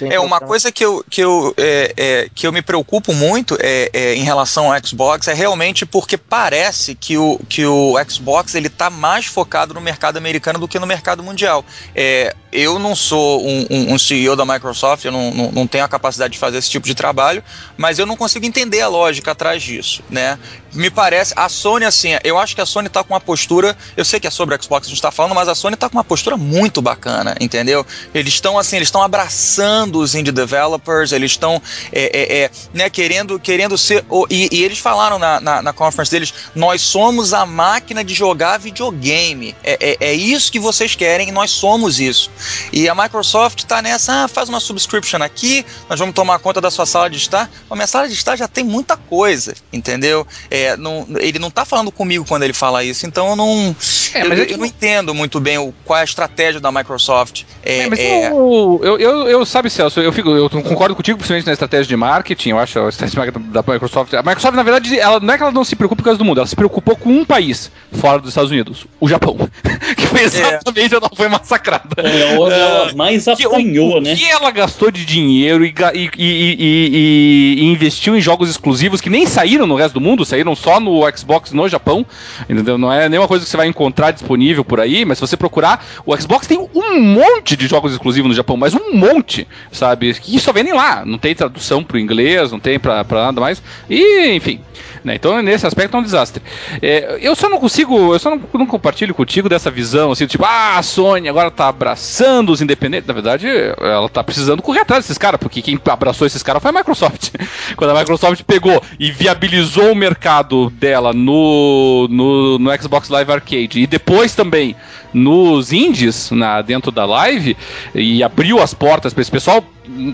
É 0.01 0.19
uma 0.19 0.41
coisa 0.41 0.73
que 0.73 0.83
eu, 0.83 1.05
que 1.09 1.21
eu, 1.21 1.55
é, 1.59 1.93
é, 1.97 2.29
que 2.35 2.47
eu 2.47 2.53
me 2.53 2.62
preocupo 2.62 3.12
muito 3.12 3.59
é, 3.61 3.91
é, 3.93 4.15
em 4.15 4.23
relação 4.23 4.73
ao 4.73 4.87
Xbox 4.87 5.29
é 5.29 5.35
realmente 5.35 5.85
porque 5.85 6.17
parece 6.17 6.95
que 6.95 7.19
o, 7.19 7.39
que 7.47 7.67
o 7.67 7.95
Xbox 8.09 8.55
ele 8.55 8.71
tá 8.71 8.89
mais 8.89 9.27
focado 9.27 9.75
no 9.75 9.81
mercado 9.81 10.17
americano 10.17 10.59
do 10.59 10.67
que 10.67 10.79
no 10.79 10.87
mercado 10.87 11.23
mundial. 11.23 11.62
É, 11.95 12.35
eu 12.57 12.79
não 12.79 12.97
sou 12.97 13.47
um, 13.47 13.66
um- 13.71 13.95
um 13.95 13.99
CEO 13.99 14.35
da 14.35 14.45
Microsoft, 14.45 15.05
eu 15.05 15.12
não, 15.12 15.31
não, 15.33 15.53
não 15.53 15.66
tenho 15.66 15.85
a 15.85 15.88
capacidade 15.88 16.33
de 16.33 16.38
fazer 16.38 16.59
esse 16.59 16.71
tipo 16.71 16.87
de 16.87 16.95
trabalho, 16.95 17.42
mas 17.77 17.99
eu 17.99 18.07
não 18.07 18.16
consigo 18.16 18.47
entender 18.47 18.81
a 18.81 18.88
lógica 18.88 19.33
atrás 19.33 19.62
disso, 19.62 20.03
né? 20.11 20.38
Me 20.73 20.90
parece, 20.90 21.33
a 21.37 21.49
Sony, 21.49 21.85
assim, 21.85 22.11
eu 22.25 22.38
acho 22.38 22.55
que 22.55 22.61
a 22.61 22.66
Sony 22.66 22.88
tá 22.88 23.03
com 23.05 23.14
uma 23.14 23.21
postura, 23.21 23.77
eu 23.97 24.05
sei 24.05 24.19
que 24.21 24.27
é 24.27 24.31
sobre 24.31 24.55
o 24.55 24.62
Xbox 24.62 24.87
que 24.87 24.92
a 24.92 24.95
gente 24.95 25.03
tá 25.03 25.11
falando, 25.11 25.35
mas 25.35 25.49
a 25.49 25.55
Sony 25.55 25.77
tá 25.77 25.88
com 25.88 25.97
uma 25.97 26.05
postura 26.05 26.37
muito 26.37 26.83
bacana, 26.83 27.35
entendeu? 27.40 27.87
Eles 28.14 28.35
estão 28.35 28.59
assim, 28.59 28.77
eles 28.77 28.88
estão 28.88 29.03
abraçando 29.03 29.99
os 30.01 30.14
indie 30.14 30.33
developers, 30.33 31.12
eles 31.12 31.33
estão 31.33 31.61
é, 31.92 32.11
é, 32.13 32.42
é, 32.44 32.50
né, 32.75 32.90
querendo, 32.90 33.38
querendo 33.38 33.77
ser. 33.79 34.04
e, 34.31 34.48
e 34.52 34.65
eles 34.65 34.79
falaram 34.79 35.19
na, 35.19 35.40
na, 35.40 35.63
na 35.63 35.73
conference 35.73 36.11
deles: 36.11 36.35
nós 36.54 36.83
somos 36.83 37.33
a 37.33 37.44
máquina 37.46 38.02
de 38.04 38.15
jogar 38.15 38.59
videogame. 38.59 39.54
É, 39.63 39.96
é, 40.00 40.09
é 40.09 40.15
isso 40.15 40.50
que 40.52 40.59
vocês 40.59 40.94
querem 40.94 41.29
e 41.29 41.33
nós 41.33 41.50
somos 41.50 42.00
isso. 42.00 42.31
E 42.73 42.88
a 42.88 42.94
Microsoft 42.94 43.65
tá 43.65 43.81
nessa, 43.83 44.25
ah, 44.25 44.29
faz 44.29 44.49
uma 44.49 44.61
subscription 44.61 45.23
aqui, 45.23 45.65
nós 45.88 45.99
vamos 45.99 46.15
tomar 46.15 46.38
conta 46.38 46.61
da 46.61 46.71
sua 46.71 46.87
sala 46.87 47.09
de 47.11 47.17
estar. 47.17 47.51
A 47.71 47.75
minha 47.75 47.87
sala 47.87 48.09
de 48.09 48.15
estar 48.15 48.37
já 48.37 48.49
tem 48.49 48.65
muita 48.65 48.97
coisa, 48.97 49.55
entendeu? 49.73 50.27
É, 50.51 50.77
não, 50.77 51.07
ele 51.19 51.38
não 51.38 51.51
tá 51.51 51.65
falando 51.65 51.90
comigo 51.90 52.25
quando 52.27 52.42
ele 52.42 52.53
fala 52.53 52.83
isso, 52.85 53.07
então 53.07 53.29
eu 53.31 53.37
não. 53.37 53.75
É, 54.15 54.23
eu, 54.23 54.29
mas 54.29 54.38
é 54.38 54.42
eu 54.42 54.47
que- 54.47 54.57
não 54.57 54.67
entendo 54.67 55.15
muito 55.15 55.40
bem 55.40 55.59
o, 55.59 55.73
qual 55.85 55.99
é 55.99 56.03
a 56.03 56.05
estratégia 56.05 56.61
da 56.61 56.71
Microsoft. 56.73 57.42
É, 57.63 57.81
É, 57.81 57.88
mas 57.88 57.99
é- 57.99 58.29
eu, 58.31 58.81
eu, 58.83 58.99
eu, 58.99 59.29
eu- 59.29 59.47
sabe, 59.47 59.69
Celso, 59.71 60.01
eu, 60.01 60.13
fico, 60.13 60.31
eu 60.31 60.49
concordo 60.51 60.94
contigo, 60.94 61.19
principalmente 61.19 61.47
na 61.47 61.53
estratégia 61.53 61.87
de 61.87 61.97
marketing, 61.97 62.51
eu 62.51 62.59
acho 62.59 62.79
a 62.79 62.88
estratégia 62.88 63.11
de 63.13 63.19
marketing 63.19 63.51
da 63.53 63.63
Microsoft. 63.67 64.15
A 64.15 64.23
Microsoft, 64.23 64.55
na 64.55 64.63
verdade, 64.63 64.99
ela, 64.99 65.21
não 65.21 65.33
é 65.35 65.37
que 65.37 65.42
ela 65.42 65.53
não 65.53 65.65
se 65.65 65.77
preocupa 65.77 66.03
por 66.03 66.05
causa 66.05 66.19
do 66.19 66.25
mundo, 66.25 66.38
ela 66.38 66.47
se 66.47 66.57
preocupou 66.57 66.97
com 66.97 67.11
um 67.11 67.25
país 67.25 67.71
fora 67.92 68.19
dos 68.21 68.31
Estados 68.31 68.51
Unidos, 68.51 68.87
o 69.01 69.09
Japão, 69.09 69.37
que 69.97 70.07
foi 70.07 70.23
exatamente 70.23 70.94
onde 70.94 71.05
ela 71.05 71.11
foi 71.17 71.29
massacrada. 71.29 71.87
É 71.99 72.36
onde 72.39 72.55
ela 72.55 72.93
mais 72.95 73.25
Que- 73.25 73.45
apanhou, 73.47 74.01
né? 74.01 74.13
O 74.13 74.17
que 74.17 74.25
ela 74.25 74.51
gastou 74.51 74.91
de 74.91 75.05
dinheiro 75.05 75.65
e- 75.65 75.75
e- 75.95 76.11
e- 76.19 77.55
e 77.59 77.65
investiu 77.67 78.17
em 78.17 78.21
jogos 78.21 78.49
exclusivos 78.51 79.01
que 79.01 79.11
nem 79.11 79.27
saíram 79.27 79.67
no 79.67 79.75
resto 79.77 79.95
do 79.95 80.01
mundo, 80.01 80.25
saíram 80.25 80.55
só 80.55 80.79
no 80.81 81.01
Xbox 81.17 81.53
no 81.53 81.69
Japão, 81.69 82.05
entendeu? 82.49 82.79
Não 82.79 82.93
é 82.93 83.09
nenhuma 83.09 83.29
coisa 83.29 83.45
que 83.45 83.51
você 83.51 83.57
vai 83.57 83.67
encontrar 83.69 84.11
disponível 84.11 84.65
por 84.65 84.81
aí, 84.81 85.05
mas 85.05 85.19
se 85.19 85.23
você 85.27 85.37
procurar, 85.37 85.85
o 86.05 86.17
Xbox 86.17 86.47
tem 86.47 86.59
um 86.59 87.01
monte 87.01 87.57
de 87.57 87.67
jogos 87.67 87.93
exclusivos 87.93 88.29
no 88.29 88.35
Japão, 88.35 88.57
mas 88.57 88.75
um 88.75 88.93
monte, 88.95 89.47
sabe? 89.73 90.13
Que 90.15 90.39
só 90.39 90.53
vendem 90.53 90.73
lá, 90.75 91.05
não 91.05 91.19
tem 91.19 91.35
tradução 91.35 91.83
pro 91.83 91.99
inglês, 91.99 92.53
não 92.53 92.61
tem 92.61 92.79
pra, 92.79 93.05
pra 93.05 93.25
nada 93.27 93.41
mais, 93.41 93.63
e 93.89 94.35
enfim. 94.35 94.61
Né? 95.07 95.15
Então, 95.15 95.40
nesse 95.40 95.65
aspecto, 95.65 95.96
é 95.96 96.00
um 96.00 96.02
desastre. 96.02 96.42
É, 96.83 97.19
eu 97.21 97.37
só 97.37 97.48
não 97.48 97.59
consigo, 97.59 98.13
eu 98.13 98.19
só 98.19 98.31
não, 98.31 98.40
não 98.52 98.67
compartilho 98.67 99.15
contigo 99.15 99.48
dessa 99.48 99.71
visão, 99.71 100.11
assim, 100.11 100.27
tipo, 100.27 100.44
ah, 100.44 100.77
a 100.77 100.83
Sony 100.83 101.29
agora 101.29 101.48
tá 101.48 101.69
abraçando 101.69 102.50
os 102.50 102.61
independentes. 102.61 103.07
Na 103.07 103.15
verdade, 103.15 103.46
ela 103.81 104.09
tá 104.09 104.25
precisando 104.25 104.63
correr 104.63 104.81
atrás 104.81 105.04
desses 105.04 105.17
caras, 105.17 105.38
porque 105.38 105.63
quem 105.63 105.81
abraçou 105.87 106.27
esses 106.27 106.42
caras 106.42 106.61
foi 106.61 106.71
a 106.71 106.75
Microsoft. 106.75 107.31
Quando 107.77 107.90
a 107.90 107.98
Microsoft 108.00 108.42
pegou 108.42 108.83
e 108.98 109.13
viabilizou 109.13 109.92
o 109.92 109.96
mercado 109.96 110.71
dela 110.71 111.13
no, 111.13 112.09
no, 112.11 112.59
no 112.59 112.83
Xbox 112.83 113.09
Live 113.09 113.31
Arcade 113.31 113.81
e 113.81 113.87
depois 113.87 114.35
também 114.35 114.75
nos 115.15 115.73
indies, 115.73 116.31
na, 116.31 116.61
dentro 116.61 116.90
da 116.90 117.07
live, 117.07 117.57
e 117.94 118.23
abriu 118.23 118.61
as 118.61 118.75
portas 118.75 119.15
para 119.15 119.23
esse 119.23 119.31
pessoal, 119.31 119.65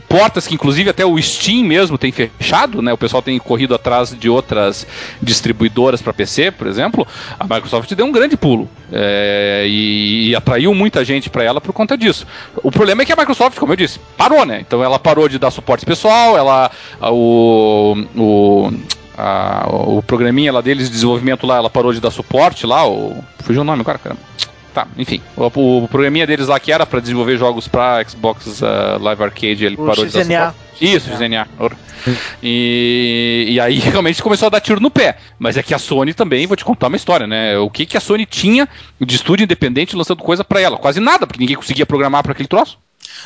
portas 0.09 0.47
que 0.47 0.55
inclusive 0.55 0.91
até 0.91 1.05
o 1.05 1.21
Steam 1.21 1.65
mesmo 1.65 1.99
tem 1.99 2.13
fechado, 2.13 2.81
né? 2.81 2.93
O 2.93 2.99
pessoal 2.99 3.23
tem 3.23 3.39
corrido 3.39 3.75
atrás 3.75 4.17
de 4.17 4.29
outras 4.29 4.82
distribuidoras 5.23 6.01
para 6.03 6.13
PC, 6.13 6.51
por 6.51 6.67
exemplo. 6.67 7.07
A 7.39 7.45
Microsoft 7.45 7.93
deu 7.95 8.07
um 8.07 8.13
grande 8.13 8.37
pulo 8.37 8.69
é, 8.93 9.65
e, 9.67 10.31
e 10.31 10.37
atraiu 10.37 10.75
muita 10.75 11.05
gente 11.05 11.29
para 11.31 11.45
ela 11.45 11.61
por 11.61 11.73
conta 11.73 11.97
disso. 11.97 12.27
O 12.63 12.71
problema 12.71 13.03
é 13.03 13.05
que 13.05 13.13
a 13.13 13.17
Microsoft, 13.17 13.59
como 13.59 13.73
eu 13.73 13.77
disse, 13.77 13.99
parou, 14.17 14.45
né? 14.45 14.61
Então 14.61 14.83
ela 14.83 14.99
parou 14.99 15.29
de 15.29 15.39
dar 15.39 15.51
suporte 15.51 15.85
pessoal, 15.87 16.37
ela 16.37 16.71
o, 17.01 17.97
o 18.17 18.73
a- 19.17 19.67
o 19.71 20.03
programinha 20.03 20.53
lá 20.53 20.61
deles 20.61 20.87
de 20.87 20.93
desenvolvimento 20.93 21.47
lá, 21.47 21.57
ela 21.57 21.69
parou 21.71 21.93
de 21.93 22.01
dar 22.01 22.11
suporte 22.11 22.67
lá, 22.67 22.89
o 22.89 23.23
fugiu 23.43 23.63
o 23.63 23.65
nome 23.65 23.81
agora, 23.83 23.99
caramba. 23.99 24.21
Tá, 24.75 24.87
enfim, 24.97 25.21
o, 25.37 25.85
o 25.85 25.89
programinha 25.89 26.27
deles 26.27 26.49
lá 26.49 26.59
que 26.59 26.73
era 26.73 26.87
para 26.87 26.99
desenvolver 26.99 27.37
jogos 27.37 27.69
para 27.69 28.03
Xbox 28.09 28.63
ah, 28.63 28.97
Live 28.99 29.23
Arcade, 29.23 29.65
ele 29.67 29.75
O 29.75 29.85
parou 29.85 30.07
de 30.07 30.13
dar 30.13 30.25
XNA. 30.25 30.55
Isso, 30.81 31.11
XNA. 31.15 31.47
ora. 31.59 31.77
E, 32.43 33.47
e 33.51 33.61
aí 33.61 33.79
realmente 33.85 34.23
começou 34.23 34.47
a 34.47 34.51
dar 34.51 34.61
tiro 34.61 34.81
no 34.81 34.91
pé. 34.91 35.17
Mas 35.39 35.57
é 35.57 35.63
que 35.63 35.75
a 35.75 35.79
Sony 35.79 36.15
também, 36.15 36.47
vou 36.47 36.57
te 36.57 36.65
contar 36.65 36.89
uma 36.89 36.97
história, 36.97 37.27
né? 37.27 37.59
O 37.59 37.71
que, 37.71 37.87
que 37.87 37.97
a 37.97 38.01
Sony 38.01 38.27
tinha 38.27 38.69
de 39.01 39.15
estúdio 39.15 39.45
independente 39.45 39.95
lançando 39.95 40.23
coisa 40.23 40.43
para 40.43 40.61
ela? 40.61 40.79
Quase 40.79 41.01
nada, 41.01 41.27
porque 41.27 41.41
ninguém 41.41 41.57
conseguia 41.57 41.87
programar 41.87 42.23
para 42.23 42.33
aquele 42.33 42.49
troço. 42.49 42.79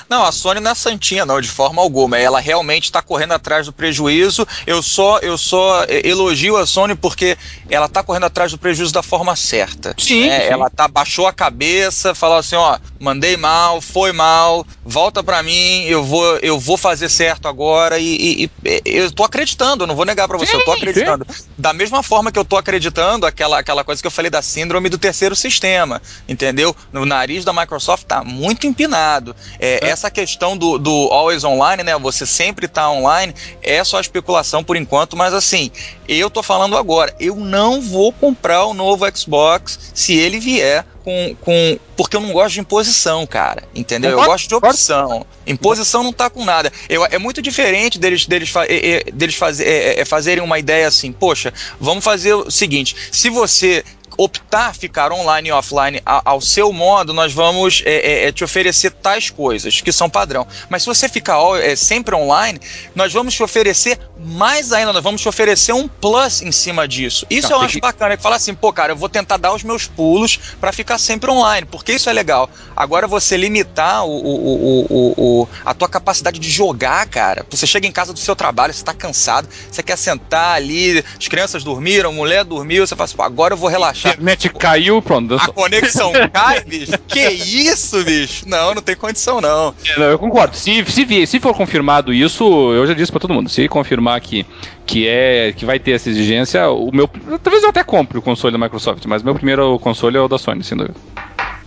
Não, 0.09 0.24
a 0.24 0.33
Sony 0.33 0.61
não 0.61 0.70
é 0.70 0.74
santinha, 0.74 1.24
não, 1.27 1.41
de 1.41 1.49
forma 1.49 1.81
alguma. 1.83 2.18
Ela 2.18 2.41
realmente 2.41 2.85
está 2.85 3.03
correndo 3.03 3.33
atrás 3.33 3.66
do 3.66 3.72
prejuízo. 3.72 4.47
Eu 4.66 4.83
só, 4.83 5.18
eu 5.18 5.37
só 5.37 5.85
eh, 5.89 6.03
elogio 6.09 6.57
a 6.57 6.66
Sony 6.66 6.95
porque 6.95 7.37
ela 7.68 7.87
está 7.87 8.03
correndo 8.03 8.24
atrás 8.24 8.53
do 8.53 8.59
prejuízo 8.59 8.93
da 8.93 9.03
forma 9.03 9.35
certa. 9.37 9.95
Sim, 9.99 10.29
É, 10.29 10.41
sim. 10.47 10.53
Ela 10.53 10.70
tá, 10.70 10.87
baixou 10.89 11.27
a 11.27 11.33
cabeça, 11.33 12.14
falou 12.14 12.39
assim: 12.39 12.57
ó, 12.57 12.79
mandei 13.01 13.37
mal, 13.37 13.81
foi 13.81 14.12
mal, 14.12 14.66
volta 14.85 15.22
pra 15.22 15.43
mim, 15.43 15.85
eu 15.85 16.05
vou, 16.05 16.37
eu 16.39 16.59
vou 16.59 16.77
fazer 16.77 17.09
certo 17.09 17.49
agora. 17.49 17.99
E, 17.99 18.45
e- 18.45 18.51
e- 18.64 18.83
eu 18.85 19.11
tô 19.12 19.24
acreditando, 19.24 19.85
eu 19.85 19.87
não 19.87 19.97
vou 19.97 20.05
negar 20.05 20.29
pra 20.29 20.39
você, 20.39 20.57
eu 20.57 20.61
tô 20.61 20.70
Sim, 20.70 20.77
acreditando. 20.77 21.27
Da 21.57 21.72
mesma 21.72 22.03
forma 22.03 22.31
que 22.31 22.39
eu 22.39 22.45
tô 22.45 22.57
acreditando 22.57 23.27
aquela, 23.27 23.59
aquela 23.59 23.85
coisa 23.85 24.01
que 24.01 24.07
eu 24.07 24.11
falei 24.11 24.31
da 24.31 24.43
síndrome 24.43 24.89
do 24.89 24.99
terceiro 24.99 25.35
sistema, 25.35 26.01
entendeu? 26.29 26.74
No 26.93 27.05
nariz 27.05 27.45
da 27.45 27.53
Microsoft 27.53 28.05
tá 28.05 28.22
muito 28.24 28.66
empinado. 28.66 29.35
É, 29.59 29.66
Essa 29.83 30.11
questão 30.11 30.57
do, 30.57 30.79
do 30.79 31.09
always 31.11 31.45
online, 31.45 31.83
né? 31.83 31.97
Você 31.99 32.27
sempre 32.27 32.69
tá 32.69 32.91
online, 32.91 33.35
é 33.62 33.83
só 33.85 34.01
especulação 34.01 34.62
por 34.62 34.77
enquanto, 34.77 35.17
mas 35.17 35.35
assim, 35.35 35.71
eu 36.09 36.31
tô 36.31 36.43
falando 36.43 36.77
agora, 36.77 37.14
eu 37.19 37.37
não 37.37 37.81
vou 37.81 38.12
comprar 38.12 38.64
o 38.64 38.75
novo 38.75 39.05
Xbox 39.17 39.93
se 39.95 40.14
ele 40.14 40.39
vier 40.39 40.85
com. 41.07 41.37
com 41.41 41.79
porque 41.97 42.17
eu 42.17 42.21
não 42.21 42.33
gosto 42.33 42.55
de 42.55 42.61
imposição, 42.61 43.27
cara. 43.27 43.62
Entendeu? 43.75 44.11
Eu 44.11 44.25
gosto 44.25 44.49
de 44.49 44.55
opção. 44.55 45.25
Imposição 45.47 46.03
não 46.03 46.12
tá 46.12 46.29
com 46.29 46.45
nada. 46.45 46.71
Eu, 46.89 47.07
é 47.07 47.17
muito 47.17 47.41
diferente 47.41 47.99
deles, 47.99 48.27
deles, 48.27 48.53
é, 48.57 48.97
é, 48.97 49.05
deles 49.12 49.37
fazer, 49.37 49.64
é, 49.64 50.01
é, 50.01 50.05
fazerem 50.05 50.43
uma 50.43 50.59
ideia 50.59 50.87
assim, 50.87 51.12
poxa, 51.12 51.55
vamos 51.81 52.05
fazer 52.05 52.35
o 52.35 52.51
seguinte: 52.51 52.95
se 53.12 53.31
você 53.31 53.85
optar 54.17 54.75
ficar 54.75 55.12
online 55.12 55.49
e 55.49 55.53
offline 55.53 56.01
a- 56.05 56.23
ao 56.25 56.41
seu 56.41 56.73
modo, 56.73 57.12
nós 57.12 57.33
vamos 57.33 57.83
é, 57.85 57.95
é, 58.25 58.29
é, 58.29 58.33
te 58.33 58.43
oferecer 58.45 58.91
tais 58.91 59.31
coisas 59.31 59.81
que 59.81 59.93
são 59.93 60.09
padrão. 60.09 60.47
Mas 60.69 60.83
se 60.83 60.87
você 60.89 61.09
ficar 61.09 61.39
é, 61.61 61.77
sempre 61.77 62.14
online, 62.14 62.59
nós 62.95 63.12
vamos 63.12 63.35
te 63.35 63.43
oferecer 63.43 63.99
mais 64.19 64.73
ainda, 64.73 64.93
nós 64.93 65.03
vamos 65.03 65.21
te 65.21 65.29
oferecer 65.29 65.73
um 65.73 65.87
plus 65.89 66.41
em 66.43 66.51
cima 66.53 66.87
disso. 66.89 67.27
Isso 67.29 67.49
Tá, 67.49 67.55
eu 67.55 67.61
acho 67.61 67.75
que- 67.75 67.81
bacana, 67.81 68.14
é 68.14 68.17
que 68.17 68.23
fala 68.23 68.37
assim, 68.37 68.55
pô, 68.55 68.73
cara, 68.73 68.93
eu 68.93 68.97
vou 68.97 69.09
tentar 69.09 69.37
dar 69.37 69.53
os 69.55 69.62
meus 69.62 69.87
pulos 69.87 70.39
para 70.61 70.73
ficar 70.73 70.99
sempre 70.99 71.31
online, 71.31 71.67
porque 71.71 71.93
isso 71.93 72.09
é 72.09 72.12
legal. 72.12 72.49
Agora 72.75 73.07
você 73.07 73.37
limitar 73.37 74.05
o, 74.05 74.11
o, 74.11 74.87
o, 74.91 75.14
o, 75.43 75.49
a 75.64 75.75
tua 75.75 75.89
capacidade 75.89 76.39
de 76.39 76.51
jogar, 76.51 77.07
cara. 77.09 77.45
Você 77.51 77.67
chega 77.67 77.87
em 77.87 77.93
casa 77.93 78.12
do 78.12 78.19
seu 78.19 78.35
trabalho, 78.35 78.73
você 78.73 78.83
tá 78.85 78.95
cansado, 78.95 79.49
você 79.71 79.83
quer 79.83 79.97
sentar 79.99 80.57
ali, 80.57 81.05
as 81.19 81.29
crianças 81.29 81.62
dormiram, 81.62 82.11
a 82.11 82.12
mulher 82.12 82.45
dormiu, 82.45 82.87
você 82.87 82.95
fala 82.97 83.05
assim, 83.05 83.17
pô, 83.17 83.23
agora 83.23 83.55
eu 83.55 83.59
vou 83.59 83.69
relaxar. 83.69 84.06
Internet 84.09 84.49
caiu, 84.51 85.01
pronto. 85.03 85.35
A 85.35 85.49
conexão 85.49 86.13
cai, 86.33 86.63
bicho? 86.65 86.93
Que 87.07 87.29
isso, 87.29 88.03
bicho? 88.05 88.49
Não, 88.49 88.75
não 88.75 88.83
tem 88.83 88.97
condição, 88.97 89.41
não. 89.41 89.75
É, 89.87 89.99
não, 89.99 90.07
eu 90.07 90.19
concordo. 90.19 90.57
Se, 90.57 90.85
se, 90.85 91.27
se 91.27 91.41
for 91.41 91.55
confirmado 91.55 92.13
isso, 92.13 92.45
eu 92.73 92.87
já 92.87 92.95
disse 92.95 93.11
pra 93.11 93.21
todo 93.21 93.35
mundo. 93.35 93.49
Se 93.49 93.69
confirmar 93.69 94.21
que, 94.21 94.47
que 94.87 95.07
é 95.07 95.53
que 95.57 95.65
vai 95.65 95.79
ter 95.79 95.93
essa 95.93 96.09
exigência, 96.09 96.69
o 96.71 96.91
meu. 96.93 97.09
Talvez 97.43 97.63
eu 97.63 97.71
até 97.71 97.83
compre 97.83 98.19
o 98.19 98.23
console 98.23 98.57
da 98.57 98.59
Microsoft, 98.59 99.05
mas 99.07 99.23
meu 99.23 99.35
primeiro 99.35 99.79
console 99.79 100.17
é 100.17 100.21
o 100.21 100.29
da 100.29 100.39
Sony, 100.39 100.63
sem 100.63 100.77
dúvida. 100.77 100.99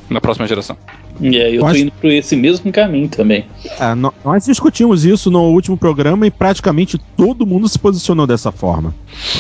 Na 0.09 0.19
próxima 0.19 0.47
geração. 0.47 0.75
É, 1.21 1.55
eu 1.55 1.59
tô 1.59 1.65
Mas- 1.65 1.77
indo 1.77 1.91
por 1.91 2.09
esse 2.09 2.35
mesmo 2.35 2.71
caminho 2.71 3.07
também. 3.09 3.45
Nó- 3.97 4.11
nós 4.23 4.45
discutimos 4.45 5.03
isso 5.05 5.29
no 5.29 5.41
último 5.51 5.77
programa 5.77 6.25
e 6.25 6.31
praticamente 6.31 6.97
todo 7.17 7.45
mundo 7.45 7.67
se 7.67 7.77
posicionou 7.77 8.25
dessa 8.25 8.51
forma. 8.51 8.95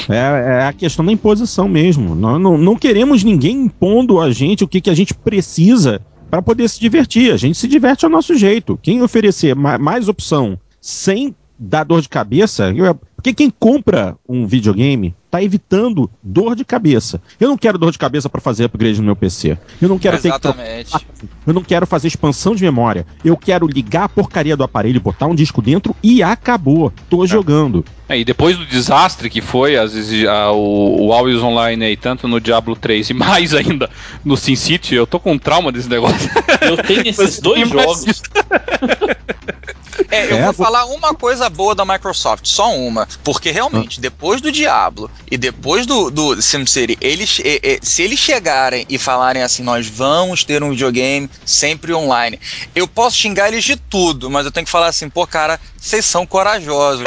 É, 0.09 0.15
é 0.61 0.65
a 0.65 0.73
questão 0.73 1.05
da 1.05 1.11
imposição 1.11 1.67
mesmo. 1.69 2.15
Nós 2.15 2.39
não, 2.41 2.57
não 2.57 2.75
queremos 2.75 3.23
ninguém 3.23 3.63
impondo 3.63 4.19
a 4.19 4.31
gente 4.31 4.63
o 4.63 4.67
que, 4.67 4.81
que 4.81 4.89
a 4.89 4.95
gente 4.95 5.13
precisa 5.13 6.01
para 6.29 6.41
poder 6.41 6.67
se 6.69 6.79
divertir. 6.79 7.31
A 7.33 7.37
gente 7.37 7.57
se 7.57 7.67
diverte 7.67 8.05
ao 8.05 8.11
nosso 8.11 8.35
jeito. 8.35 8.77
Quem 8.81 9.01
oferecer 9.01 9.55
ma- 9.55 9.77
mais 9.77 10.07
opção 10.07 10.59
sem 10.81 11.33
dar 11.57 11.83
dor 11.83 12.01
de 12.01 12.07
cabeça, 12.09 12.71
eu- 12.75 12.97
Porque 13.19 13.33
quem 13.33 13.49
compra 13.49 14.15
um 14.27 14.47
videogame 14.47 15.13
tá 15.29 15.43
evitando 15.43 16.09
dor 16.23 16.55
de 16.55 16.63
cabeça. 16.63 17.21
Eu 17.37 17.49
não 17.49 17.57
quero 17.57 17.77
dor 17.77 17.91
de 17.91 17.97
cabeça 17.97 18.29
para 18.29 18.39
fazer 18.39 18.63
upgrade 18.63 18.97
no 18.99 19.05
meu 19.05 19.15
PC. 19.15 19.57
Eu 19.81 19.89
não 19.89 19.99
quero 19.99 20.15
Exatamente. 20.15 20.91
ter 20.91 20.99
que 20.99 21.27
Eu 21.45 21.53
não 21.53 21.61
quero 21.61 21.85
fazer 21.85 22.07
expansão 22.07 22.55
de 22.55 22.63
memória. 22.63 23.05
Eu 23.23 23.35
quero 23.35 23.67
ligar 23.67 24.05
a 24.05 24.09
porcaria 24.09 24.55
do 24.55 24.63
aparelho, 24.63 25.01
botar 25.01 25.27
um 25.27 25.35
disco 25.35 25.61
dentro 25.61 25.93
e 26.01 26.23
acabou. 26.23 26.93
Tô 27.09 27.27
jogando. 27.27 27.83
É, 28.07 28.17
e 28.17 28.23
depois 28.23 28.57
do 28.57 28.65
desastre 28.65 29.29
que 29.29 29.41
foi 29.41 29.77
as, 29.77 29.93
a, 30.27 30.51
o, 30.53 31.07
o 31.07 31.13
Always 31.13 31.43
Online 31.43 31.85
aí, 31.85 31.97
tanto 31.97 32.25
no 32.25 32.39
Diablo 32.39 32.75
3 32.75 33.09
e 33.09 33.13
mais 33.13 33.53
ainda 33.53 33.89
no 34.23 34.37
SimCity, 34.37 34.95
eu 34.95 35.05
tô 35.05 35.19
com 35.19 35.37
trauma 35.37 35.73
desse 35.73 35.89
negócio. 35.89 36.31
Eu 36.61 36.77
tenho 36.77 37.05
esses 37.05 37.39
dois 37.39 37.67
jogos. 37.69 38.05
É, 40.11 40.31
eu 40.31 40.37
É, 40.37 40.43
vou 40.43 40.53
falar 40.53 40.85
uma 40.85 41.13
coisa 41.13 41.49
boa 41.49 41.73
da 41.75 41.85
Microsoft, 41.85 42.45
só 42.47 42.73
uma. 42.75 43.07
Porque 43.23 43.51
realmente, 43.51 43.99
depois 43.99 44.41
do 44.41 44.51
Diablo 44.51 45.09
e 45.29 45.37
depois 45.37 45.85
do, 45.85 46.09
do 46.09 46.41
SimCity, 46.41 46.97
eles, 47.01 47.39
e- 47.39 47.59
e- 47.63 47.79
se 47.81 48.01
eles 48.03 48.19
chegarem 48.19 48.85
e 48.89 48.97
falarem 48.97 49.41
assim, 49.43 49.63
nós 49.63 49.87
vamos 49.87 50.43
ter 50.43 50.63
um 50.63 50.71
videogame 50.71 51.29
sempre 51.45 51.93
online, 51.93 52.39
eu 52.75 52.87
posso 52.87 53.17
xingar 53.17 53.47
eles 53.49 53.63
de 53.63 53.75
tudo, 53.75 54.29
mas 54.29 54.45
eu 54.45 54.51
tenho 54.51 54.65
que 54.65 54.71
falar 54.71 54.87
assim, 54.87 55.09
pô, 55.09 55.25
cara, 55.27 55.59
vocês 55.79 56.05
são 56.05 56.25
corajosos. 56.25 57.05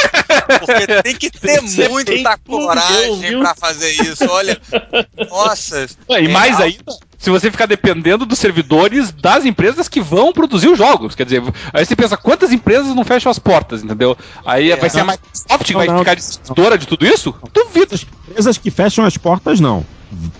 Porque 0.60 1.02
tem 1.02 1.14
que 1.16 1.30
ter 1.30 1.60
tem 1.76 1.88
muita 1.88 2.38
coragem 2.38 3.38
pra 3.38 3.54
fazer 3.54 3.90
isso. 3.92 4.24
Olha, 4.28 4.60
nossa. 5.30 5.86
E 6.08 6.14
É, 6.14 6.28
mais 6.28 6.56
al- 6.56 6.62
ainda, 6.62 6.96
se 7.22 7.30
você 7.30 7.52
ficar 7.52 7.66
dependendo 7.66 8.26
dos 8.26 8.40
servidores 8.40 9.12
das 9.12 9.44
empresas 9.44 9.88
que 9.88 10.00
vão 10.00 10.32
produzir 10.32 10.66
os 10.68 10.76
jogos. 10.76 11.14
Quer 11.14 11.22
dizer, 11.24 11.40
aí 11.72 11.86
você 11.86 11.94
pensa, 11.94 12.16
quantas 12.16 12.52
empresas 12.52 12.92
não 12.96 13.04
fecham 13.04 13.30
as 13.30 13.38
portas, 13.38 13.84
entendeu? 13.84 14.16
Aí 14.44 14.72
É. 14.72 14.76
vai 14.76 14.90
ser 14.90 15.00
a 15.00 15.04
Microsoft 15.04 15.64
que 15.64 15.72
vai 15.72 15.86
não. 15.86 16.00
ficar 16.00 16.16
decisora 16.16 16.76
de 16.76 16.84
tudo 16.84 17.06
isso? 17.06 17.32
Duvido. 17.54 17.94
Empresas 18.28 18.58
que 18.58 18.72
fecham 18.72 19.04
as 19.04 19.16
portas, 19.16 19.60
não. 19.60 19.86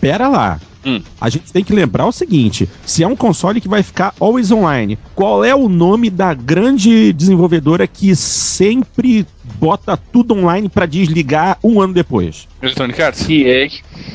Pera 0.00 0.26
lá. 0.26 0.60
Hum. 0.84 1.00
A 1.20 1.28
gente 1.28 1.52
tem 1.52 1.62
que 1.62 1.72
lembrar 1.72 2.04
o 2.06 2.10
seguinte: 2.12 2.68
se 2.84 3.04
é 3.04 3.06
um 3.06 3.14
console 3.14 3.60
que 3.60 3.68
vai 3.68 3.84
ficar 3.84 4.12
always 4.18 4.50
online, 4.50 4.98
qual 5.14 5.44
é 5.44 5.54
o 5.54 5.68
nome 5.68 6.10
da 6.10 6.34
grande 6.34 7.12
desenvolvedora 7.12 7.86
que 7.86 8.16
sempre 8.16 9.24
bota 9.60 9.96
tudo 9.96 10.34
online 10.34 10.68
pra 10.68 10.84
desligar 10.84 11.56
um 11.62 11.80
ano 11.80 11.94
depois? 11.94 12.48
Electronic 12.60 13.00
Arts. 13.00 13.24
É. 13.30 13.68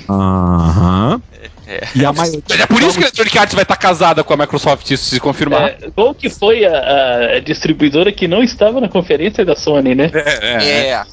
Aham. 0.10 1.22
É. 1.68 1.82
E 1.94 2.06
a 2.06 2.14
maioria. 2.14 2.42
Mas 2.48 2.60
é 2.62 2.66
por 2.66 2.82
isso 2.82 2.94
que 2.94 3.00
a 3.00 3.08
Electronic 3.08 3.38
Arts 3.38 3.54
vai 3.54 3.64
estar 3.64 3.76
casada 3.76 4.24
com 4.24 4.34
a 4.34 4.38
Microsoft, 4.38 4.90
isso 4.90 5.04
se 5.06 5.20
confirmar. 5.20 5.70
É, 5.70 5.78
qual 5.94 6.16
que 6.16 6.30
foi 6.30 6.66
a, 6.66 7.36
a 7.36 7.40
distribuidora 7.40 8.12
que 8.12 8.28
não 8.28 8.42
estava 8.42 8.80
na 8.80 8.88
conferência 8.88 9.44
da 9.44 9.56
Sony, 9.56 9.94
né? 9.94 10.10
É. 10.14 11.04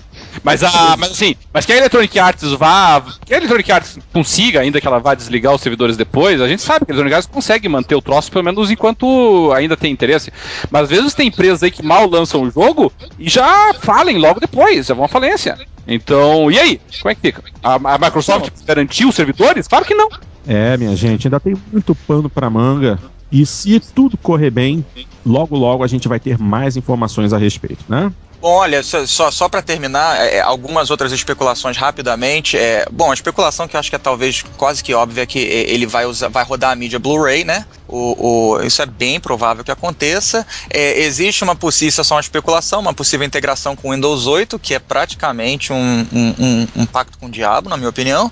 Mas, 0.43 0.63
a, 0.63 0.97
mas 0.97 1.13
assim, 1.13 1.35
mas 1.53 1.65
que 1.65 1.73
a 1.73 1.77
Electronic 1.77 2.19
Arts 2.19 2.53
vá. 2.53 3.03
Que 3.25 3.35
a 3.35 3.37
Electronic 3.37 3.73
Arts 3.73 3.99
consiga, 4.13 4.61
ainda 4.61 4.81
que 4.81 4.87
ela 4.87 4.99
vá 4.99 5.15
desligar 5.15 5.55
os 5.55 5.61
servidores 5.61 5.97
depois, 5.97 6.41
a 6.41 6.49
gente 6.49 6.63
sabe 6.63 6.85
que 6.85 6.93
a 6.93 6.95
Electronic 6.95 7.15
Arts 7.15 7.31
consegue 7.31 7.69
manter 7.69 7.95
o 7.95 8.03
troço, 8.03 8.31
pelo 8.31 8.45
menos 8.45 8.71
enquanto 8.71 9.53
ainda 9.53 9.77
tem 9.77 9.93
interesse. 9.93 10.33
Mas 10.71 10.85
às 10.85 10.91
vezes 10.91 11.15
tem 11.15 11.29
empresas 11.29 11.63
aí 11.63 11.71
que 11.71 11.83
mal 11.83 12.09
lançam 12.09 12.43
o 12.43 12.51
jogo 12.51 12.93
e 13.19 13.29
já 13.29 13.73
falem 13.81 14.19
logo 14.19 14.41
depois, 14.41 14.87
já 14.87 14.95
vão 14.95 15.05
à 15.05 15.09
falência. 15.09 15.59
Então, 15.87 16.51
e 16.51 16.59
aí? 16.59 16.81
Como 17.01 17.11
é 17.11 17.15
que 17.15 17.21
fica? 17.21 17.43
A, 17.63 17.75
a 17.75 17.99
Microsoft 17.99 18.51
garantiu 18.67 19.09
os 19.09 19.15
servidores? 19.15 19.69
Claro 19.69 19.85
que 19.85 19.95
não. 19.95 20.09
É, 20.47 20.77
minha 20.77 20.95
gente, 20.97 21.27
ainda 21.27 21.41
tem 21.41 21.57
muito 21.73 21.95
pano 21.95 22.29
pra 22.29 22.51
manga. 22.51 22.99
E 23.31 23.45
se 23.45 23.81
tudo 23.81 24.17
correr 24.17 24.51
bem, 24.51 24.85
logo 25.25 25.57
logo 25.57 25.83
a 25.83 25.87
gente 25.87 26.07
vai 26.07 26.21
ter 26.21 26.39
mais 26.39 26.77
informações 26.77 27.33
a 27.33 27.39
respeito, 27.39 27.85
né? 27.89 28.13
Bom, 28.45 28.57
olha, 28.57 28.83
só, 28.83 29.31
só, 29.31 29.49
para 29.49 29.63
terminar, 29.63 30.21
é, 30.21 30.39
algumas 30.39 30.91
outras 30.91 31.13
especulações 31.13 31.79
rapidamente. 31.79 32.59
É, 32.59 32.87
bom, 32.93 33.11
a 33.11 33.15
especulação 33.15 33.67
que 33.67 33.75
eu 33.75 33.81
acho 33.81 33.89
que 33.89 33.97
é 33.97 33.99
talvez 33.99 34.43
quase 34.59 34.85
que 34.85 34.93
óbvia 34.93 35.23
é 35.23 35.27
que 35.27 35.39
é, 35.39 35.73
ele 35.73 35.87
vai, 35.87 36.05
usar, 36.05 36.29
vai 36.29 36.45
rodar 36.45 36.73
a 36.73 36.77
mídia 36.77 36.99
Blu-ray, 36.99 37.43
né? 37.43 37.65
O, 37.97 38.55
o- 38.57 38.63
isso 38.63 38.83
é 38.83 38.87
bem 38.87 39.21
provável 39.21 39.63
que 39.63 39.71
aconteça. 39.71 40.45
É, 40.69 41.01
existe 41.03 41.45
uma 41.45 41.55
possível, 41.55 41.91
isso 41.91 42.01
é 42.01 42.05
só 42.05 42.15
uma 42.17 42.21
especulação, 42.21 42.81
uma 42.81 42.93
possível 42.93 43.25
integração 43.25 43.77
com 43.77 43.89
o 43.89 43.93
Windows 43.93 44.27
8, 44.27 44.59
que 44.59 44.75
é 44.75 44.81
praticamente 44.81 45.73
um, 45.73 46.07
um, 46.13 46.35
um- 46.39 46.69
um 46.77 46.87
pacto 46.87 47.17
com 47.19 47.27
o 47.27 47.31
diabo, 47.31 47.69
na 47.69 47.77
minha 47.77 47.89
opinião. 47.89 48.31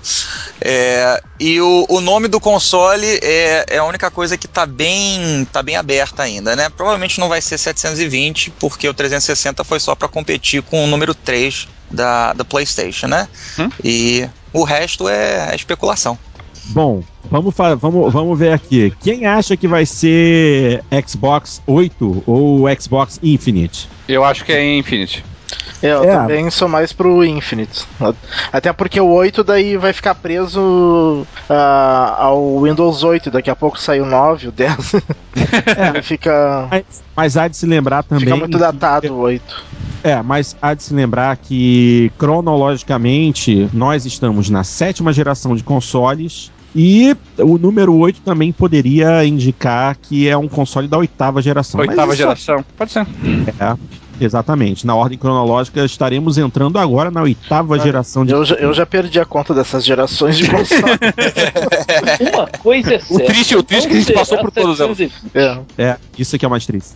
É, 0.59 1.21
e 1.39 1.61
o, 1.61 1.85
o 1.89 2.01
nome 2.01 2.27
do 2.27 2.39
console 2.41 3.07
é, 3.23 3.65
é 3.69 3.77
a 3.77 3.85
única 3.85 4.11
coisa 4.11 4.37
que 4.37 4.47
tá 4.49 4.65
bem, 4.65 5.47
tá 5.51 5.63
bem 5.63 5.77
aberta 5.77 6.23
ainda, 6.23 6.55
né? 6.57 6.69
Provavelmente 6.69 7.19
não 7.19 7.29
vai 7.29 7.41
ser 7.41 7.57
720, 7.57 8.51
porque 8.59 8.87
o 8.89 8.93
360 8.93 9.63
foi 9.63 9.79
só 9.79 9.95
para 9.95 10.09
competir 10.09 10.61
com 10.61 10.83
o 10.83 10.87
número 10.87 11.15
3 11.15 11.67
da, 11.89 12.33
da 12.33 12.43
PlayStation, 12.43 13.07
né? 13.07 13.29
Hum. 13.57 13.69
E 13.83 14.27
o 14.51 14.63
resto 14.63 15.07
é, 15.07 15.51
é 15.51 15.55
especulação. 15.55 16.17
Bom, 16.67 17.03
vamos, 17.29 17.53
vamos, 17.79 18.13
vamos 18.13 18.39
ver 18.39 18.53
aqui. 18.53 18.93
Quem 19.01 19.25
acha 19.25 19.55
que 19.57 19.67
vai 19.67 19.85
ser 19.85 20.83
Xbox 21.05 21.61
8 21.67 22.23
ou 22.25 22.63
Xbox 22.79 23.19
Infinite? 23.21 23.89
Eu 24.07 24.23
acho 24.23 24.43
que 24.45 24.51
é 24.51 24.77
Infinity. 24.77 25.23
Eu 25.83 26.03
É. 26.03 26.07
também 26.07 26.49
sou 26.49 26.67
mais 26.67 26.93
pro 26.93 27.23
Infinite. 27.25 27.85
Até 28.51 28.71
porque 28.71 28.99
o 28.99 29.07
8 29.07 29.43
daí 29.43 29.75
vai 29.77 29.91
ficar 29.93 30.15
preso 30.15 31.27
ah, 31.49 32.15
ao 32.17 32.61
Windows 32.61 33.03
8. 33.03 33.29
Daqui 33.29 33.49
a 33.49 33.55
pouco 33.55 33.79
sai 33.79 33.99
o 33.99 34.05
9, 34.05 34.47
o 34.47 34.51
10. 34.51 34.93
Ele 35.89 36.01
fica, 36.01 36.67
Mas, 36.71 36.83
mas 37.15 37.37
há 37.37 37.47
de 37.49 37.57
se 37.57 37.65
lembrar 37.65 38.03
também. 38.03 38.23
fica 38.23 38.37
muito 38.37 38.57
datado 38.57 39.13
o 39.13 39.19
8. 39.19 39.63
É, 40.05 40.21
mas 40.21 40.55
há 40.61 40.73
de 40.73 40.83
se 40.83 40.93
lembrar 40.93 41.35
que 41.37 42.11
cronologicamente 42.17 43.69
nós 43.73 44.05
estamos 44.05 44.49
na 44.49 44.63
sétima 44.63 45.13
geração 45.13 45.55
de 45.55 45.63
consoles 45.63 46.51
e 46.75 47.15
o 47.37 47.57
número 47.57 47.93
8 47.95 48.21
também 48.21 48.51
poderia 48.51 49.23
indicar 49.25 49.95
que 50.01 50.27
é 50.27 50.35
um 50.37 50.47
console 50.47 50.87
da 50.87 50.97
oitava 50.97 51.41
geração. 51.41 51.79
Oitava 51.79 52.15
geração. 52.15 52.63
Pode 52.77 52.91
ser. 52.91 53.05
É, 53.59 53.75
exatamente. 54.23 54.85
Na 54.87 54.95
ordem 54.95 55.17
cronológica 55.17 55.83
estaremos 55.85 56.37
entrando 56.37 56.79
agora 56.79 57.11
na 57.11 57.21
oitava 57.21 57.75
Ah, 57.75 57.79
geração 57.79 58.25
de 58.25 58.31
Eu, 58.33 58.43
já- 58.43 58.55
eu 58.55 58.73
já 58.73 58.85
perdi 58.85 59.19
a 59.19 59.25
conta 59.25 59.53
dessas 59.53 59.85
gerações 59.85 60.37
de 60.37 60.49
console. 60.49 60.83
Uma 62.33 62.47
coisa 62.47 62.93
é 62.95 62.97
O 62.97 63.01
certa. 63.17 63.25
triste, 63.25 63.55
o 63.55 63.63
triste 63.63 63.85
é 63.85 63.89
que 63.89 63.95
a 63.95 63.99
gente 63.99 64.09
não 64.09 64.15
passou 64.19 64.37
por 64.39 64.51
todas 64.51 64.79
elas. 64.79 64.97
720. 64.97 65.35
É. 65.77 65.83
É, 65.91 65.97
isso 66.17 66.35
aqui 66.35 66.45
é 66.45 66.47
o 66.47 66.51
mais 66.51 66.65
triste. 66.65 66.93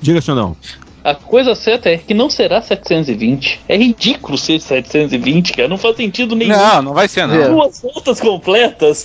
Diga, 0.00 0.20
Xandão. 0.20 0.56
A 1.04 1.14
coisa 1.14 1.54
certa 1.54 1.90
é 1.90 1.98
que 1.98 2.14
não 2.14 2.30
será 2.30 2.62
720. 2.62 3.60
É 3.68 3.76
ridículo 3.76 4.38
ser 4.38 4.58
720, 4.58 5.52
cara. 5.52 5.68
Não 5.68 5.76
faz 5.76 5.96
sentido 5.96 6.34
nenhum. 6.34 6.56
Não, 6.56 6.80
não 6.82 6.94
vai 6.94 7.06
ser, 7.06 7.26
não. 7.28 7.34
É. 7.34 7.46
Duas 7.48 7.82
voltas 7.82 8.18
completas. 8.20 9.04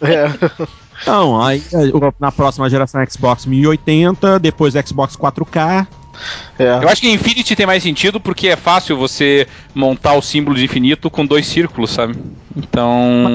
É. 0.00 0.30
Então, 1.02 1.42
aí 1.42 1.60
eh, 1.74 2.12
na 2.20 2.30
próxima 2.30 2.70
geração 2.70 3.04
Xbox 3.10 3.44
1080, 3.44 4.38
depois 4.38 4.72
Xbox 4.86 5.16
4K. 5.16 5.84
É. 6.56 6.64
Eu 6.80 6.88
acho 6.88 7.00
que 7.00 7.10
Infinity 7.10 7.56
tem 7.56 7.66
mais 7.66 7.82
sentido 7.82 8.20
porque 8.20 8.46
é 8.46 8.54
fácil 8.54 8.96
você 8.96 9.48
montar 9.74 10.14
o 10.14 10.22
símbolo 10.22 10.56
de 10.56 10.64
infinito 10.64 11.10
com 11.10 11.26
dois 11.26 11.44
círculos, 11.48 11.90
sabe? 11.90 12.14
Então. 12.56 13.26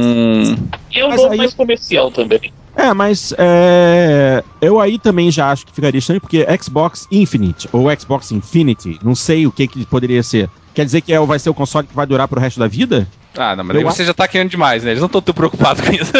E 0.95 0.99
é 0.99 1.05
um 1.05 1.09
Mas 1.09 1.17
nome 1.21 1.31
aí 1.33 1.37
mais 1.39 1.51
eu- 1.51 1.57
comercial 1.57 2.09
também. 2.09 2.53
É, 2.77 2.93
mas 2.93 3.33
é, 3.39 4.43
eu 4.61 4.79
aí 4.79 4.99
também 4.99 5.31
já 5.31 5.49
acho 5.51 5.65
que 5.65 5.71
ficaria 5.73 5.97
estranho, 5.97 6.21
porque 6.21 6.45
Xbox 6.61 7.07
Infinite 7.11 7.67
ou 7.73 7.87
Xbox 7.99 8.31
Infinity, 8.31 8.99
não 9.03 9.15
sei 9.15 9.47
o 9.47 9.51
que, 9.51 9.67
que 9.67 9.83
poderia 9.85 10.21
ser. 10.21 10.47
Quer 10.75 10.85
dizer 10.85 11.01
que 11.01 11.11
é, 11.11 11.19
vai 11.19 11.39
ser 11.39 11.49
o 11.49 11.55
console 11.55 11.87
que 11.87 11.95
vai 11.95 12.05
durar 12.05 12.27
pro 12.27 12.39
resto 12.39 12.59
da 12.59 12.67
vida? 12.67 13.07
Ah, 13.35 13.55
não, 13.55 13.63
mas 13.63 13.75
Eu 13.75 13.81
aí 13.87 13.93
você 13.95 14.05
já 14.05 14.13
tá 14.13 14.27
querendo 14.27 14.49
demais, 14.51 14.83
né? 14.83 14.91
Eles 14.91 14.99
não 15.01 15.07
estão 15.07 15.21
tão 15.21 15.33
preocupados 15.33 15.83
com 15.83 15.91
isso. 15.91 16.11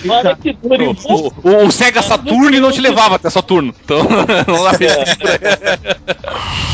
Tomara 0.00 0.36
que 0.36 0.52
dure 0.52 0.88
um 0.88 0.94
pouco. 0.94 1.48
O, 1.48 1.52
o- 1.52 1.66
o 1.66 1.70
Sega 1.72 2.02
Saturn 2.02 2.60
não 2.60 2.70
te 2.70 2.80
levava 2.80 3.16
até 3.16 3.28
Saturno. 3.30 3.74
Então, 3.84 3.98
não 4.46 4.64
dá 4.64 4.74
pra... 4.74 4.86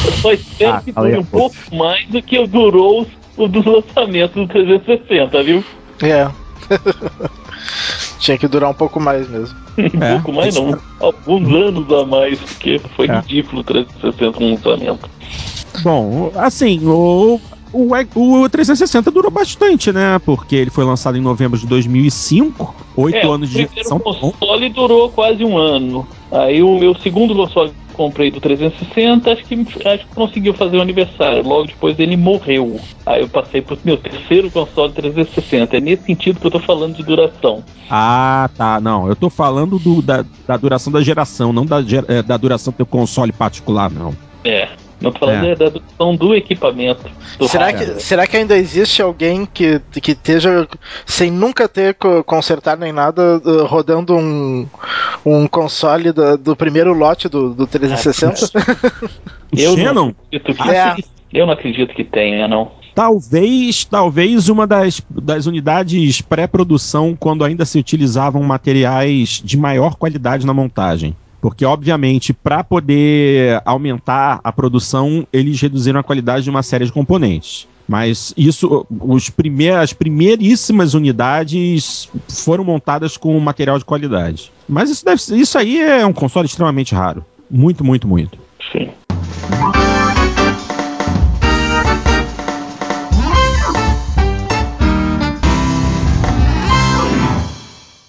Eu 0.06 0.12
só 0.20 0.32
espero 0.32 0.72
Ah, 0.74 0.82
que 0.84 0.92
dure 0.92 1.18
um 1.18 1.24
pouco 1.24 1.56
mais 1.74 2.06
do 2.08 2.20
que 2.22 2.44
durou 2.46 3.06
o 3.36 3.48
dos 3.48 3.64
lançamentos 3.64 4.34
do 4.34 4.46
360, 4.48 5.42
viu? 5.44 5.64
É. 6.02 6.28
Tinha 8.20 8.38
que 8.38 8.46
durar 8.46 8.70
um 8.70 8.74
pouco 8.74 9.00
mais 9.00 9.28
mesmo. 9.28 9.56
Um 9.78 10.02
É, 10.02 10.12
pouco 10.14 10.32
mais 10.32 10.54
não. 10.54 10.78
Alguns 11.00 11.48
anos 11.54 11.90
a 11.92 12.04
mais, 12.04 12.38
porque 12.38 12.78
foi 12.94 13.06
É. 13.08 13.16
ridículo 13.20 13.62
o 13.62 13.64
360 13.64 14.38
no 14.38 14.50
lançamento. 14.50 15.08
Bom, 15.82 16.30
assim, 16.36 16.80
o, 16.84 17.40
o, 17.72 17.94
o 18.42 18.48
360 18.48 19.10
durou 19.10 19.30
bastante, 19.30 19.90
né? 19.92 20.18
Porque 20.24 20.54
ele 20.56 20.70
foi 20.70 20.84
lançado 20.84 21.16
em 21.16 21.20
novembro 21.20 21.58
de 21.58 21.66
2005, 21.66 22.74
oito 22.96 23.16
É, 23.16 23.22
anos 23.26 23.48
o 23.48 23.52
de 23.52 23.66
primeiro 23.66 23.74
geração. 23.74 23.98
console 24.00 24.68
durou 24.68 25.08
quase 25.10 25.44
um 25.44 25.56
ano. 25.56 26.06
Aí 26.30 26.62
o 26.62 26.78
meu 26.78 26.94
segundo 26.96 27.34
console 27.34 27.72
comprei 28.00 28.30
do 28.30 28.40
360, 28.40 29.30
acho 29.30 29.44
que, 29.44 29.54
acho 29.86 30.06
que 30.06 30.14
conseguiu 30.14 30.54
fazer 30.54 30.78
o 30.78 30.80
aniversário. 30.80 31.42
Logo 31.46 31.66
depois 31.66 31.98
ele 31.98 32.16
morreu. 32.16 32.80
Aí 33.04 33.20
eu 33.20 33.28
passei 33.28 33.60
pro 33.60 33.76
meu 33.84 33.98
terceiro 33.98 34.50
console 34.50 34.94
360. 34.94 35.76
É 35.76 35.80
nesse 35.80 36.04
sentido 36.04 36.40
que 36.40 36.46
eu 36.46 36.50
tô 36.50 36.60
falando 36.60 36.96
de 36.96 37.02
duração. 37.02 37.62
Ah, 37.90 38.48
tá. 38.56 38.80
Não, 38.80 39.06
eu 39.06 39.14
tô 39.14 39.28
falando 39.28 39.78
do- 39.78 40.00
da, 40.00 40.24
da 40.48 40.56
duração 40.56 40.90
da 40.90 41.02
geração, 41.02 41.52
não 41.52 41.66
da, 41.66 41.80
eh, 42.08 42.22
da 42.22 42.38
duração 42.38 42.72
do 42.72 42.76
teu 42.78 42.86
console 42.86 43.32
particular, 43.32 43.90
não. 43.90 44.14
É. 44.44 44.68
Não 45.00 45.10
tô 45.12 45.20
falando 45.20 45.46
É. 45.46 45.54
da 45.54 45.66
adaptação 45.66 46.14
do 46.14 46.34
equipamento. 46.34 47.10
Do 47.38 47.48
Será 47.48 47.66
hardware. 47.66 47.94
que, 47.96 48.02
será 48.02 48.26
que 48.26 48.36
ainda 48.36 48.56
existe 48.56 49.00
alguém 49.00 49.46
que, 49.46 49.80
que 50.02 50.12
esteja, 50.12 50.68
sem 51.06 51.30
nunca 51.30 51.66
ter 51.68 51.94
co- 51.94 52.22
consertado 52.22 52.82
nem 52.82 52.92
nada, 52.92 53.40
uh, 53.44 53.64
rodando 53.64 54.14
um, 54.14 54.66
um 55.24 55.46
console 55.46 56.12
da- 56.12 56.36
do 56.36 56.54
primeiro 56.54 56.92
lote 56.92 57.28
do, 57.28 57.54
do 57.54 57.66
360? 57.66 58.46
O 58.46 59.56
Eu 59.58 59.76
não 59.94 60.08
acredito 60.30 60.54
que, 60.54 60.70
É. 60.70 60.96
eu 61.32 61.46
não 61.46 61.52
acredito 61.54 61.94
que 61.94 62.04
tenha, 62.04 62.46
não. 62.46 62.70
talvez, 62.94 63.84
talvez 63.84 64.48
uma 64.50 64.66
das, 64.66 65.00
das 65.08 65.46
unidades 65.46 66.20
pré-produção, 66.20 67.16
quando 67.18 67.42
ainda 67.44 67.64
se 67.64 67.78
utilizavam 67.78 68.42
materiais 68.42 69.40
de 69.42 69.56
maior 69.56 69.94
qualidade 69.96 70.44
na 70.46 70.52
montagem. 70.52 71.16
Porque, 71.40 71.64
obviamente, 71.64 72.32
para 72.32 72.62
poder 72.62 73.62
aumentar 73.64 74.40
a 74.44 74.52
produção, 74.52 75.26
eles 75.32 75.60
reduziram 75.60 76.00
a 76.00 76.02
qualidade 76.02 76.44
de 76.44 76.50
uma 76.50 76.62
série 76.62 76.84
de 76.84 76.92
componentes. 76.92 77.66
Mas 77.88 78.32
isso, 78.36 78.86
os 79.00 79.30
primeir, 79.30 79.74
as 79.74 79.92
primeiríssimas 79.92 80.94
unidades 80.94 82.08
foram 82.28 82.62
montadas 82.62 83.16
com 83.16 83.38
material 83.40 83.78
de 83.78 83.84
qualidade. 83.84 84.52
Mas 84.68 84.90
isso, 84.90 85.04
deve, 85.04 85.20
isso 85.40 85.58
aí 85.58 85.80
é 85.80 86.06
um 86.06 86.12
console 86.12 86.46
extremamente 86.46 86.94
raro. 86.94 87.24
Muito, 87.50 87.82
muito, 87.82 88.06
muito. 88.06 88.38
Sim. 88.70 88.90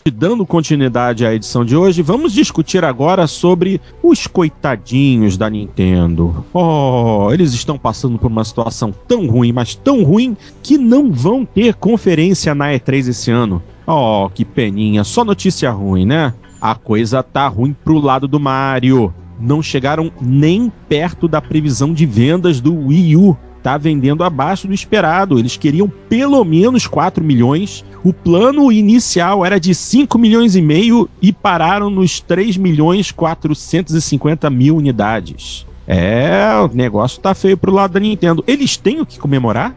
Dando 0.09 0.47
continuidade 0.47 1.25
à 1.25 1.33
edição 1.33 1.63
de 1.63 1.75
hoje, 1.75 2.01
vamos 2.01 2.33
discutir 2.33 2.83
agora 2.83 3.27
sobre 3.27 3.79
os 4.01 4.25
coitadinhos 4.25 5.37
da 5.37 5.47
Nintendo. 5.47 6.43
Oh, 6.51 7.29
eles 7.31 7.53
estão 7.53 7.77
passando 7.77 8.17
por 8.17 8.31
uma 8.31 8.43
situação 8.43 8.91
tão 9.07 9.27
ruim, 9.27 9.51
mas 9.51 9.75
tão 9.75 10.03
ruim, 10.03 10.35
que 10.63 10.75
não 10.75 11.11
vão 11.11 11.45
ter 11.45 11.75
conferência 11.75 12.55
na 12.55 12.71
E3 12.71 13.09
esse 13.09 13.29
ano. 13.29 13.61
Oh, 13.85 14.27
que 14.33 14.43
peninha, 14.43 15.03
só 15.03 15.23
notícia 15.23 15.69
ruim, 15.69 16.05
né? 16.05 16.33
A 16.59 16.73
coisa 16.73 17.21
tá 17.21 17.47
ruim 17.47 17.75
pro 17.83 17.99
lado 17.99 18.27
do 18.27 18.39
Mario. 18.39 19.13
Não 19.39 19.61
chegaram 19.61 20.11
nem 20.19 20.71
perto 20.89 21.27
da 21.27 21.41
previsão 21.41 21.93
de 21.93 22.07
vendas 22.07 22.59
do 22.59 22.87
Wii 22.87 23.17
U. 23.17 23.37
Tá 23.63 23.77
vendendo 23.77 24.23
abaixo 24.23 24.67
do 24.67 24.73
esperado. 24.73 25.37
Eles 25.37 25.57
queriam 25.57 25.91
pelo 26.09 26.43
menos 26.43 26.87
4 26.87 27.23
milhões. 27.23 27.85
O 28.03 28.11
plano 28.11 28.71
inicial 28.71 29.45
era 29.45 29.59
de 29.59 29.75
5 29.75 30.17
milhões 30.17 30.55
e 30.55 30.61
meio 30.61 31.09
e 31.21 31.31
pararam 31.31 31.89
nos 31.89 32.19
3 32.19 32.57
milhões 32.57 33.11
450 33.11 34.49
mil 34.49 34.77
unidades. 34.77 35.65
É, 35.87 36.55
o 36.63 36.67
negócio 36.73 37.21
tá 37.21 37.35
feio 37.35 37.57
pro 37.57 37.71
lado 37.71 37.93
da 37.93 37.99
Nintendo. 37.99 38.43
Eles 38.47 38.75
têm 38.75 39.01
o 39.01 39.05
que 39.05 39.19
comemorar? 39.19 39.75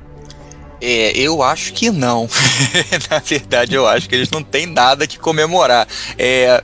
É, 0.80 1.16
eu 1.18 1.42
acho 1.42 1.72
que 1.72 1.90
não. 1.90 2.28
Na 3.10 3.18
verdade, 3.18 3.74
eu 3.74 3.86
acho 3.86 4.08
que 4.08 4.14
eles 4.14 4.30
não 4.30 4.42
têm 4.42 4.66
nada 4.66 5.06
que 5.06 5.18
comemorar. 5.18 5.86
É, 6.18 6.62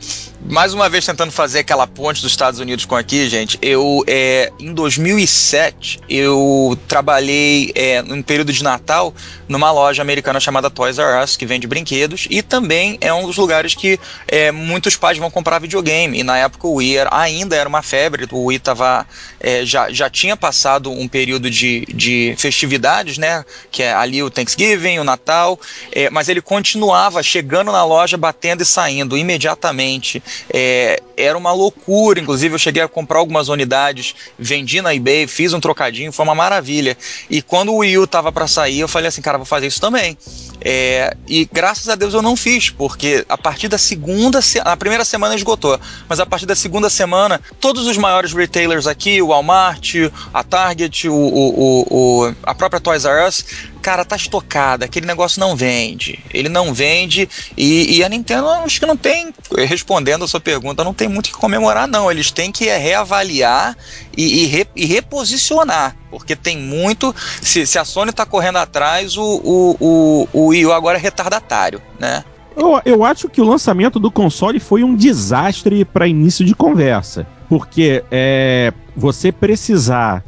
mais 0.51 0.75
uma 0.75 0.89
vez 0.89 1.07
tentando 1.07 1.31
fazer 1.31 1.61
aquela 1.61 1.87
ponte 1.87 2.21
dos 2.21 2.33
Estados 2.33 2.59
Unidos 2.59 2.85
com 2.85 2.97
aqui, 2.97 3.29
gente. 3.29 3.57
Eu, 3.63 4.03
é, 4.09 4.53
em 4.59 4.75
2007, 4.75 6.01
eu 6.09 6.77
trabalhei 6.89 7.71
é, 7.77 8.03
num 8.03 8.21
período 8.21 8.53
de 8.53 8.65
Natal 8.65 9.15
numa 9.49 9.71
loja 9.71 10.03
americana 10.03 10.41
chamada 10.41 10.69
Toys 10.69 10.99
R 10.99 11.23
Us, 11.23 11.37
que 11.37 11.47
vende 11.47 11.69
brinquedos, 11.69 12.27
e 12.29 12.43
também 12.43 12.99
é 13.01 13.13
um 13.13 13.27
dos 13.27 13.37
lugares 13.37 13.77
que 13.77 13.99
é, 14.27 14.51
muitos 14.51 14.97
pais 14.97 15.19
vão 15.19 15.31
comprar 15.31 15.61
videogame. 15.61 16.19
E 16.19 16.23
na 16.25 16.37
época 16.39 16.67
o 16.67 16.75
Wii 16.75 16.97
era- 16.97 17.11
ainda 17.17 17.55
era 17.55 17.69
uma 17.69 17.83
febre, 17.83 18.27
o 18.33 18.47
Wii 18.47 18.59
tava, 18.59 19.07
é, 19.39 19.65
já, 19.65 19.91
já 19.93 20.11
tinha 20.11 20.37
passado 20.37 20.91
um 20.91 21.07
período 21.07 21.49
de, 21.49 21.87
de 21.95 22.35
festividades, 22.37 23.19
né? 23.19 23.45
Que 23.71 23.85
é 23.85 23.93
ali 23.93 24.21
o 24.21 24.31
Thanksgiving, 24.31 24.99
o 24.99 25.05
Natal, 25.05 25.59
é, 25.93 26.11
mas 26.11 26.29
ele 26.29 26.41
continuava 26.41 27.23
chegando 27.23 27.71
na 27.71 27.85
loja, 27.85 28.17
batendo 28.17 28.63
e 28.63 28.67
saindo 28.67 29.17
imediatamente. 29.17 30.21
É, 30.53 31.01
era 31.17 31.37
uma 31.37 31.53
loucura, 31.53 32.21
inclusive 32.21 32.55
eu 32.55 32.59
cheguei 32.59 32.83
a 32.83 32.89
comprar 32.89 33.19
algumas 33.19 33.49
unidades, 33.49 34.15
vendi 34.39 34.81
na 34.81 34.95
eBay, 34.95 35.27
fiz 35.27 35.53
um 35.53 35.61
trocadinho, 35.61 36.13
foi 36.13 36.25
uma 36.25 36.35
maravilha. 36.35 36.97
E 37.29 37.43
quando 37.43 37.73
o 37.73 37.79
Wii 37.79 37.99
U 37.99 38.07
tava 38.07 38.33
para 38.33 38.47
sair, 38.47 38.81
eu 38.81 38.89
falei 38.89 39.09
assim, 39.09 39.21
cara, 39.21 39.37
vou 39.37 39.45
fazer 39.47 39.67
isso 39.67 39.81
também. 39.81 40.17
É, 40.63 41.17
e 41.27 41.49
graças 41.53 41.89
a 41.89 41.95
Deus 41.95 42.15
eu 42.15 42.23
não 42.23 42.37
fiz, 42.37 42.71
porque 42.71 43.25
a 43.29 43.37
partir 43.37 43.69
da 43.69 43.79
segunda, 43.79 44.41
se- 44.43 44.61
a 44.63 44.77
primeira 44.77 45.05
semana 45.05 45.35
esgotou, 45.35 45.79
mas 46.09 46.21
a 46.21 46.27
partir 46.27 46.47
da 46.47 46.55
segunda 46.55 46.89
semana, 46.91 47.41
todos 47.61 47.87
os 47.87 47.97
maiores 47.97 48.33
retailers 48.33 48.87
aqui, 48.87 49.21
o 49.23 49.29
Walmart, 49.29 49.95
a 50.33 50.43
Target, 50.45 51.09
o- 51.09 51.15
o- 51.15 51.87
o- 51.91 52.35
a 52.43 52.55
própria 52.55 52.81
Toys 52.81 53.05
R 53.05 53.27
Us, 53.27 53.45
cara, 53.81 54.05
tá 54.05 54.17
estocada, 54.17 54.85
aquele 54.85 55.07
negócio 55.07 55.41
não 55.41 55.57
vende. 55.57 56.19
Ele 56.33 56.49
não 56.49 56.73
vende 56.73 57.29
e, 57.57 57.97
e 57.97 58.05
a 58.05 58.09
Nintendo 58.09 58.49
acho 58.49 58.79
que 58.79 58.87
não 58.87 58.97
tem, 58.97 59.33
respondendo 59.67 60.25
a 60.25 60.29
sua 60.29 60.41
pergunta, 60.41 60.85
não 60.85 60.95
tem 60.95 61.09
muito 61.09 61.27
o 61.27 61.31
que 61.31 61.37
comemorar, 61.37 61.89
não. 61.89 62.11
Eles 62.11 62.31
têm 62.31 62.53
que 62.53 62.67
reavaliar 62.67 63.77
e, 64.17 64.43
e 64.43 64.47
re- 64.47 64.67
e 64.77 64.85
reposicionar, 64.87 65.97
porque 66.11 66.37
tem 66.37 66.59
muito. 66.59 67.15
Se, 67.43 67.67
se 67.67 67.79
a 67.79 67.85
Sony 67.85 68.13
tá 68.13 68.25
correndo 68.27 68.59
atrás, 68.59 69.17
o, 69.17 69.41
o, 69.45 70.27
o, 70.33 70.55
o 70.55 70.73
agora 70.73 70.99
é 70.99 71.01
retardatário, 71.01 71.81
né? 71.99 72.25
Eu, 72.57 72.81
eu 72.85 73.05
acho 73.05 73.29
que 73.29 73.41
o 73.41 73.45
lançamento 73.45 73.99
do 73.99 74.11
console 74.11 74.61
foi 74.61 74.83
um 74.83 74.95
desastre 74.95 75.85
para 75.85 76.07
início 76.07 76.45
de 76.45 76.55
conversa. 76.55 77.27
Porque 77.49 78.05
é, 78.11 78.73
você 78.97 79.33
precisar 79.33 80.25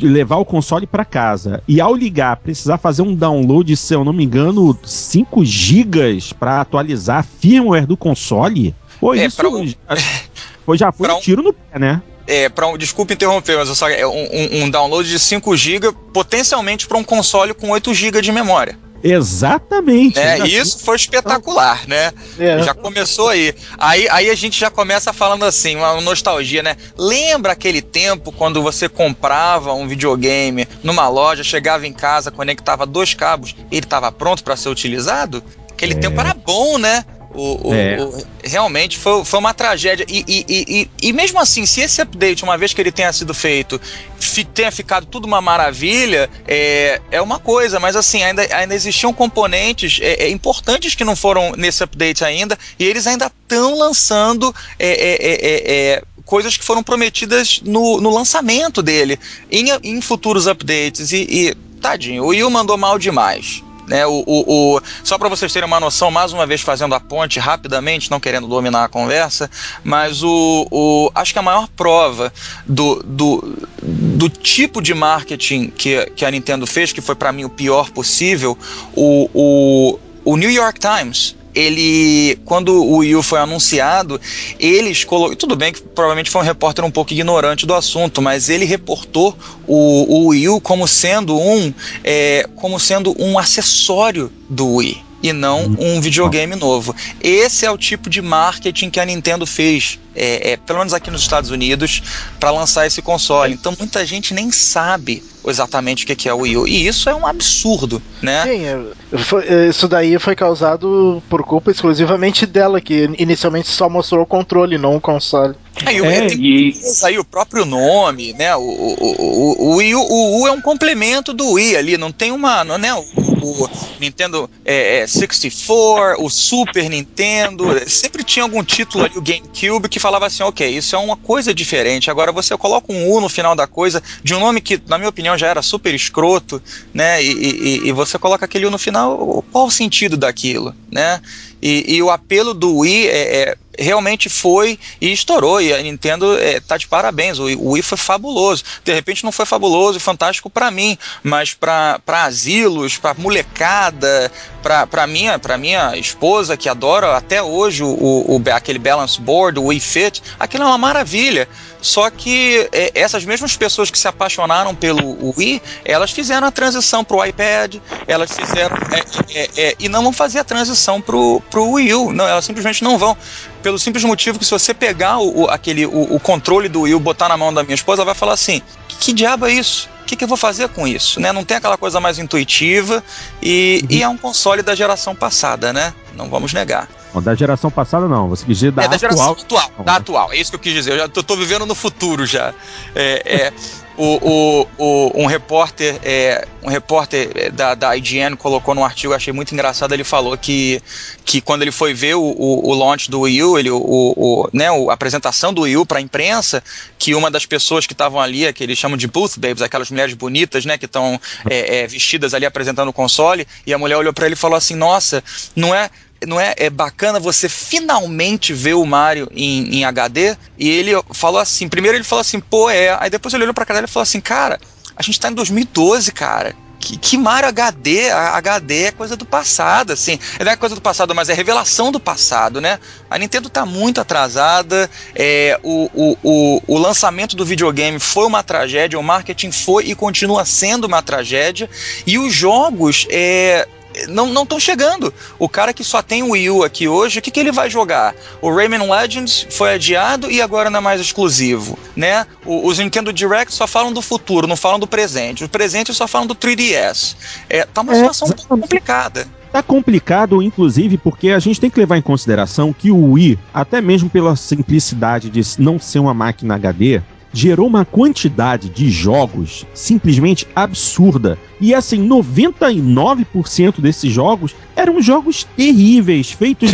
levar 0.00 0.36
o 0.36 0.44
console 0.44 0.86
para 0.86 1.04
casa 1.04 1.62
e 1.68 1.80
ao 1.80 1.94
ligar 1.94 2.36
precisar 2.36 2.78
fazer 2.78 3.02
um 3.02 3.14
download, 3.14 3.76
se 3.76 3.94
eu 3.94 4.04
não 4.04 4.12
me 4.12 4.24
engano, 4.24 4.78
5 4.82 5.44
gigas 5.44 6.32
para 6.32 6.60
atualizar 6.60 7.18
a 7.18 7.22
firmware 7.22 7.86
do 7.86 7.96
console. 7.96 8.74
Pô, 8.98 9.14
É, 9.14 9.26
isso 9.26 9.40
um- 9.46 10.76
já 10.76 10.92
foi 10.92 11.08
um 11.10 11.16
um- 11.16 11.20
tiro 11.20 11.42
no 11.42 11.52
pé, 11.52 11.78
né? 11.78 12.02
É, 12.26 12.48
pra 12.48 12.68
um, 12.68 12.78
desculpa 12.78 13.12
interromper, 13.12 13.56
mas 13.56 13.68
eu 13.68 13.74
só, 13.74 13.88
é 13.88 14.06
um, 14.06 14.10
um- 14.12 14.64
um 14.64 14.70
download 14.70 15.08
de 15.08 15.18
5 15.18 15.56
GB, 15.56 15.92
potencialmente 16.12 16.86
para 16.86 16.96
um 16.98 17.02
console 17.02 17.52
com 17.54 17.70
8 17.70 17.92
GB 17.92 18.20
de 18.22 18.30
memória. 18.30 18.78
Exatamente. 19.02 20.18
E 20.44 20.56
isso 20.56 20.78
foi 20.80 20.96
espetacular, 20.96 21.86
né? 21.86 22.12
É. 22.38 22.62
Já 22.62 22.74
começou 22.74 23.28
aí. 23.28 23.54
aí. 23.78 24.08
Aí 24.10 24.30
a 24.30 24.34
gente 24.34 24.58
já 24.58 24.70
começa 24.70 25.12
falando 25.12 25.44
assim, 25.44 25.76
uma 25.76 26.00
nostalgia, 26.00 26.62
né? 26.62 26.76
Lembra 26.96 27.52
aquele 27.52 27.80
tempo 27.82 28.32
quando 28.32 28.62
você 28.62 28.88
comprava 28.88 29.72
um 29.72 29.86
videogame 29.88 30.66
numa 30.82 31.08
loja, 31.08 31.42
chegava 31.42 31.86
em 31.86 31.92
casa, 31.92 32.30
conectava 32.30 32.86
dois 32.86 33.14
cabos 33.14 33.54
e 33.70 33.76
ele 33.76 33.86
estava 33.86 34.10
pronto 34.12 34.44
para 34.44 34.56
ser 34.56 34.68
utilizado? 34.68 35.42
Aquele 35.70 35.94
É. 35.94 35.98
tempo 35.98 36.20
era 36.20 36.34
bom, 36.34 36.76
né? 36.78 37.04
O, 37.32 37.72
É. 37.72 37.96
o- 38.02 38.26
realmente 38.42 38.98
foi, 38.98 39.24
foi 39.24 39.38
uma 39.38 39.54
tragédia. 39.54 40.04
E, 40.08 40.24
e, 40.26 40.44
e, 40.48 40.90
e- 41.08 41.12
mesmo 41.12 41.38
assim, 41.38 41.64
se 41.64 41.80
esse 41.80 42.02
update, 42.02 42.42
uma 42.42 42.58
vez 42.58 42.72
que 42.74 42.80
ele 42.80 42.90
tenha 42.90 43.12
sido 43.12 43.32
feito, 43.32 43.80
fi- 44.18 44.44
tenha 44.44 44.72
ficado 44.72 45.06
tudo 45.06 45.26
uma 45.26 45.40
maravilha, 45.40 46.28
é, 46.46 47.00
é 47.10 47.22
uma 47.22 47.38
coisa, 47.38 47.78
mas 47.78 47.94
assim, 47.94 48.22
ainda, 48.24 48.42
ainda 48.54 48.74
existiam 48.74 49.12
componentes 49.12 50.00
é, 50.02 50.24
é, 50.24 50.28
importantes 50.28 50.96
que 50.96 51.04
não 51.04 51.14
foram 51.14 51.52
nesse 51.56 51.84
update 51.84 52.24
ainda, 52.24 52.58
e 52.78 52.84
eles 52.84 53.06
ainda 53.06 53.26
estão 53.42 53.78
lançando 53.78 54.52
é, 54.76 54.88
é, 54.88 55.72
é, 55.96 56.02
coisas 56.24 56.56
que 56.56 56.64
foram 56.64 56.82
prometidas 56.82 57.60
no, 57.64 58.00
no 58.00 58.10
lançamento 58.10 58.82
dele, 58.82 59.18
em, 59.50 59.66
em 59.84 60.00
futuros 60.00 60.48
updates. 60.48 61.12
E, 61.12 61.26
e, 61.30 61.54
tadinho, 61.80 62.24
o 62.24 62.28
Wii 62.28 62.42
U 62.44 62.50
mandou 62.50 62.76
mal 62.76 62.98
demais. 62.98 63.62
Né, 63.90 64.06
o, 64.06 64.22
o, 64.24 64.76
o- 64.76 64.80
só 65.02 65.18
para 65.18 65.28
vocês 65.28 65.52
terem 65.52 65.66
uma 65.66 65.80
noção, 65.80 66.12
mais 66.12 66.32
uma 66.32 66.46
vez 66.46 66.60
fazendo 66.60 66.94
a 66.94 67.00
ponte 67.00 67.40
rapidamente, 67.40 68.08
não 68.08 68.20
querendo 68.20 68.46
dominar 68.46 68.84
a 68.84 68.88
conversa, 68.88 69.50
mas 69.82 70.22
o, 70.22 70.64
o- 70.70 71.10
acho 71.12 71.32
que 71.32 71.40
a 71.40 71.42
maior 71.42 71.66
prova 71.76 72.32
do, 72.64 73.02
do, 73.02 73.58
do 73.82 74.28
tipo 74.28 74.80
de 74.80 74.94
marketing 74.94 75.70
que, 75.70 76.06
que 76.14 76.24
a 76.24 76.30
Nintendo 76.30 76.68
fez, 76.68 76.92
que 76.92 77.00
foi 77.00 77.16
para 77.16 77.32
mim 77.32 77.42
o 77.44 77.50
pior 77.50 77.90
possível, 77.90 78.56
o, 78.94 79.28
o, 79.34 79.98
o 80.24 80.36
New 80.36 80.50
York 80.52 80.78
Times. 80.78 81.34
Ele, 81.54 82.38
quando 82.44 82.72
o 82.72 82.98
Wii 82.98 83.16
U 83.16 83.22
foi 83.22 83.38
anunciado, 83.38 84.20
eles 84.58 85.04
colocaram. 85.04 85.36
Tudo 85.36 85.56
bem 85.56 85.72
que 85.72 85.80
provavelmente 85.80 86.30
foi 86.30 86.40
um 86.40 86.44
repórter 86.44 86.84
um 86.84 86.90
pouco 86.90 87.12
ignorante 87.12 87.66
do 87.66 87.74
assunto, 87.74 88.22
mas 88.22 88.48
ele 88.48 88.64
reportou 88.64 89.36
o, 89.66 90.14
o 90.14 90.26
Wii 90.28 90.48
U 90.48 90.60
como 90.60 90.86
sendo 90.86 91.38
um 91.38 91.72
é, 92.04 92.48
como 92.56 92.78
sendo 92.78 93.14
um 93.18 93.38
acessório 93.38 94.30
do 94.48 94.76
Wii. 94.76 95.02
e 95.22 95.32
não 95.32 95.76
um 95.78 96.00
videogame 96.00 96.56
novo. 96.56 96.94
Esse 97.22 97.66
é 97.66 97.70
o 97.70 97.76
tipo 97.76 98.08
de 98.08 98.22
marketing 98.22 98.90
que 98.90 98.98
a 98.98 99.04
Nintendo 99.04 99.46
fez, 99.46 99.98
é, 100.14 100.52
é, 100.52 100.56
pelo 100.56 100.78
menos 100.78 100.94
aqui 100.94 101.10
nos 101.10 101.22
Estados 101.22 101.50
Unidos, 101.50 102.02
para 102.38 102.50
lançar 102.50 102.86
esse 102.86 103.02
console. 103.02 103.54
Então 103.54 103.74
muita 103.78 104.04
gente 104.06 104.32
nem 104.32 104.50
sabe 104.50 105.22
exatamente 105.46 106.04
o 106.04 106.06
que 106.16 106.28
é 106.28 106.34
o 106.34 106.38
Wii 106.38 106.56
U. 106.56 106.66
E 106.66 106.86
isso 106.86 107.08
é 107.08 107.14
um 107.14 107.26
absurdo, 107.26 108.02
né? 108.22 108.42
Sim, 108.44 108.64
é, 108.64 109.18
foi- 109.18 109.44
é, 109.46 109.68
isso 109.68 109.88
daí 109.88 110.18
foi 110.18 110.34
causado 110.34 111.22
por 111.28 111.42
culpa 111.42 111.70
exclusivamente 111.70 112.46
dela, 112.46 112.80
que 112.80 113.08
inicialmente 113.18 113.68
só 113.68 113.88
mostrou 113.88 114.22
o 114.22 114.26
controle, 114.26 114.78
não 114.78 114.96
o 114.96 115.00
console. 115.00 115.54
Aí 115.86 116.00
o 116.00 116.04
É, 116.04 116.26
tem 116.26 116.38
E 116.38 116.74
aí 117.04 117.18
o 117.18 117.24
próprio 117.24 117.64
nome, 117.64 118.32
né? 118.34 118.54
O, 118.56 118.60
o, 118.60 118.96
o, 119.00 119.70
o, 119.70 119.76
Wii 119.76 119.94
U, 119.94 120.00
o 120.00 120.40
U 120.40 120.48
é 120.48 120.52
um 120.52 120.60
complemento 120.60 121.32
do 121.32 121.52
Wii 121.52 121.76
ali, 121.76 121.96
não 121.96 122.12
tem 122.12 122.32
uma. 122.32 122.64
Não, 122.64 122.76
né? 122.76 122.92
O, 122.92 123.04
o 123.42 123.70
Nintendo 123.98 124.50
é, 124.64 124.98
é, 124.98 125.06
64, 125.06 126.22
o 126.22 126.28
Super 126.28 126.88
Nintendo, 126.90 127.64
sempre 127.88 128.22
tinha 128.22 128.42
algum 128.42 128.62
título 128.62 129.04
ali, 129.04 129.16
o 129.16 129.22
GameCube, 129.22 129.88
que 129.88 129.98
falava 129.98 130.26
assim: 130.26 130.42
ok, 130.42 130.68
isso 130.68 130.94
é 130.94 130.98
uma 130.98 131.16
coisa 131.16 131.54
diferente. 131.54 132.10
Agora 132.10 132.32
você 132.32 132.56
coloca 132.56 132.92
um 132.92 133.10
U 133.10 133.20
no 133.20 133.28
final 133.28 133.54
da 133.54 133.66
coisa, 133.66 134.02
de 134.22 134.34
um 134.34 134.40
nome 134.40 134.60
que, 134.60 134.80
na 134.86 134.98
minha 134.98 135.08
opinião, 135.08 135.29
já 135.38 135.48
era 135.48 135.62
super 135.62 135.94
escroto, 135.94 136.62
né? 136.92 137.22
E, 137.22 137.32
e, 137.32 137.88
e 137.88 137.92
você 137.92 138.18
coloca 138.18 138.44
aquele 138.44 138.68
no 138.70 138.78
final, 138.78 139.44
qual 139.50 139.66
o 139.66 139.70
sentido 139.70 140.16
daquilo, 140.16 140.74
né? 140.90 141.20
E, 141.62 141.96
e 141.96 142.02
o 142.02 142.10
apelo 142.10 142.54
do 142.54 142.78
Wii 142.78 143.06
é, 143.08 143.36
é, 143.42 143.56
realmente 143.78 144.28
foi 144.30 144.78
e 145.00 145.12
estourou. 145.12 145.60
E 145.60 145.74
a 145.74 145.82
Nintendo 145.82 146.38
é, 146.38 146.58
tá 146.58 146.76
de 146.78 146.86
parabéns. 146.88 147.38
O, 147.38 147.44
o 147.44 147.70
Wii 147.72 147.82
foi 147.82 147.98
fabuloso. 147.98 148.64
De 148.82 148.92
repente 148.94 149.24
não 149.24 149.32
foi 149.32 149.44
fabuloso 149.44 149.98
e 149.98 150.00
fantástico 150.00 150.48
para 150.48 150.70
mim, 150.70 150.96
mas 151.22 151.52
para 151.52 152.00
asilos, 152.08 152.96
para 152.96 153.12
molecada, 153.14 154.32
para 154.62 155.06
minha, 155.06 155.38
pra 155.38 155.58
minha 155.58 155.96
esposa 155.96 156.56
que 156.56 156.68
adora 156.68 157.16
até 157.16 157.42
hoje 157.42 157.82
o, 157.82 157.88
o- 157.88 158.42
aquele 158.54 158.78
balance 158.78 159.20
board, 159.20 159.58
o 159.58 159.64
Wii 159.66 159.80
Fit, 159.80 160.22
aquilo 160.38 160.64
é 160.64 160.66
uma 160.66 160.78
maravilha. 160.78 161.46
Só 161.80 162.10
que 162.10 162.68
é, 162.72 162.90
essas 162.94 163.24
mesmas 163.24 163.56
pessoas 163.56 163.90
que 163.90 163.98
se 163.98 164.06
apaixonaram 164.06 164.74
pelo 164.74 165.34
Wii, 165.36 165.62
elas 165.84 166.10
fizeram 166.10 166.46
a 166.46 166.50
transição 166.50 167.02
pro 167.04 167.24
iPad, 167.24 167.76
elas 168.06 168.30
fizeram 168.32 168.76
é, 168.92 169.42
é, 169.42 169.50
é, 169.56 169.76
e 169.78 169.88
não 169.88 170.02
vão 170.02 170.12
fazer 170.12 170.38
a 170.40 170.44
transição 170.44 171.00
pro, 171.00 171.40
pro 171.50 171.70
Wii 171.72 171.94
U. 171.94 172.12
Não, 172.12 172.26
elas 172.26 172.44
simplesmente 172.44 172.84
não 172.84 172.98
vão. 172.98 173.16
Pelo 173.62 173.78
simples 173.78 174.04
motivo 174.04 174.38
que 174.38 174.44
se 174.44 174.50
você 174.50 174.72
pegar 174.74 175.18
o, 175.18 175.42
o- 175.42 175.50
aquele, 175.50 175.86
o, 175.86 176.14
o 176.14 176.20
controle 176.20 176.68
do 176.68 176.82
Wii 176.82 176.94
U, 176.94 177.00
botar 177.00 177.28
na 177.28 177.36
mão 177.36 177.52
da 177.52 177.62
minha 177.62 177.74
esposa, 177.74 178.02
ela 178.02 178.06
vai 178.06 178.14
falar 178.14 178.32
assim: 178.34 178.62
que 179.00 179.12
diabo 179.12 179.46
é 179.46 179.52
isso? 179.52 179.88
O 180.10 180.12
que, 180.12 180.16
que 180.16 180.24
eu 180.24 180.28
vou 180.28 180.36
fazer 180.36 180.68
com 180.70 180.88
isso? 180.88 181.20
Né? 181.20 181.30
Não 181.30 181.44
tem 181.44 181.56
aquela 181.56 181.76
coisa 181.76 182.00
mais 182.00 182.18
intuitiva 182.18 183.00
e, 183.40 183.84
e 183.88 184.02
é 184.02 184.08
um 184.08 184.16
console 184.16 184.60
da 184.60 184.74
geração 184.74 185.14
passada, 185.14 185.72
né? 185.72 185.94
Não 186.16 186.28
vamos 186.28 186.52
negar. 186.52 186.88
Bom, 187.14 187.22
da 187.22 187.32
geração 187.32 187.70
passada, 187.70 188.08
não. 188.08 188.28
Você 188.28 188.44
quis 188.44 188.58
dizer 188.58 188.72
da 188.72 188.82
é 188.82 188.88
da 188.88 188.96
geração 188.96 189.30
atual. 189.30 189.44
atual, 189.44 189.84
da 189.84 189.94
atual. 189.96 190.32
É 190.32 190.36
isso 190.36 190.50
que 190.50 190.56
eu 190.56 190.60
quis 190.60 190.72
dizer. 190.72 190.94
Eu 190.94 190.98
já 190.98 191.08
tô, 191.08 191.22
tô 191.22 191.36
vivendo 191.36 191.64
no 191.64 191.76
futuro 191.76 192.26
já. 192.26 192.52
É, 192.92 193.22
é, 193.24 193.52
o, 194.02 194.18
o, 194.22 194.66
o- 194.78 195.22
um 195.22 195.26
repórter, 195.26 195.98
é, 196.02 196.46
um 196.62 196.68
repórter 196.68 197.30
é, 197.34 197.50
da, 197.50 197.74
da 197.74 197.94
IGN 197.94 198.34
colocou 198.36 198.74
num 198.74 198.82
artigo, 198.84 199.12
achei 199.12 199.32
muito 199.32 199.52
engraçado. 199.52 199.92
Ele 199.92 200.04
falou 200.04 200.36
que, 200.38 200.82
que 201.24 201.40
quando 201.42 201.62
ele 201.62 201.70
foi 201.70 201.92
ver 201.92 202.14
o, 202.14 202.22
o, 202.22 202.70
o 202.70 202.74
launch 202.74 203.10
do 203.10 203.20
Wii 203.20 203.42
U, 203.42 203.58
ele, 203.58 203.70
o, 203.70 203.76
o, 203.78 204.48
né, 204.54 204.68
a 204.68 204.92
apresentação 204.92 205.52
do 205.52 205.62
Wii 205.62 205.76
U 205.76 205.84
para 205.86 205.98
a 205.98 206.00
imprensa, 206.00 206.62
que 206.98 207.14
uma 207.14 207.30
das 207.30 207.44
pessoas 207.44 207.86
que 207.86 207.92
estavam 207.92 208.18
ali, 208.20 208.50
que 208.54 208.64
eles 208.64 208.78
chamam 208.78 208.96
de 208.96 209.06
booth 209.06 209.38
babes, 209.38 209.60
aquelas 209.62 209.90
mulheres 209.90 210.14
bonitas, 210.14 210.64
né, 210.64 210.78
que 210.78 210.86
estão 210.86 211.20
é, 211.48 211.80
é, 211.80 211.86
vestidas 211.86 212.32
ali 212.32 212.46
apresentando 212.46 212.88
o 212.88 212.92
console, 212.94 213.46
e 213.66 213.74
a 213.74 213.78
mulher 213.78 213.96
olhou 213.96 214.12
para 214.14 214.24
ele 214.24 214.34
e 214.34 214.38
falou 214.38 214.56
assim: 214.56 214.74
Nossa, 214.74 215.22
não 215.54 215.74
é 215.74 215.90
não 216.26 216.40
é, 216.40 216.54
é 216.56 216.70
bacana 216.70 217.18
você 217.18 217.48
finalmente 217.48 218.52
ver 218.52 218.74
o 218.74 218.84
Mario 218.84 219.28
em, 219.32 219.76
em 219.76 219.84
HD? 219.84 220.36
E 220.58 220.68
ele 220.68 220.92
falou 221.12 221.40
assim, 221.40 221.68
primeiro 221.68 221.96
ele 221.96 222.04
falou 222.04 222.20
assim, 222.20 222.40
pô, 222.40 222.68
é. 222.68 222.96
Aí 223.00 223.10
depois 223.10 223.32
ele 223.32 223.44
olhou 223.44 223.54
pra 223.54 223.64
cara 223.64 223.84
e 223.84 223.88
falou 223.88 224.02
assim, 224.02 224.20
cara, 224.20 224.60
a 224.96 225.02
gente 225.02 225.18
tá 225.18 225.30
em 225.30 225.34
2012, 225.34 226.12
cara. 226.12 226.54
Que, 226.78 226.96
que 226.96 227.18
Mario 227.18 227.48
HD? 227.50 228.10
A 228.10 228.36
HD 228.38 228.84
é 228.84 228.90
coisa 228.90 229.14
do 229.14 229.26
passado, 229.26 229.92
assim. 229.92 230.18
Não 230.42 230.50
é 230.50 230.56
coisa 230.56 230.74
do 230.74 230.80
passado, 230.80 231.14
mas 231.14 231.28
é 231.28 231.34
revelação 231.34 231.92
do 231.92 232.00
passado, 232.00 232.58
né? 232.58 232.78
A 233.08 233.18
Nintendo 233.18 233.50
tá 233.50 233.66
muito 233.66 234.00
atrasada. 234.00 234.90
É, 235.14 235.60
o, 235.62 235.90
o, 235.94 236.16
o, 236.22 236.62
o 236.66 236.78
lançamento 236.78 237.36
do 237.36 237.44
videogame 237.44 237.98
foi 237.98 238.24
uma 238.24 238.42
tragédia, 238.42 238.98
o 238.98 239.02
marketing 239.02 239.52
foi 239.52 239.84
e 239.84 239.94
continua 239.94 240.46
sendo 240.46 240.86
uma 240.86 241.02
tragédia. 241.02 241.68
E 242.06 242.18
os 242.18 242.32
jogos 242.32 243.06
é, 243.10 243.68
não 244.08 244.42
estão 244.42 244.58
chegando. 244.60 245.12
O 245.38 245.48
cara 245.48 245.72
que 245.72 245.82
só 245.84 246.02
tem 246.02 246.22
o 246.22 246.30
Wii 246.30 246.50
U 246.50 246.64
aqui 246.64 246.88
hoje, 246.88 247.18
o 247.18 247.22
que, 247.22 247.30
que 247.30 247.40
ele 247.40 247.52
vai 247.52 247.68
jogar? 247.70 248.14
O 248.40 248.54
Rayman 248.54 248.88
Legends 248.90 249.46
foi 249.50 249.74
adiado 249.74 250.30
e 250.30 250.40
agora 250.40 250.70
não 250.70 250.78
é 250.78 250.82
mais 250.82 251.00
exclusivo, 251.00 251.78
né? 251.96 252.26
O- 252.44 252.66
os 252.66 252.78
Nintendo 252.78 253.12
Direct 253.12 253.52
só 253.54 253.66
falam 253.66 253.92
do 253.92 254.02
futuro, 254.02 254.46
não 254.46 254.56
falam 254.56 254.78
do 254.78 254.86
presente. 254.86 255.44
Os 255.44 255.50
presentes 255.50 255.96
só 255.96 256.06
falam 256.06 256.26
do 256.26 256.34
3DS. 256.34 257.16
É, 257.48 257.64
tá 257.64 257.80
uma 257.82 257.92
É, 257.92 257.96
situação 257.96 258.28
um 258.28 258.32
pouco 258.32 258.48
complicada. 258.60 259.26
Tá 259.52 259.62
complicado, 259.62 260.40
inclusive, 260.42 260.96
porque 260.96 261.30
a 261.30 261.38
gente 261.40 261.60
tem 261.60 261.68
que 261.68 261.78
levar 261.80 261.96
em 261.96 262.02
consideração 262.02 262.72
que 262.72 262.90
o 262.92 263.12
Wii, 263.14 263.36
até 263.52 263.80
mesmo 263.80 264.08
pela 264.08 264.36
simplicidade 264.36 265.28
de 265.28 265.42
não 265.60 265.78
ser 265.78 265.98
uma 265.98 266.14
máquina 266.14 266.54
HD, 266.54 267.02
gerou 267.32 267.66
uma 267.66 267.84
quantidade 267.84 268.68
de 268.68 268.90
jogos 268.90 269.66
simplesmente 269.74 270.46
absurda. 270.54 271.38
E 271.60 271.74
assim, 271.74 272.06
99% 272.06 273.80
desses 273.80 274.12
jogos 274.12 274.54
eram 274.74 275.00
jogos 275.00 275.44
terríveis, 275.56 276.30
feitos 276.30 276.70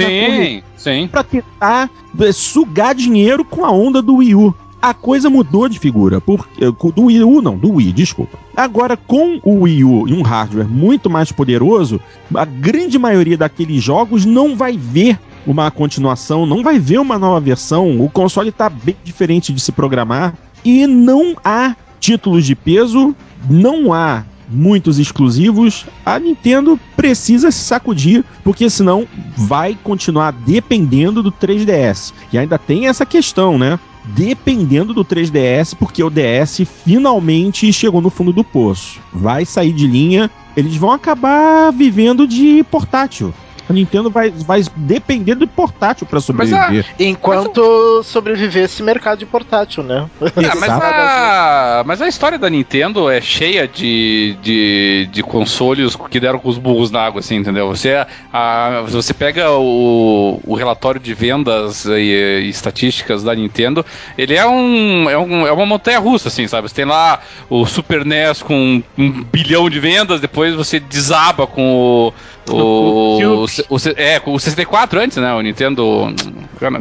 para 1.09 1.25
tentar 1.25 1.91
eh, 2.21 2.33
sugar 2.33 2.95
dinheiro 2.95 3.45
com 3.45 3.65
a 3.65 3.71
onda 3.71 4.01
do 4.01 4.17
Wii 4.17 4.35
U. 4.35 4.55
A 4.81 4.95
coisa 4.95 5.29
mudou 5.29 5.69
de 5.69 5.79
figura. 5.79 6.21
Por, 6.21 6.47
eh, 6.61 6.71
do 6.95 7.05
Wii 7.05 7.25
U, 7.25 7.43
não, 7.43 7.57
do 7.57 7.73
Wii, 7.73 7.93
desculpa. 7.93 8.39
Agora, 8.57 8.97
com 8.97 9.41
o 9.43 9.63
Wii 9.63 9.85
U 9.85 10.09
e 10.09 10.13
um 10.13 10.23
hardware 10.23 10.69
muito 10.69 11.11
mais 11.11 11.33
poderoso, 11.33 12.01
a 12.35 12.45
grande 12.45 12.99
maioria 12.99 13.37
daqueles 13.37 13.83
jogos 13.83 14.25
não 14.25 14.55
vai 14.55 14.77
ver 14.77 15.19
uma 15.47 15.71
continuação, 15.71 16.45
não 16.45 16.63
vai 16.63 16.79
ver 16.79 16.99
uma 16.99 17.19
nova 17.19 17.41
versão. 17.41 18.01
O 18.01 18.11
console 18.11 18.49
está 18.49 18.69
bem 18.69 18.97
diferente 19.05 19.53
de 19.53 19.61
se 19.61 19.73
programar 19.73 20.35
e 20.65 20.87
não 20.87 21.37
há 21.45 21.77
títulos 22.01 22.45
de 22.45 22.55
peso, 22.55 23.15
não 23.49 23.93
há 23.93 24.25
muitos 24.49 24.99
exclusivos. 24.99 25.87
A 26.05 26.19
Nintendo 26.19 26.79
precisa 26.97 27.51
se 27.51 27.59
sacudir, 27.59 28.25
porque 28.43 28.69
senão 28.69 29.07
vai 29.37 29.77
continuar 29.83 30.33
dependendo 30.33 31.23
do 31.23 31.33
3DS. 31.33 32.13
E 32.33 32.39
ainda 32.39 32.59
tem 32.59 32.89
essa 32.89 33.07
questão, 33.07 33.59
né? 33.59 33.79
Dependendo 34.15 34.95
do 34.95 35.05
3DS, 35.05 35.75
porque 35.77 36.03
o 36.03 36.11
DS 36.11 36.63
finalmente 36.85 37.73
chegou 37.73 38.01
no 38.01 38.11
fundo 38.11 38.33
do 38.33 38.45
poço. 38.45 39.01
Vai 39.13 39.45
sair 39.45 39.73
de 39.73 39.87
linha, 39.87 40.31
eles 40.57 40.77
vão 40.77 40.93
acabar 40.93 41.73
vivendo 41.73 42.27
de 42.27 42.65
portátil. 42.71 43.35
A 43.69 43.73
Nintendo 43.73 44.11
vai, 44.11 44.31
vai 44.31 44.63
depender 44.77 45.35
do 45.35 45.47
portátil 45.47 46.07
para 46.07 46.21
sobreviver. 46.21 46.87
Enquanto 46.99 48.03
sobreviver 48.05 48.65
esse 48.65 48.83
mercado 48.83 49.19
de 49.19 49.27
portátil, 49.27 49.83
né? 49.83 50.09
Ah, 50.21 50.55
mas, 50.55 50.71
a, 50.71 51.83
mas 51.85 52.03
a 52.03 52.09
história 52.09 52.39
da 52.39 52.49
Nintendo 52.49 53.11
é 53.11 53.21
cheia 53.21 53.67
de, 53.67 54.37
de, 54.41 55.09
de 55.11 55.23
consoles 55.23 55.97
que 56.11 56.21
deram 56.21 56.39
com 56.39 56.49
os 56.49 56.59
burros 56.59 56.91
na 56.91 57.01
água, 57.01 57.21
assim, 57.21 57.37
entendeu? 57.37 57.69
Você, 57.69 58.07
a, 58.33 58.85
você 58.87 59.13
pega 59.13 59.51
o, 59.51 60.41
o 60.45 60.55
relatório 60.55 61.01
de 61.01 61.13
vendas 61.13 61.85
e, 61.87 62.43
e 62.45 62.49
estatísticas 62.49 63.23
da 63.23 63.35
Nintendo, 63.35 63.85
ele 64.17 64.35
é, 64.35 64.47
um, 64.47 65.11
é, 65.11 65.19
um, 65.19 65.47
é 65.47 65.53
uma 65.53 65.67
montanha 65.67 65.99
russa, 65.99 66.29
assim, 66.29 66.47
sabe? 66.47 66.69
Você 66.69 66.75
tem 66.75 66.85
lá 66.85 67.21
o 67.51 67.67
Super 67.67 68.05
NES 68.05 68.43
com 68.43 68.83
um 68.97 69.25
bilhão 69.25 69.69
de 69.69 69.81
vendas, 69.81 70.21
depois 70.21 70.55
você 70.55 70.79
desaba 70.79 71.47
com 71.47 71.75
o. 71.75 72.13
O, 72.49 72.55
o, 72.55 73.43
o, 73.43 73.47
é, 73.97 74.19
com 74.21 74.33
o 74.35 74.41
64 74.41 75.01
antes, 75.01 75.17
né? 75.19 75.33
O 75.35 75.41
Nintendo. 75.41 76.13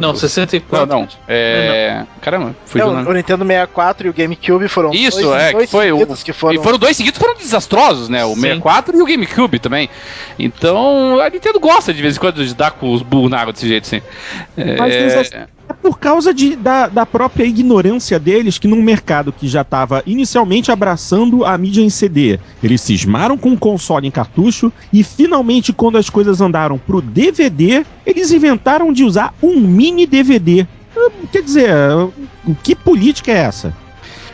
Não, 0.00 0.14
64. 0.14 0.86
Não, 0.86 1.00
não. 1.02 1.08
É. 1.28 2.04
Caramba, 2.20 2.56
fui 2.66 2.80
É, 2.80 2.84
do 2.84 2.90
o, 2.90 2.94
nome. 2.94 3.08
o 3.08 3.12
Nintendo 3.12 3.44
64 3.44 4.06
e 4.06 4.10
o 4.10 4.12
GameCube 4.14 4.68
foram 4.68 4.90
Isso, 4.92 5.20
dois, 5.22 5.40
é, 5.42 5.46
que 5.48 5.52
dois 5.54 5.70
foi 5.70 5.92
o- 5.92 5.98
seguidos 5.98 6.22
que 6.22 6.32
foram. 6.32 6.54
E 6.60 6.62
foram 6.62 6.78
dois 6.78 6.96
seguidos 6.96 7.20
foram 7.20 7.34
desastrosos, 7.36 8.08
né? 8.08 8.24
O 8.24 8.34
Sim. 8.34 8.40
64 8.42 8.96
e 8.96 9.02
o 9.02 9.06
GameCube 9.06 9.58
também. 9.58 9.88
Então, 10.38 11.20
a 11.20 11.28
Nintendo 11.30 11.60
gosta 11.60 11.92
de 11.92 12.00
vez 12.02 12.16
em 12.16 12.20
quando 12.20 12.44
de 12.44 12.54
dar 12.54 12.72
com 12.72 12.92
os 12.92 13.02
burros 13.02 13.30
na 13.30 13.38
água 13.40 13.52
desse 13.52 13.68
jeito, 13.68 13.84
assim. 13.84 14.02
É, 14.56 14.76
Mas 14.76 14.94
essa- 14.94 15.48
É 15.68 15.72
por 15.72 15.98
causa 15.98 16.32
de, 16.32 16.54
da, 16.54 16.86
da 16.88 17.04
própria 17.04 17.44
ignorância 17.44 18.18
deles 18.18 18.58
que 18.58 18.68
num 18.68 18.82
mercado 18.82 19.32
que 19.32 19.48
já 19.48 19.62
estava 19.62 20.02
inicialmente 20.06 20.70
abraçando 20.70 21.44
a 21.44 21.56
mídia 21.58 21.82
em 21.82 21.90
CD, 21.90 22.38
eles 22.62 22.80
cismaram 22.80 23.36
com 23.36 23.52
o 23.52 23.58
console 23.58 24.06
em 24.06 24.10
cartucho 24.10 24.72
e 24.92 25.02
finalmente 25.02 25.72
quando 25.72 25.98
as 25.98 26.08
coisas 26.08 26.40
andaram 26.40 26.78
pro 26.78 27.00
DVD, 27.00 27.84
eles 28.04 28.30
inventaram 28.30 28.92
de 28.92 29.02
usar 29.02 29.34
um 29.42 29.60
mini 29.60 30.06
DVD. 30.06 30.66
Hum, 30.96 31.26
Quer 31.32 31.42
dizer, 31.42 31.70
que 32.62 32.74
política 32.74 33.32
é 33.32 33.38
essa? 33.38 33.85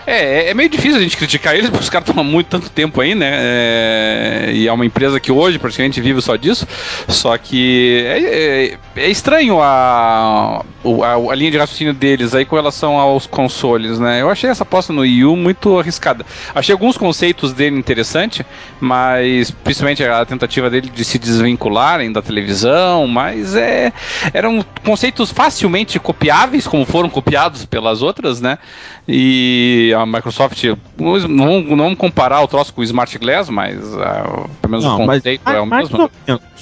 É, 0.06 0.50
é 0.50 0.54
meio 0.54 0.68
difícil 0.68 0.98
a 0.98 1.00
gente 1.00 1.16
criticar 1.16 1.54
eles, 1.54 1.68
porque 1.70 1.84
os 1.84 1.90
caras 1.90 2.08
há 2.10 2.22
muito 2.22 2.48
tanto 2.48 2.70
tempo 2.70 3.00
aí, 3.00 3.14
né? 3.14 3.30
É, 3.32 4.50
e 4.52 4.68
é 4.68 4.72
uma 4.72 4.84
empresa 4.84 5.20
que 5.20 5.30
hoje 5.30 5.58
praticamente 5.58 6.00
vive 6.00 6.20
só 6.20 6.36
disso. 6.36 6.66
Só 7.08 7.36
que 7.38 8.04
é, 8.06 8.18
é, 8.18 8.78
é 8.96 9.10
estranho 9.10 9.60
a, 9.60 10.64
a, 10.84 11.14
a, 11.30 11.34
linha 11.34 11.50
de 11.50 11.58
raciocínio 11.58 11.94
deles 11.94 12.34
aí 12.34 12.44
com 12.44 12.56
relação 12.56 12.98
aos 12.98 13.26
consoles, 13.26 13.98
né? 13.98 14.20
Eu 14.20 14.30
achei 14.30 14.50
essa 14.50 14.62
aposta 14.62 14.92
no 14.92 15.02
Wii 15.02 15.24
U 15.24 15.36
muito 15.36 15.78
arriscada. 15.78 16.24
Achei 16.54 16.72
alguns 16.72 16.96
conceitos 16.96 17.52
dele 17.52 17.76
interessantes, 17.76 18.44
mas 18.80 19.50
principalmente 19.50 20.02
a 20.04 20.24
tentativa 20.24 20.68
dele 20.68 20.90
de 20.90 21.04
se 21.04 21.18
desvincularem 21.18 22.12
da 22.12 22.20
televisão, 22.20 23.06
mas 23.06 23.54
é, 23.54 23.92
eram 24.32 24.64
conceitos 24.84 25.30
facilmente 25.30 25.98
copiáveis, 25.98 26.66
como 26.66 26.84
foram 26.84 27.08
copiados 27.08 27.64
pelas 27.64 28.02
outras, 28.02 28.40
né? 28.40 28.58
E 29.06 29.91
a 29.92 30.06
Microsoft, 30.06 30.62
não, 30.98 31.60
não 31.60 31.76
vamos 31.84 31.98
comparar 31.98 32.40
o 32.40 32.48
troço 32.48 32.72
com 32.72 32.80
o 32.80 32.84
Smart 32.84 33.16
Glass, 33.18 33.48
mas 33.48 33.76
uh, 33.78 34.48
pelo 34.60 34.70
menos 34.70 34.84
não, 34.84 34.94
o 35.02 35.06
conceito 35.06 35.42
mas, 35.44 35.54
é 35.54 35.60
o 35.60 35.66
mesmo. 35.66 36.10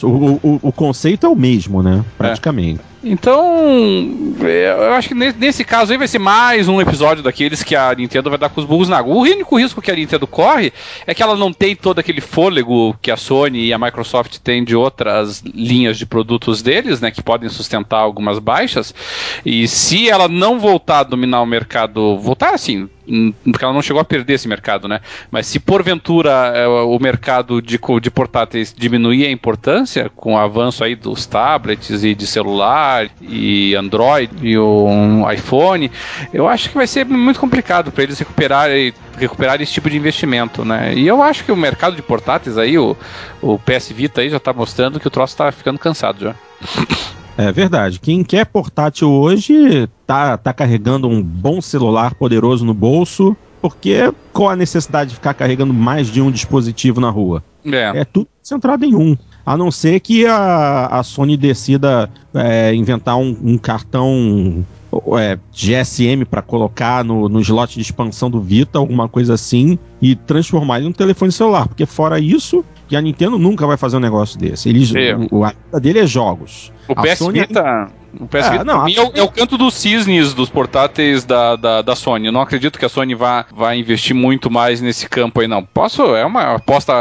O, 0.02 0.06
o, 0.06 0.60
o, 0.62 0.72
conceito 0.72 1.26
é 1.26 1.28
o 1.28 1.36
mesmo, 1.36 1.82
né? 1.82 2.04
Praticamente. 2.16 2.80
É. 2.99 2.99
Então, 3.02 4.34
eu 4.40 4.92
acho 4.92 5.08
que 5.08 5.14
nesse 5.14 5.64
caso 5.64 5.90
aí 5.90 5.96
vai 5.96 6.06
ser 6.06 6.18
mais 6.18 6.68
um 6.68 6.80
episódio 6.80 7.22
daqueles 7.22 7.62
que 7.62 7.74
a 7.74 7.94
Nintendo 7.94 8.28
vai 8.28 8.38
dar 8.38 8.50
com 8.50 8.60
os 8.60 8.66
burros 8.66 8.90
na 8.90 8.98
água. 8.98 9.14
O 9.14 9.20
único 9.20 9.58
risco 9.58 9.80
que 9.80 9.90
a 9.90 9.94
Nintendo 9.94 10.26
corre 10.26 10.70
é 11.06 11.14
que 11.14 11.22
ela 11.22 11.34
não 11.34 11.50
tem 11.50 11.74
todo 11.74 11.98
aquele 11.98 12.20
fôlego 12.20 12.94
que 13.00 13.10
a 13.10 13.16
Sony 13.16 13.66
e 13.66 13.72
a 13.72 13.78
Microsoft 13.78 14.36
têm 14.38 14.62
de 14.62 14.76
outras 14.76 15.42
linhas 15.54 15.96
de 15.96 16.04
produtos 16.04 16.60
deles, 16.60 17.00
né, 17.00 17.10
que 17.10 17.22
podem 17.22 17.48
sustentar 17.48 18.00
algumas 18.00 18.38
baixas. 18.38 18.94
E 19.46 19.66
se 19.66 20.10
ela 20.10 20.28
não 20.28 20.60
voltar 20.60 20.98
a 20.98 21.04
dominar 21.04 21.40
o 21.40 21.46
mercado, 21.46 22.18
voltar 22.18 22.52
assim, 22.54 22.86
porque 23.50 23.64
ela 23.64 23.74
não 23.74 23.82
chegou 23.82 24.00
a 24.00 24.04
perder 24.04 24.34
esse 24.34 24.46
mercado, 24.46 24.86
né? 24.86 25.00
Mas 25.30 25.46
se 25.46 25.58
porventura 25.58 26.52
é, 26.54 26.66
o 26.66 26.98
mercado 26.98 27.60
de, 27.60 27.78
de 28.00 28.10
portáteis 28.10 28.74
diminuir 28.76 29.26
a 29.26 29.30
importância 29.30 30.10
com 30.14 30.34
o 30.34 30.38
avanço 30.38 30.84
aí 30.84 30.94
dos 30.94 31.26
tablets 31.26 32.04
e 32.04 32.14
de 32.14 32.26
celular 32.26 32.89
e 33.20 33.74
Android 33.74 34.30
e 34.42 34.56
o 34.56 35.30
iPhone, 35.32 35.90
eu 36.32 36.48
acho 36.48 36.68
que 36.68 36.76
vai 36.76 36.86
ser 36.86 37.04
muito 37.04 37.40
complicado 37.40 37.90
para 37.90 38.02
eles 38.02 38.18
recuperarem 38.18 38.92
recuperar 39.18 39.60
esse 39.60 39.72
tipo 39.72 39.90
de 39.90 39.96
investimento, 39.96 40.64
né? 40.64 40.94
E 40.94 41.06
eu 41.06 41.22
acho 41.22 41.44
que 41.44 41.52
o 41.52 41.56
mercado 41.56 41.94
de 41.94 42.02
portáteis 42.02 42.56
aí, 42.56 42.78
o, 42.78 42.96
o 43.42 43.58
PS 43.58 43.90
Vita 43.90 44.22
aí 44.22 44.30
já 44.30 44.38
está 44.38 44.52
mostrando 44.52 44.98
que 44.98 45.06
o 45.06 45.10
troço 45.10 45.34
está 45.34 45.52
ficando 45.52 45.78
cansado 45.78 46.20
já. 46.20 46.34
É 47.36 47.52
verdade. 47.52 47.98
Quem 48.00 48.22
quer 48.24 48.44
portátil 48.46 49.10
hoje 49.10 49.88
tá, 50.06 50.36
tá 50.36 50.52
carregando 50.52 51.08
um 51.08 51.22
bom 51.22 51.60
celular 51.60 52.14
poderoso 52.14 52.64
no 52.64 52.74
bolso, 52.74 53.36
porque 53.60 54.12
qual 54.32 54.50
a 54.50 54.56
necessidade 54.56 55.10
de 55.10 55.16
ficar 55.16 55.34
carregando 55.34 55.72
mais 55.72 56.08
de 56.08 56.20
um 56.20 56.30
dispositivo 56.30 57.00
na 57.00 57.10
rua? 57.10 57.42
É, 57.64 58.00
é 58.00 58.04
tudo 58.04 58.28
centrado 58.42 58.84
em 58.84 58.94
um. 58.94 59.16
A 59.44 59.56
não 59.56 59.70
ser 59.70 60.00
que 60.00 60.26
a, 60.26 60.86
a 60.86 61.02
Sony 61.02 61.36
decida 61.36 62.10
é, 62.34 62.74
inventar 62.74 63.16
um, 63.16 63.36
um 63.42 63.58
cartão 63.58 64.64
é, 65.18 65.38
GSM 65.52 66.24
para 66.28 66.42
colocar 66.42 67.04
no, 67.04 67.28
no 67.28 67.40
slot 67.40 67.74
de 67.74 67.80
expansão 67.80 68.30
do 68.30 68.40
Vita, 68.40 68.78
alguma 68.78 69.08
coisa 69.08 69.34
assim, 69.34 69.78
e 70.00 70.14
transformar 70.14 70.78
ele 70.78 70.86
num 70.86 70.92
telefone 70.92 71.32
celular. 71.32 71.68
Porque 71.68 71.86
fora 71.86 72.18
isso, 72.18 72.64
que 72.88 72.96
a 72.96 73.00
Nintendo 73.00 73.38
nunca 73.38 73.66
vai 73.66 73.76
fazer 73.76 73.96
um 73.96 74.00
negócio 74.00 74.38
desse. 74.38 74.68
Eles, 74.68 74.94
é. 74.94 75.16
o, 75.30 75.44
a 75.44 75.54
dele 75.80 76.00
é 76.00 76.06
jogos. 76.06 76.72
O 76.88 76.92
a 76.92 77.02
PS 77.02 77.18
Sony 77.18 77.40
Vita. 77.40 77.90
O 78.18 78.26
PS 78.26 78.46
é, 78.46 78.50
Vita 78.50 78.64
não, 78.64 78.84
a... 78.84 78.90
é, 78.90 79.00
o, 79.00 79.12
é, 79.14 79.22
o, 79.22 79.28
canto 79.28 79.56
dos 79.56 79.74
cisnes 79.74 80.34
dos 80.34 80.48
portáteis 80.48 81.24
da, 81.24 81.56
da, 81.56 81.82
da, 81.82 81.94
Sony. 81.94 82.26
Eu 82.26 82.32
não 82.32 82.40
acredito 82.40 82.78
que 82.78 82.84
a 82.84 82.88
Sony 82.88 83.14
vá, 83.14 83.46
vá 83.52 83.74
investir 83.74 84.14
muito 84.14 84.50
mais 84.50 84.80
nesse 84.80 85.08
campo 85.08 85.40
aí, 85.40 85.46
não. 85.46 85.62
Posso, 85.62 86.16
é 86.16 86.24
uma 86.24 86.56
aposta, 86.56 86.92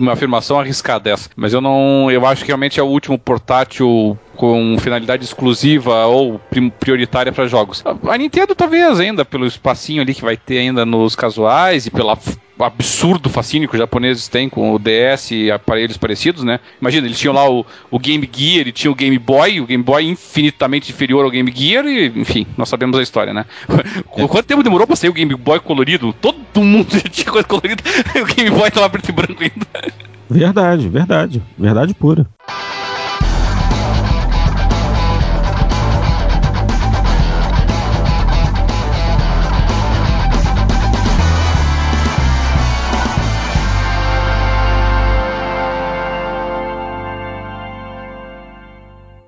uma 0.00 0.12
afirmação 0.12 0.58
arriscada 0.58 1.10
essa. 1.10 1.28
Mas 1.36 1.52
eu 1.52 1.60
não. 1.60 2.10
Eu 2.10 2.26
acho 2.26 2.42
que 2.42 2.48
realmente 2.48 2.80
é 2.80 2.82
o 2.82 2.86
último 2.86 3.18
portátil 3.18 4.18
com 4.36 4.76
finalidade 4.80 5.24
exclusiva 5.24 6.06
ou 6.06 6.40
prioritária 6.80 7.32
para 7.32 7.46
jogos. 7.46 7.82
A 8.08 8.18
Nintendo 8.18 8.54
talvez 8.54 8.98
ainda 9.00 9.24
pelo 9.24 9.46
espacinho 9.46 10.02
ali 10.02 10.14
que 10.14 10.22
vai 10.22 10.36
ter 10.36 10.58
ainda 10.58 10.84
nos 10.84 11.14
casuais 11.14 11.86
e 11.86 11.90
pela 11.90 12.16
absurdo 12.58 13.28
fascínio 13.28 13.68
que 13.68 13.74
os 13.74 13.80
japoneses 13.80 14.28
têm 14.28 14.48
com 14.48 14.74
o 14.74 14.78
DS 14.78 15.32
e 15.32 15.50
aparelhos 15.50 15.96
parecidos, 15.96 16.44
né? 16.44 16.60
Imagina, 16.80 17.06
eles 17.06 17.18
tinham 17.18 17.34
lá 17.34 17.48
o, 17.48 17.66
o 17.90 17.98
Game 17.98 18.28
Gear, 18.32 18.60
ele 18.60 18.72
tinha 18.72 18.90
o 18.90 18.94
Game 18.94 19.18
Boy, 19.18 19.60
o 19.60 19.66
Game 19.66 19.82
Boy 19.82 20.04
infinitamente 20.04 20.92
inferior 20.92 21.24
ao 21.24 21.30
Game 21.30 21.52
Gear 21.54 21.84
e, 21.86 22.06
enfim, 22.14 22.46
nós 22.56 22.68
sabemos 22.68 22.98
a 22.98 23.02
história, 23.02 23.32
né? 23.32 23.44
É. 24.16 24.28
Quanto 24.28 24.46
tempo 24.46 24.62
demorou 24.62 24.86
pra 24.86 24.94
sair 24.94 25.10
o 25.10 25.12
Game 25.12 25.34
Boy 25.34 25.58
colorido? 25.58 26.12
Todo 26.12 26.38
mundo 26.54 26.86
já 26.96 27.00
tinha 27.00 27.30
coisa 27.30 27.46
colorida, 27.46 27.82
o 28.20 28.34
Game 28.34 28.50
Boy 28.50 28.70
tava 28.70 28.88
preto 28.88 29.08
e 29.08 29.12
branco 29.12 29.42
ainda. 29.42 29.92
Verdade, 30.30 30.88
verdade. 30.88 31.42
Verdade 31.58 31.94
pura. 31.94 32.26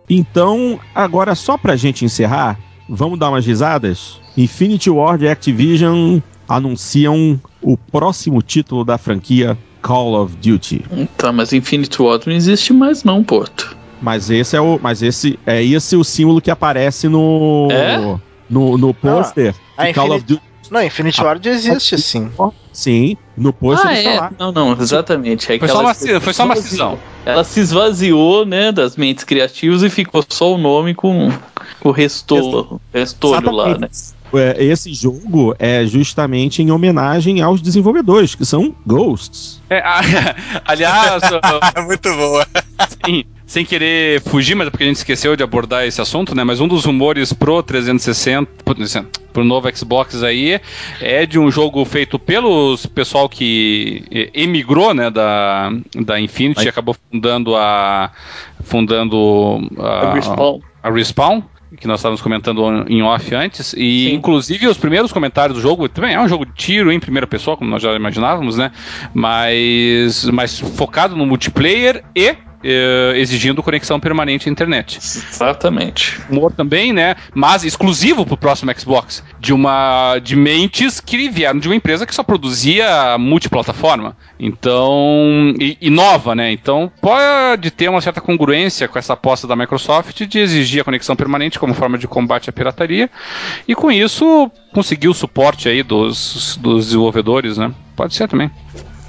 Então, 0.08 0.78
agora 0.94 1.34
só 1.34 1.58
pra 1.58 1.76
gente 1.76 2.04
encerrar, 2.04 2.58
vamos 2.88 3.18
dar 3.18 3.30
umas 3.30 3.46
risadas? 3.46 4.20
Infinity 4.36 4.90
Ward 4.90 5.24
e 5.24 5.28
Activision 5.28 6.20
anunciam 6.48 7.40
o 7.60 7.76
próximo 7.76 8.40
título 8.42 8.84
da 8.84 8.96
franquia 8.96 9.58
Call 9.82 10.20
of 10.20 10.36
Duty. 10.36 10.84
Tá, 11.16 11.32
mas 11.32 11.52
Infinity 11.52 12.00
Ward 12.00 12.26
não 12.26 12.34
existe 12.34 12.72
mais 12.72 13.02
não, 13.04 13.24
Porto. 13.24 13.76
Mas 14.00 14.30
esse 14.30 14.56
é 14.56 14.60
o, 14.60 14.78
mas 14.80 15.02
esse 15.02 15.38
é 15.46 15.62
esse 15.64 15.96
o 15.96 16.04
símbolo 16.04 16.40
que 16.40 16.50
aparece 16.50 17.08
no 17.08 17.68
é? 17.70 17.96
no, 18.48 18.76
no 18.76 18.92
pôster 18.92 19.54
ah, 19.76 19.92
Call 19.92 20.12
of 20.12 20.24
Duty. 20.24 20.42
Não, 20.70 20.82
Infinity 20.82 21.22
Ward 21.22 21.48
existe 21.48 21.98
sim. 21.98 22.30
Sim, 22.72 23.16
no 23.36 23.52
pôster 23.52 23.88
ah, 23.88 23.98
é. 23.98 24.20
Lá. 24.20 24.32
Não, 24.38 24.52
não, 24.52 24.72
exatamente. 24.72 25.50
É 25.52 25.58
foi, 25.58 25.68
só 25.68 25.80
uma, 25.80 25.94
foi 25.94 26.32
só 26.32 26.44
uma 26.44 26.56
cisão. 26.56 26.98
Ela 27.24 27.42
se 27.42 27.60
esvaziou, 27.60 28.44
né, 28.44 28.70
das 28.70 28.96
mentes 28.96 29.24
criativas 29.24 29.82
e 29.82 29.88
ficou 29.90 30.24
só 30.28 30.52
o 30.54 30.58
nome 30.58 30.94
com 30.94 31.30
o 31.82 31.90
restolho, 31.90 32.80
restolho 32.92 33.50
lá, 33.50 33.78
né? 33.78 33.88
É, 34.34 34.62
esse 34.64 34.92
jogo 34.92 35.54
é 35.58 35.84
justamente 35.86 36.62
em 36.62 36.70
homenagem 36.70 37.40
aos 37.40 37.60
desenvolvedores, 37.62 38.34
que 38.34 38.44
são 38.44 38.74
Ghosts. 38.86 39.62
É, 39.70 39.82
aliás. 40.64 41.22
Muito 41.86 42.12
boa. 42.14 42.46
Sim, 43.04 43.24
sem 43.46 43.64
querer 43.64 44.20
fugir, 44.22 44.54
mas 44.56 44.66
é 44.66 44.70
porque 44.70 44.84
a 44.84 44.86
gente 44.88 44.96
esqueceu 44.96 45.36
de 45.36 45.42
abordar 45.42 45.86
esse 45.86 46.00
assunto, 46.00 46.34
né? 46.34 46.42
Mas 46.42 46.60
um 46.60 46.66
dos 46.66 46.84
rumores 46.84 47.32
pro 47.32 47.62
360, 47.62 48.50
pro 49.32 49.44
novo 49.44 49.74
Xbox 49.74 50.22
aí, 50.22 50.60
é 51.00 51.24
de 51.24 51.38
um 51.38 51.50
jogo 51.50 51.84
feito 51.84 52.18
pelos 52.18 52.86
pessoal 52.86 53.28
que 53.28 54.30
emigrou, 54.34 54.92
né, 54.92 55.10
da, 55.10 55.70
da 55.94 56.20
Infinity, 56.20 56.60
Mas... 56.60 56.66
acabou 56.66 56.96
fundando 57.10 57.54
a 57.54 58.10
fundando 58.64 59.60
a, 59.78 60.08
a 60.08 60.14
Respawn. 60.14 60.60
A, 60.82 60.88
a 60.88 60.90
Respawn 60.90 61.42
que 61.78 61.86
nós 61.86 62.00
estávamos 62.00 62.22
comentando 62.22 62.84
em 62.88 63.02
off 63.02 63.34
antes, 63.34 63.72
e 63.76 64.08
Sim. 64.10 64.14
inclusive 64.14 64.66
os 64.66 64.78
primeiros 64.78 65.12
comentários 65.12 65.58
do 65.58 65.62
jogo, 65.62 65.88
também 65.88 66.14
é 66.14 66.20
um 66.20 66.28
jogo 66.28 66.46
de 66.46 66.52
tiro 66.52 66.92
em 66.92 67.00
primeira 67.00 67.26
pessoa, 67.26 67.56
como 67.56 67.70
nós 67.70 67.82
já 67.82 67.94
imaginávamos, 67.94 68.56
né? 68.56 68.70
Mas, 69.12 70.24
mas 70.26 70.58
focado 70.60 71.16
no 71.16 71.26
multiplayer 71.26 72.04
e 72.14 72.36
eh, 72.68 73.12
exigindo 73.18 73.62
conexão 73.62 74.00
permanente 74.00 74.48
à 74.48 74.52
internet. 74.52 74.98
Exatamente. 74.98 76.20
Humor 76.28 76.52
também, 76.52 76.92
né? 76.92 77.14
Mas 77.32 77.62
exclusivo 77.62 78.26
para 78.26 78.34
o 78.34 78.36
próximo 78.36 78.72
Xbox. 78.76 79.22
De 79.38 79.52
uma 79.52 80.18
de 80.18 80.34
mentes 80.34 80.98
que 80.98 81.28
vieram 81.28 81.60
de 81.60 81.68
uma 81.68 81.76
empresa 81.76 82.04
que 82.04 82.14
só 82.14 82.24
produzia 82.24 83.16
multiplataforma. 83.18 84.16
Então, 84.38 85.54
e, 85.60 85.78
e 85.80 85.90
nova, 85.90 86.34
né? 86.34 86.50
Então 86.50 86.90
pode 87.00 87.70
ter 87.70 87.88
uma 87.88 88.00
certa 88.00 88.20
congruência 88.20 88.88
com 88.88 88.98
essa 88.98 89.12
aposta 89.12 89.46
da 89.46 89.54
Microsoft 89.54 90.26
de 90.26 90.38
exigir 90.40 90.80
a 90.80 90.84
conexão 90.84 91.14
permanente 91.14 91.60
como 91.60 91.72
forma 91.72 91.96
de 91.96 92.08
combate 92.08 92.50
à 92.50 92.52
pirataria. 92.52 93.08
E 93.68 93.76
com 93.76 93.92
isso 93.92 94.50
conseguir 94.72 95.08
o 95.08 95.14
suporte 95.14 95.68
aí 95.68 95.84
dos, 95.84 96.58
dos 96.60 96.86
desenvolvedores, 96.86 97.56
né? 97.56 97.72
Pode 97.94 98.14
ser 98.14 98.28
também. 98.28 98.50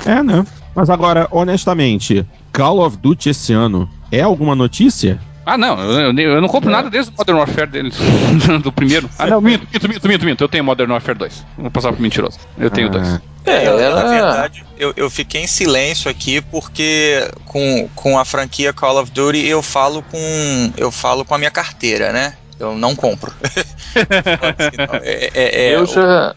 É, 0.05 0.21
né? 0.21 0.45
Mas 0.77 0.91
agora, 0.91 1.27
honestamente, 1.31 2.23
Call 2.53 2.85
of 2.85 2.97
Duty 2.97 3.31
esse 3.31 3.51
ano 3.51 3.89
é 4.11 4.21
alguma 4.21 4.53
notícia? 4.53 5.19
Ah, 5.43 5.57
não, 5.57 5.79
eu, 5.79 6.13
eu 6.15 6.39
não 6.39 6.47
compro 6.47 6.69
é. 6.69 6.71
nada 6.71 6.87
desde 6.87 7.11
o 7.11 7.15
Modern 7.17 7.39
Warfare 7.39 7.67
deles, 7.67 7.97
do 8.61 8.71
primeiro. 8.71 9.09
Ah, 9.17 9.25
não, 9.25 9.41
minto, 9.41 9.67
minto, 9.73 9.89
minto, 9.89 10.07
minto, 10.07 10.25
minto, 10.25 10.43
eu 10.43 10.47
tenho 10.47 10.63
Modern 10.63 10.91
Warfare 10.91 11.17
2. 11.17 11.45
Vou 11.57 11.71
passar 11.71 11.91
pro 11.91 11.99
mentiroso. 11.99 12.37
Eu 12.59 12.69
tenho 12.69 12.89
ah. 12.89 12.91
dois. 12.91 13.21
É, 13.43 13.67
eu, 13.67 13.79
ela... 13.79 14.03
na 14.03 14.09
verdade, 14.09 14.63
eu, 14.77 14.93
eu 14.95 15.09
fiquei 15.09 15.41
em 15.41 15.47
silêncio 15.47 16.11
aqui 16.11 16.41
porque 16.41 17.27
com, 17.45 17.89
com 17.95 18.19
a 18.19 18.23
franquia 18.23 18.71
Call 18.71 19.01
of 19.01 19.09
Duty 19.09 19.47
eu 19.47 19.63
falo 19.63 20.03
com 20.03 20.73
eu 20.77 20.91
falo 20.91 21.25
com 21.25 21.33
a 21.33 21.39
minha 21.39 21.49
carteira, 21.49 22.11
né? 22.11 22.35
Eu 22.59 22.75
não 22.75 22.95
compro. 22.95 23.33
é, 25.01 25.31
é, 25.33 25.69
é, 25.69 25.75
eu 25.75 25.87
já. 25.87 26.35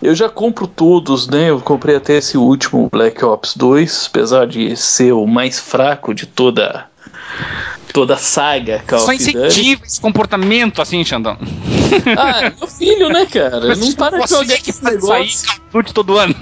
Eu 0.00 0.14
já 0.14 0.28
compro 0.28 0.66
todos, 0.66 1.28
né? 1.28 1.50
Eu 1.50 1.60
comprei 1.60 1.96
até 1.96 2.14
esse 2.18 2.38
último 2.38 2.88
Black 2.90 3.24
Ops 3.24 3.56
2, 3.56 4.06
apesar 4.10 4.46
de 4.46 4.76
ser 4.76 5.12
o 5.12 5.26
mais 5.26 5.58
fraco 5.58 6.14
de 6.14 6.26
toda 6.26 6.86
toda 7.92 8.14
a 8.14 8.16
saga 8.16 8.82
Call 8.86 8.98
Só 8.98 9.12
incentiva 9.12 9.82
esse 9.84 10.00
comportamento 10.00 10.80
assim, 10.80 11.04
Xandão. 11.04 11.36
Ah, 12.16 12.52
meu 12.58 12.68
filho, 12.68 13.08
né, 13.08 13.24
cara? 13.26 13.66
Mas 13.66 13.78
não 13.78 13.92
para 13.92 14.18
de 14.18 14.28
jogar 14.28 14.58
que 14.58 14.72
faz 14.72 15.02
sair 15.02 15.60
Call 15.72 15.82
todo 15.84 16.18
ano. 16.18 16.34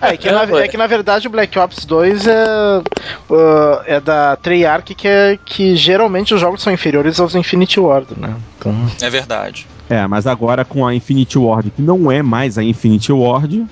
É, 0.00 0.16
que 0.16 0.30
na, 0.30 0.42
é 0.60 0.68
que 0.68 0.76
na 0.76 0.86
verdade 0.86 1.26
o 1.26 1.30
Black 1.30 1.58
Ops 1.58 1.84
2 1.84 2.26
é, 2.26 2.44
uh, 3.30 3.82
é 3.86 4.00
da 4.00 4.36
Treyarch 4.36 4.94
que, 4.94 5.08
é, 5.08 5.38
que 5.44 5.76
geralmente 5.76 6.34
os 6.34 6.40
jogos 6.40 6.62
são 6.62 6.72
inferiores 6.72 7.18
aos 7.20 7.34
Infinity 7.34 7.80
Ward, 7.80 8.08
né? 8.16 8.34
Então... 8.58 8.74
É 9.00 9.10
verdade. 9.10 9.66
É, 9.88 10.06
mas 10.06 10.26
agora 10.26 10.64
com 10.64 10.86
a 10.86 10.94
Infinity 10.94 11.38
Ward, 11.38 11.70
que 11.70 11.82
não 11.82 12.10
é 12.10 12.22
mais 12.22 12.56
a 12.56 12.62
Infinity 12.62 13.12
Ward. 13.12 13.66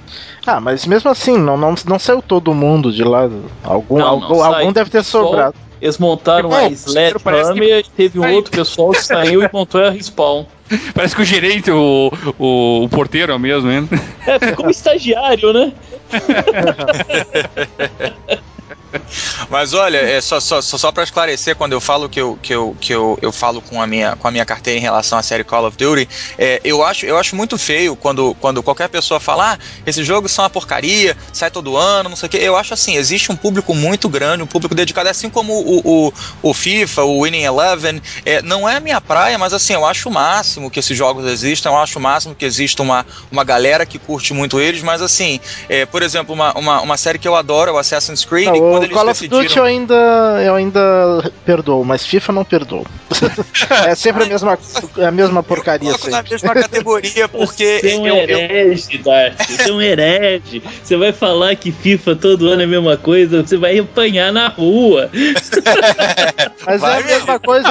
Ah, 0.46 0.60
mas 0.60 0.84
mesmo 0.84 1.10
assim, 1.10 1.38
não, 1.38 1.56
não, 1.56 1.74
não 1.86 1.98
saiu 1.98 2.20
todo 2.20 2.52
mundo 2.52 2.92
de 2.92 3.02
lá. 3.02 3.28
Algum, 3.64 3.98
não, 3.98 4.06
algum, 4.06 4.36
não 4.36 4.44
algum 4.44 4.72
deve 4.72 4.90
ter 4.90 5.02
sobrado. 5.02 5.54
Eles 5.80 5.98
montaram 5.98 6.52
a 6.52 6.70
Sledgehammer 6.70 7.78
e 7.78 7.84
teve 7.96 8.18
um 8.18 8.34
outro 8.34 8.52
pessoal 8.52 8.90
que 8.90 9.02
saiu 9.02 9.42
e 9.42 9.50
montou 9.52 9.82
a 9.82 9.90
Respawn. 9.90 10.44
Parece 10.94 11.16
que 11.16 11.22
o 11.22 11.24
gerente, 11.24 11.70
o, 11.70 12.12
o, 12.38 12.84
o 12.84 12.88
porteiro 12.88 13.32
é 13.32 13.34
o 13.34 13.38
mesmo, 13.38 13.70
hein? 13.70 13.88
É, 14.26 14.38
ficou 14.38 14.66
um 14.66 14.70
estagiário, 14.70 15.52
né? 15.52 15.72
Mas 19.48 19.74
olha, 19.74 19.98
é 19.98 20.20
só, 20.20 20.40
só, 20.40 20.60
só 20.60 20.92
para 20.92 21.02
esclarecer, 21.02 21.56
quando 21.56 21.72
eu 21.72 21.80
falo 21.80 22.08
que 22.08 22.20
eu, 22.20 22.38
que 22.42 22.54
eu, 22.54 22.76
que 22.80 22.92
eu, 22.92 23.18
eu 23.22 23.32
falo 23.32 23.60
com 23.60 23.80
a, 23.80 23.86
minha, 23.86 24.16
com 24.16 24.28
a 24.28 24.30
minha 24.30 24.44
carteira 24.44 24.78
em 24.78 24.82
relação 24.82 25.18
à 25.18 25.22
série 25.22 25.44
Call 25.44 25.66
of 25.66 25.76
Duty, 25.76 26.08
é, 26.38 26.60
eu, 26.64 26.84
acho, 26.84 27.06
eu 27.06 27.16
acho 27.18 27.36
muito 27.36 27.58
feio 27.58 27.96
quando, 27.96 28.34
quando 28.40 28.62
qualquer 28.62 28.88
pessoa 28.88 29.20
fala, 29.20 29.54
ah, 29.54 29.58
esses 29.86 30.06
jogos 30.06 30.32
são 30.32 30.44
uma 30.44 30.50
porcaria, 30.50 31.16
sai 31.32 31.50
todo 31.50 31.76
ano, 31.76 32.08
não 32.08 32.16
sei 32.16 32.26
o 32.26 32.30
quê. 32.30 32.38
Eu 32.38 32.56
acho 32.56 32.74
assim, 32.74 32.96
existe 32.96 33.30
um 33.30 33.36
público 33.36 33.74
muito 33.74 34.08
grande, 34.08 34.42
um 34.42 34.46
público 34.46 34.74
dedicado, 34.74 35.08
assim 35.08 35.30
como 35.30 35.52
o, 35.52 36.06
o, 36.08 36.12
o 36.42 36.54
FIFA, 36.54 37.04
o 37.04 37.22
Winning 37.22 37.42
Eleven, 37.42 38.02
é, 38.24 38.42
não 38.42 38.68
é 38.68 38.76
a 38.76 38.80
minha 38.80 39.00
praia, 39.00 39.38
mas 39.38 39.52
assim, 39.52 39.72
eu 39.72 39.84
acho 39.84 40.08
o 40.08 40.12
máximo 40.12 40.70
que 40.70 40.78
esses 40.78 40.96
jogos 40.96 41.24
existam, 41.26 41.70
eu 41.70 41.78
acho 41.78 41.98
o 41.98 42.02
máximo 42.02 42.34
que 42.34 42.44
exista 42.44 42.82
uma, 42.82 43.06
uma 43.30 43.44
galera 43.44 43.86
que 43.86 43.98
curte 43.98 44.32
muito 44.32 44.60
eles, 44.60 44.82
mas 44.82 45.02
assim, 45.02 45.40
é, 45.68 45.86
por 45.86 46.02
exemplo, 46.02 46.34
uma, 46.34 46.52
uma, 46.56 46.80
uma 46.80 46.96
série 46.96 47.18
que 47.18 47.28
eu 47.28 47.34
adoro, 47.34 47.70
é 47.70 47.74
o 47.74 47.78
Assassin's 47.78 48.24
Creed, 48.24 48.48
não, 48.48 48.79
quando 48.80 48.84
eles 48.84 48.96
Call 48.96 49.06
decidiram... 49.06 49.38
of 49.38 49.46
Duty 49.48 49.58
eu 49.58 49.64
ainda, 49.64 50.42
eu 50.44 50.54
ainda 50.54 51.32
perdoo, 51.44 51.84
mas 51.84 52.06
FIFA 52.06 52.32
não 52.32 52.44
perdoo. 52.44 52.86
é 53.86 53.94
sempre 53.94 54.24
a 54.24 54.26
mesma, 54.26 54.58
a 55.06 55.10
mesma 55.10 55.42
porcaria. 55.42 55.90
Eu 55.90 55.98
sempre. 55.98 56.10
na 56.10 56.22
mesma 56.22 56.54
categoria 56.54 57.28
porque. 57.28 57.80
Você 57.80 57.92
é 57.92 57.98
um 57.98 58.06
herege, 58.06 58.98
Dart. 58.98 59.36
Você 59.38 59.70
é 59.70 59.72
um 59.72 59.80
herege. 59.80 60.62
Você 60.82 60.96
vai 60.96 61.12
falar 61.12 61.54
que 61.56 61.72
FIFA 61.72 62.16
todo 62.16 62.48
ano 62.48 62.62
é 62.62 62.64
a 62.64 62.68
mesma 62.68 62.96
coisa, 62.96 63.42
você 63.42 63.56
vai 63.56 63.78
apanhar 63.78 64.32
na 64.32 64.48
rua. 64.48 65.10
mas 66.66 66.80
vai 66.80 67.00
é 67.00 67.02
a 67.02 67.06
mesma 67.06 67.38
coisa. 67.38 67.68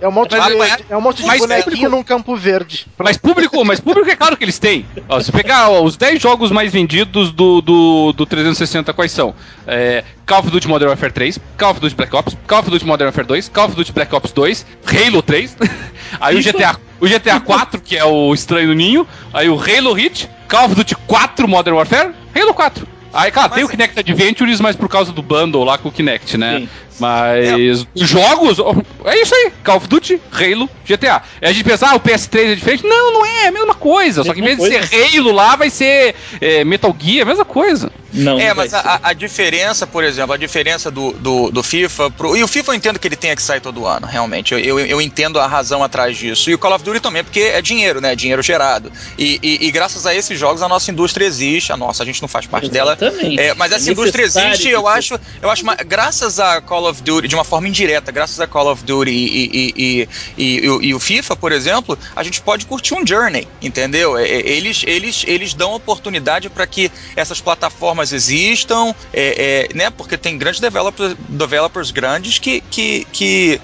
É 0.00 0.08
um 0.08 0.12
monte 0.12 0.30
de, 0.30 0.54
mas, 0.54 0.76
é 0.88 0.96
um 0.96 1.00
monte 1.00 1.22
de 1.22 1.38
bonequinho 1.38 1.64
público, 1.64 1.88
num 1.88 2.02
campo 2.02 2.36
verde. 2.36 2.86
Mas 2.98 3.16
público, 3.16 3.64
mas 3.64 3.80
público 3.80 4.08
é 4.10 4.16
claro 4.16 4.36
que 4.36 4.44
eles 4.44 4.58
têm. 4.58 4.86
Ó, 5.08 5.20
se 5.20 5.32
pegar 5.32 5.68
ó, 5.70 5.82
os 5.82 5.96
10 5.96 6.20
jogos 6.20 6.50
mais 6.50 6.72
vendidos 6.72 7.32
do, 7.32 7.60
do, 7.60 8.12
do 8.12 8.26
360, 8.26 8.92
quais 8.92 9.12
são? 9.12 9.34
É, 9.66 10.04
Call 10.28 10.40
of 10.40 10.50
Duty 10.50 10.68
Modern 10.68 10.90
Warfare 10.90 11.10
3, 11.10 11.36
Call 11.56 11.70
of 11.70 11.80
Duty 11.80 11.94
Black 11.96 12.14
Ops, 12.14 12.36
Call 12.46 12.58
of 12.58 12.70
Duty 12.70 12.84
Modern 12.84 13.06
Warfare 13.06 13.26
2, 13.26 13.50
Call 13.50 13.64
of 13.64 13.74
Duty 13.74 13.92
Black 13.92 14.14
Ops 14.14 14.30
2, 14.32 14.66
Halo 14.84 15.22
3, 15.22 15.56
aí 16.20 16.36
o 16.36 16.42
GTA, 16.42 16.76
o 17.00 17.08
GTA 17.08 17.40
4, 17.40 17.80
que 17.80 17.96
é 17.96 18.04
o 18.04 18.34
Estranho 18.34 18.74
Ninho, 18.74 19.08
aí 19.32 19.48
o 19.48 19.58
Halo 19.58 19.94
Reach, 19.94 20.28
Call 20.46 20.66
of 20.66 20.74
Duty 20.74 20.94
4 21.06 21.48
Modern 21.48 21.76
Warfare, 21.76 22.12
Halo 22.36 22.52
4. 22.52 22.86
Aí, 23.10 23.30
claro, 23.30 23.48
mas 23.48 23.56
tem 23.56 23.64
o 23.64 23.68
Kinect 23.70 23.98
Adventures, 23.98 24.60
mas 24.60 24.76
por 24.76 24.86
causa 24.86 25.12
do 25.12 25.22
bundle 25.22 25.64
lá 25.64 25.78
com 25.78 25.88
o 25.88 25.92
Kinect, 25.92 26.36
né? 26.36 26.58
Sim. 26.58 26.68
Mas 26.98 27.86
é. 27.94 28.04
jogos, 28.04 28.58
é 29.04 29.22
isso 29.22 29.34
aí. 29.34 29.52
Call 29.64 29.76
of 29.76 29.88
Duty, 29.88 30.20
Halo, 30.32 30.68
GTA. 30.86 31.22
A 31.42 31.52
gente 31.52 31.64
pensa, 31.64 31.88
ah, 31.88 31.96
o 31.96 32.00
PS3 32.00 32.52
é 32.52 32.54
diferente. 32.54 32.86
Não, 32.86 33.12
não 33.12 33.26
é, 33.26 33.44
é 33.44 33.48
a 33.48 33.52
mesma 33.52 33.74
coisa. 33.74 34.20
Mesma 34.20 34.24
só 34.24 34.34
que 34.34 34.40
em 34.40 34.44
vez 34.44 34.58
coisa. 34.58 34.80
de 34.80 34.86
ser 34.86 35.16
Halo 35.18 35.32
lá, 35.32 35.56
vai 35.56 35.70
ser 35.70 36.14
é, 36.40 36.64
Metal 36.64 36.94
Gear, 36.98 37.22
a 37.22 37.28
mesma 37.28 37.44
coisa. 37.44 37.90
Não, 38.12 38.38
é, 38.38 38.54
mas 38.54 38.72
a, 38.72 39.00
a, 39.02 39.12
diferença, 39.12 39.86
por 39.86 40.02
exemplo, 40.02 40.32
a 40.32 40.36
diferença 40.36 40.90
do, 40.90 41.12
do, 41.12 41.50
do, 41.50 41.62
FIFA. 41.62 42.10
Pro, 42.10 42.36
e 42.36 42.42
o 42.42 42.48
FIFA 42.48 42.72
eu 42.72 42.74
entendo 42.74 42.98
que 42.98 43.06
ele 43.06 43.16
tenha 43.16 43.36
que 43.36 43.42
sair 43.42 43.60
todo 43.60 43.86
ano, 43.86 44.06
realmente. 44.06 44.54
Eu, 44.54 44.60
eu, 44.60 44.78
eu, 44.78 45.00
entendo 45.00 45.38
a 45.38 45.46
razão 45.46 45.82
atrás 45.82 46.16
disso. 46.16 46.50
E 46.50 46.54
o 46.54 46.58
Call 46.58 46.74
of 46.74 46.84
Duty 46.84 47.00
também, 47.00 47.22
porque 47.22 47.40
é 47.40 47.60
dinheiro, 47.60 48.00
né? 48.00 48.16
Dinheiro 48.16 48.42
gerado. 48.42 48.90
E, 49.18 49.38
e, 49.42 49.66
e 49.66 49.70
graças 49.70 50.06
a 50.06 50.14
esses 50.14 50.38
jogos 50.38 50.62
a 50.62 50.68
nossa 50.68 50.90
indústria 50.90 51.26
existe. 51.26 51.70
A 51.70 51.76
nossa, 51.76 52.02
a 52.02 52.06
gente 52.06 52.22
não 52.22 52.28
faz 52.28 52.46
parte 52.46 52.70
Exatamente. 52.70 53.36
dela. 53.36 53.48
É, 53.50 53.54
mas 53.54 53.72
essa 53.72 53.90
é 53.90 53.92
indústria 53.92 54.24
existe, 54.24 54.68
eu 54.68 54.88
acho, 54.88 55.20
eu 55.42 55.50
acho. 55.50 55.64
Graças 55.86 56.40
a 56.40 56.62
Call 56.62 56.87
of 56.88 57.02
Duty, 57.02 57.28
de 57.28 57.34
uma 57.34 57.44
forma 57.44 57.68
indireta, 57.68 58.10
graças 58.10 58.40
a 58.40 58.46
Call 58.46 58.70
of 58.70 58.84
Duty 58.84 59.10
e, 59.10 59.72
e, 59.76 60.08
e, 60.36 60.66
e, 60.82 60.94
o 60.94 60.98
FIFA, 60.98 61.36
por 61.36 61.52
exemplo, 61.52 61.98
a 62.14 62.22
gente 62.22 62.40
pode 62.40 62.66
curtir 62.66 62.94
um 62.94 63.06
Journey, 63.06 63.46
entendeu? 63.60 64.18
É, 64.18 64.28
é, 64.28 64.48
eles, 64.50 64.82
eles, 64.86 65.24
eles 65.26 65.54
dão 65.54 65.74
oportunidade 65.74 66.48
para 66.48 66.66
que 66.66 66.90
essas 67.16 67.40
plataformas 67.40 68.12
existam, 68.12 68.94
é, 69.12 69.68
é, 69.70 69.74
né? 69.74 69.90
Porque 69.90 70.16
tem 70.16 70.36
grandes 70.36 70.60
developers, 70.60 71.16
developers 71.28 71.90
grandes 71.90 72.38
que, 72.38 72.60
que, 72.60 73.06
que, 73.12 73.60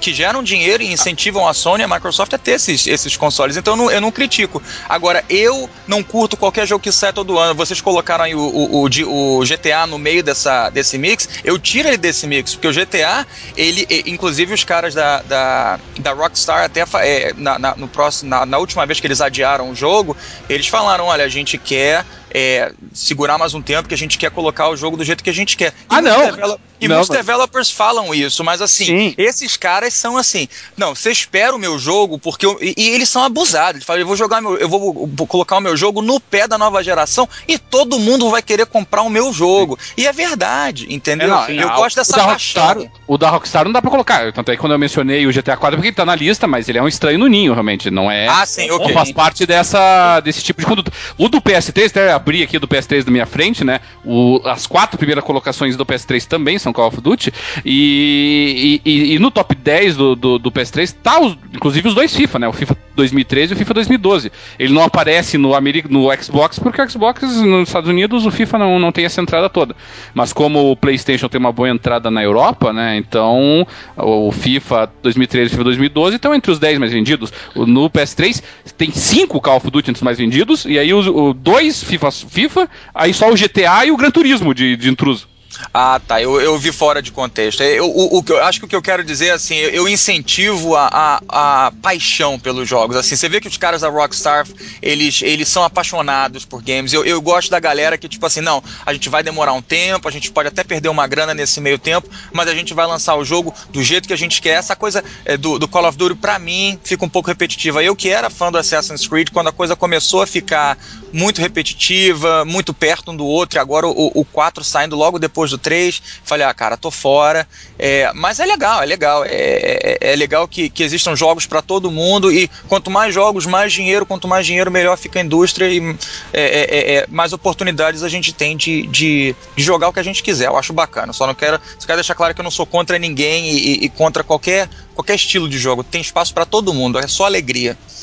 que 0.00 0.14
geram 0.14 0.42
dinheiro 0.42 0.82
e 0.82 0.92
incentivam 0.92 1.46
a 1.46 1.54
Sony 1.54 1.82
e 1.82 1.84
a 1.84 1.88
Microsoft 1.88 2.32
a 2.32 2.38
ter 2.38 2.52
esses, 2.52 2.86
esses 2.86 3.16
consoles. 3.16 3.56
Então 3.56 3.74
eu 3.74 3.76
não, 3.76 3.90
eu 3.90 4.00
não 4.00 4.10
critico. 4.10 4.62
Agora, 4.88 5.24
eu 5.28 5.68
não 5.86 6.02
curto 6.02 6.36
qualquer 6.36 6.66
jogo 6.66 6.82
que 6.82 6.92
sai 6.92 7.12
todo 7.12 7.38
ano. 7.38 7.54
Vocês 7.54 7.80
colocaram 7.80 8.24
aí 8.24 8.34
o, 8.34 8.40
o, 8.40 8.86
o, 8.86 9.38
o 9.38 9.44
GTA 9.44 9.86
no 9.86 9.98
meio 9.98 10.22
dessa, 10.22 10.70
desse 10.70 10.98
mix, 10.98 11.28
eu 11.44 11.58
tiro 11.58 11.88
ele 11.88 11.96
desse 11.96 12.26
mix, 12.26 12.54
porque 12.54 12.67
o 12.68 12.72
GTA 12.72 13.26
ele, 13.56 13.86
inclusive 14.06 14.52
os 14.54 14.64
caras 14.64 14.94
da, 14.94 15.22
da, 15.22 15.80
da 15.98 16.12
Rockstar, 16.12 16.64
até 16.64 16.84
é, 17.00 17.32
na, 17.36 17.58
na, 17.58 17.74
no 17.76 17.88
próximo, 17.88 18.30
na, 18.30 18.46
na 18.46 18.58
última 18.58 18.86
vez 18.86 19.00
que 19.00 19.06
eles 19.06 19.20
adiaram 19.20 19.70
o 19.70 19.74
jogo, 19.74 20.16
eles 20.48 20.66
falaram: 20.66 21.06
olha, 21.06 21.24
a 21.24 21.28
gente 21.28 21.58
quer 21.58 22.04
é, 22.30 22.72
segurar 22.92 23.38
mais 23.38 23.54
um 23.54 23.62
tempo, 23.62 23.88
que 23.88 23.94
a 23.94 23.98
gente 23.98 24.18
quer 24.18 24.30
colocar 24.30 24.68
o 24.68 24.76
jogo 24.76 24.96
do 24.96 25.04
jeito 25.04 25.22
que 25.22 25.30
a 25.30 25.34
gente 25.34 25.56
quer. 25.56 25.68
E 25.68 25.72
ah, 25.88 26.02
não! 26.02 26.58
E 26.80 26.86
não, 26.86 26.96
muitos 26.96 27.08
mas... 27.08 27.18
developers 27.18 27.70
falam 27.70 28.14
isso, 28.14 28.44
mas 28.44 28.62
assim, 28.62 28.84
Sim. 28.84 29.14
esses 29.18 29.56
caras 29.56 29.94
são 29.94 30.16
assim, 30.16 30.48
não, 30.76 30.94
você 30.94 31.10
espera 31.10 31.54
o 31.54 31.58
meu 31.58 31.78
jogo, 31.78 32.18
porque 32.18 32.46
eu, 32.46 32.56
e, 32.60 32.74
e, 32.76 32.90
eles 32.90 33.08
são 33.08 33.24
abusados. 33.24 33.76
Eles 33.76 33.84
falam, 33.84 34.00
eu 34.00 34.06
vou 34.06 34.16
jogar 34.16 34.40
meu, 34.40 34.56
eu 34.56 34.68
vou, 34.68 35.08
vou, 35.12 35.26
colocar 35.26 35.56
o 35.56 35.60
meu 35.60 35.76
jogo 35.76 36.00
no 36.00 36.20
pé 36.20 36.46
da 36.46 36.56
nova 36.56 36.82
geração 36.82 37.28
e 37.46 37.58
todo 37.58 37.98
mundo 37.98 38.30
vai 38.30 38.42
querer 38.42 38.66
comprar 38.66 39.02
o 39.02 39.10
meu 39.10 39.32
jogo. 39.32 39.78
Sim. 39.80 39.94
E 39.96 40.06
é 40.06 40.12
verdade, 40.12 40.86
entendeu? 40.88 41.26
É, 41.26 41.52
não, 41.52 41.62
eu 41.62 41.70
gosto 41.70 41.96
dessa 41.96 42.12
o 42.12 42.16
da 42.16 42.22
Rockstar, 42.22 42.76
o 43.06 43.18
da 43.18 43.30
Rockstar 43.30 43.64
não 43.64 43.72
dá 43.72 43.82
pra 43.82 43.90
colocar. 43.90 44.32
Tanto 44.32 44.50
é 44.50 44.54
que 44.54 44.60
quando 44.60 44.72
eu 44.72 44.78
mencionei 44.78 45.26
o 45.26 45.32
GTA 45.32 45.56
4, 45.56 45.76
porque 45.76 45.88
ele 45.88 45.96
tá 45.96 46.04
na 46.04 46.14
lista, 46.14 46.46
mas 46.46 46.68
ele 46.68 46.78
é 46.78 46.82
um 46.82 46.88
estranho 46.88 47.18
no 47.18 47.26
ninho, 47.26 47.52
realmente. 47.52 47.90
Não 47.90 48.10
é. 48.10 48.28
Ah, 48.28 48.46
sim, 48.46 48.70
ok. 48.70 48.86
Não 48.86 48.94
faz 48.94 49.10
parte 49.10 49.46
dessa, 49.46 50.20
desse 50.20 50.42
tipo 50.42 50.60
de 50.60 50.66
conduta. 50.66 50.92
O 51.16 51.28
do 51.28 51.40
PS3, 51.40 51.86
até 51.88 52.12
abri 52.18 52.42
aqui 52.42 52.58
do 52.58 52.68
PS3 52.68 53.04
da 53.04 53.10
minha 53.10 53.26
frente, 53.26 53.64
né? 53.64 53.80
O, 54.04 54.40
as 54.44 54.66
quatro 54.66 54.98
primeiras 54.98 55.24
colocações 55.24 55.76
do 55.76 55.86
PS3 55.86 56.26
também 56.26 56.58
são 56.58 56.72
Call 56.72 56.88
of 56.88 57.00
Duty. 57.00 57.32
E, 57.64 58.80
e, 58.84 59.14
e, 59.14 59.18
no 59.18 59.30
top 59.30 59.54
10 59.54 59.96
do, 59.96 60.14
do, 60.14 60.38
do 60.38 60.52
PS3 60.52 60.94
tá 61.02 61.20
os, 61.20 61.36
inclusive 61.54 61.88
os 61.88 61.94
dois 61.94 62.14
FIFA, 62.14 62.38
né? 62.40 62.48
O 62.48 62.52
FIFA 62.52 62.76
2013 62.96 63.52
e 63.52 63.54
o 63.54 63.56
FIFA 63.56 63.74
2012. 63.74 64.32
Ele 64.58 64.72
não 64.72 64.82
aparece 64.82 65.38
no, 65.38 65.52
no 65.88 66.22
Xbox 66.22 66.58
porque 66.58 66.82
o 66.82 66.90
Xbox 66.90 67.22
nos 67.42 67.68
Estados 67.68 67.88
Unidos 67.88 68.26
o 68.26 68.30
FIFA 68.30 68.58
não, 68.58 68.78
não 68.78 68.92
tem 68.92 69.04
essa 69.04 69.20
entrada 69.20 69.48
toda. 69.48 69.74
Mas 70.12 70.32
como 70.32 70.70
o 70.70 70.76
PlayStation 70.76 71.28
tem 71.28 71.38
uma 71.38 71.52
boa 71.52 71.70
entrada 71.70 72.10
na 72.10 72.22
Europa, 72.22 72.72
né? 72.72 72.96
Então 72.96 73.66
o 73.96 74.32
FIFA 74.32 74.90
2013 75.02 75.44
e 75.44 75.46
o 75.46 75.50
FIFA 75.50 75.64
2012 75.64 76.16
estão 76.16 76.34
entre 76.34 76.50
os 76.50 76.58
10 76.58 76.78
mais 76.78 76.92
vendidos. 76.92 77.32
No 77.54 77.88
PS3 77.88 78.42
tem 78.76 78.90
5 78.90 79.40
Call 79.40 79.56
of 79.56 79.70
Duty 79.70 79.90
entre 79.90 80.00
os 80.00 80.02
mais 80.02 80.18
vendidos 80.18 80.64
e 80.64 80.78
aí 80.78 80.92
os, 80.92 81.06
o 81.06 81.32
dois 81.32 81.82
FIFA, 81.82 82.07
FIFA, 82.10 82.68
aí 82.94 83.12
só 83.12 83.30
o 83.30 83.36
GTA 83.36 83.86
e 83.86 83.90
o 83.90 83.96
Gran 83.96 84.10
Turismo 84.10 84.54
de, 84.54 84.76
de 84.76 84.88
intruso. 84.88 85.28
Ah, 85.72 86.00
tá. 86.04 86.20
Eu, 86.20 86.40
eu 86.40 86.58
vi 86.58 86.72
fora 86.72 87.02
de 87.02 87.12
contexto. 87.12 87.62
Eu, 87.62 87.86
o, 87.86 88.18
o, 88.18 88.24
eu 88.28 88.44
acho 88.44 88.60
que 88.60 88.66
o 88.66 88.68
que 88.68 88.76
eu 88.76 88.82
quero 88.82 89.04
dizer, 89.04 89.30
assim, 89.30 89.56
eu 89.56 89.88
incentivo 89.88 90.76
a, 90.76 90.88
a, 90.92 91.22
a, 91.66 91.72
paixão 91.82 92.38
pelos 92.38 92.68
jogos. 92.68 92.96
Assim, 92.96 93.16
você 93.16 93.28
vê 93.28 93.40
que 93.40 93.48
os 93.48 93.56
caras 93.56 93.82
da 93.82 93.88
Rockstar, 93.88 94.46
eles, 94.80 95.22
eles 95.22 95.48
são 95.48 95.62
apaixonados 95.62 96.44
por 96.44 96.62
games. 96.62 96.92
Eu, 96.92 97.04
eu 97.04 97.20
gosto 97.20 97.50
da 97.50 97.60
galera 97.60 97.98
que, 97.98 98.08
tipo 98.08 98.24
assim, 98.24 98.40
não, 98.40 98.62
a 98.84 98.92
gente 98.92 99.08
vai 99.08 99.22
demorar 99.22 99.52
um 99.52 99.62
tempo, 99.62 100.08
a 100.08 100.10
gente 100.10 100.30
pode 100.30 100.48
até 100.48 100.62
perder 100.62 100.88
uma 100.88 101.06
grana 101.06 101.34
nesse 101.34 101.60
meio 101.60 101.78
tempo, 101.78 102.08
mas 102.32 102.48
a 102.48 102.54
gente 102.54 102.74
vai 102.74 102.86
lançar 102.86 103.16
o 103.16 103.24
jogo 103.24 103.54
do 103.70 103.82
jeito 103.82 104.06
que 104.06 104.14
a 104.14 104.18
gente 104.18 104.40
quer. 104.40 104.58
Essa 104.58 104.76
coisa 104.76 105.02
é, 105.24 105.36
do, 105.36 105.58
do 105.58 105.68
Call 105.68 105.86
of 105.86 105.96
Duty, 105.96 106.14
pra 106.14 106.38
mim, 106.38 106.78
fica 106.82 107.04
um 107.04 107.08
pouco 107.08 107.28
repetitiva. 107.28 107.82
Eu 107.82 107.94
que 107.94 108.08
era 108.08 108.30
fã 108.30 108.50
do 108.50 108.58
Assassin's 108.58 109.06
Creed, 109.06 109.30
quando 109.30 109.48
a 109.48 109.52
coisa 109.52 109.76
começou 109.76 110.22
a 110.22 110.26
ficar 110.26 110.78
muito 111.12 111.40
repetitiva, 111.40 112.44
muito 112.44 112.72
perto 112.74 113.10
um 113.10 113.16
do 113.16 113.26
outro, 113.26 113.58
e 113.58 113.60
agora 113.60 113.86
o, 113.86 114.12
o 114.14 114.24
4 114.24 114.62
saindo 114.62 114.96
logo 114.96 115.18
depois 115.18 115.47
depois 115.48 115.50
do 115.50 115.58
3, 115.58 116.02
falei, 116.24 116.46
ah, 116.46 116.52
cara, 116.52 116.76
tô 116.76 116.90
fora. 116.90 117.48
É, 117.78 118.10
mas 118.14 118.38
é 118.38 118.46
legal, 118.46 118.82
é 118.82 118.86
legal. 118.86 119.24
É, 119.24 119.28
é, 119.30 120.12
é 120.12 120.16
legal 120.16 120.46
que, 120.46 120.68
que 120.68 120.82
existam 120.82 121.16
jogos 121.16 121.46
para 121.46 121.62
todo 121.62 121.90
mundo 121.90 122.30
e 122.30 122.48
quanto 122.68 122.90
mais 122.90 123.14
jogos, 123.14 123.46
mais 123.46 123.72
dinheiro, 123.72 124.04
quanto 124.04 124.28
mais 124.28 124.46
dinheiro, 124.46 124.70
melhor 124.70 124.96
fica 124.96 125.18
a 125.18 125.22
indústria 125.22 125.68
e 125.68 125.96
é, 126.32 126.42
é, 126.42 126.94
é, 126.94 127.06
mais 127.08 127.32
oportunidades 127.32 128.02
a 128.02 128.08
gente 128.08 128.32
tem 128.32 128.56
de, 128.56 128.86
de, 128.86 129.34
de, 129.56 129.62
jogar 129.62 129.88
o 129.88 129.92
que 129.92 130.00
a 130.00 130.02
gente 130.02 130.22
quiser. 130.22 130.46
Eu 130.46 130.56
acho 130.56 130.72
bacana. 130.72 131.12
Só 131.12 131.26
não 131.26 131.34
quero, 131.34 131.60
só 131.78 131.86
quero 131.86 131.98
deixar 131.98 132.14
claro 132.14 132.34
que 132.34 132.40
eu 132.40 132.44
não 132.44 132.50
sou 132.50 132.66
contra 132.66 132.98
ninguém 132.98 133.50
e, 133.50 133.84
e 133.84 133.88
contra 133.88 134.22
qualquer, 134.22 134.68
qualquer 134.98 135.14
estilo 135.14 135.48
de 135.48 135.56
jogo. 135.56 135.84
Tem 135.84 136.00
espaço 136.00 136.34
para 136.34 136.44
todo 136.44 136.74
mundo, 136.74 136.98
é 136.98 137.06
só 137.06 137.24
alegria. 137.26 137.78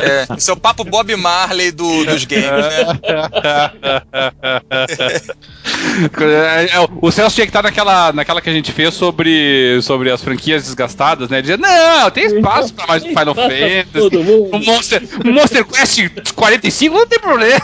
é, 0.00 0.36
esse 0.36 0.48
é 0.48 0.52
o 0.52 0.56
papo 0.56 0.84
Bob 0.84 1.16
Marley 1.16 1.72
do, 1.72 2.04
dos 2.04 2.24
games, 2.24 2.48
né? 2.48 2.86
É, 6.20 6.76
é, 6.76 6.88
o 7.00 7.10
Celso 7.10 7.34
tinha 7.34 7.46
que 7.46 7.50
estar 7.50 7.62
naquela, 7.62 8.12
naquela 8.12 8.40
que 8.40 8.48
a 8.48 8.52
gente 8.52 8.70
fez 8.70 8.94
sobre, 8.94 9.80
sobre 9.82 10.10
as 10.10 10.22
franquias 10.22 10.62
desgastadas, 10.62 11.28
né? 11.28 11.40
Dizia, 11.40 11.56
não, 11.56 12.08
tem 12.10 12.26
espaço 12.26 12.72
para 12.72 12.86
mais 12.86 13.02
Final 13.02 13.34
Fantasy. 13.34 14.16
Um 14.52 14.64
Monster, 14.64 15.02
um 15.26 15.32
Monster 15.32 15.64
Quest 15.64 16.32
45 16.34 16.94
não 16.94 17.06
tem 17.06 17.18
problema. 17.18 17.60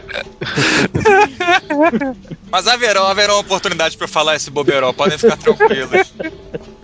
Mas 2.50 2.66
haverá, 2.66 3.08
haverá 3.08 3.34
uma 3.34 3.40
oportunidade 3.40 3.96
para 3.96 4.08
falar 4.08 4.36
esse 4.36 4.50
bobeirão, 4.50 4.92
podem 4.92 5.18
ficar 5.18 5.36
tranquilos. 5.36 6.12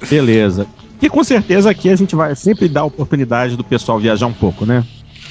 Beleza. 0.09 0.67
E 1.01 1.09
com 1.09 1.23
certeza 1.23 1.71
aqui 1.71 1.91
a 1.91 1.97
gente 1.97 2.15
vai 2.15 2.35
sempre 2.35 2.69
dar 2.69 2.83
a 2.83 2.85
oportunidade 2.85 3.57
do 3.57 3.65
pessoal 3.65 3.99
viajar 3.99 4.27
um 4.27 4.33
pouco, 4.33 4.65
né? 4.65 4.85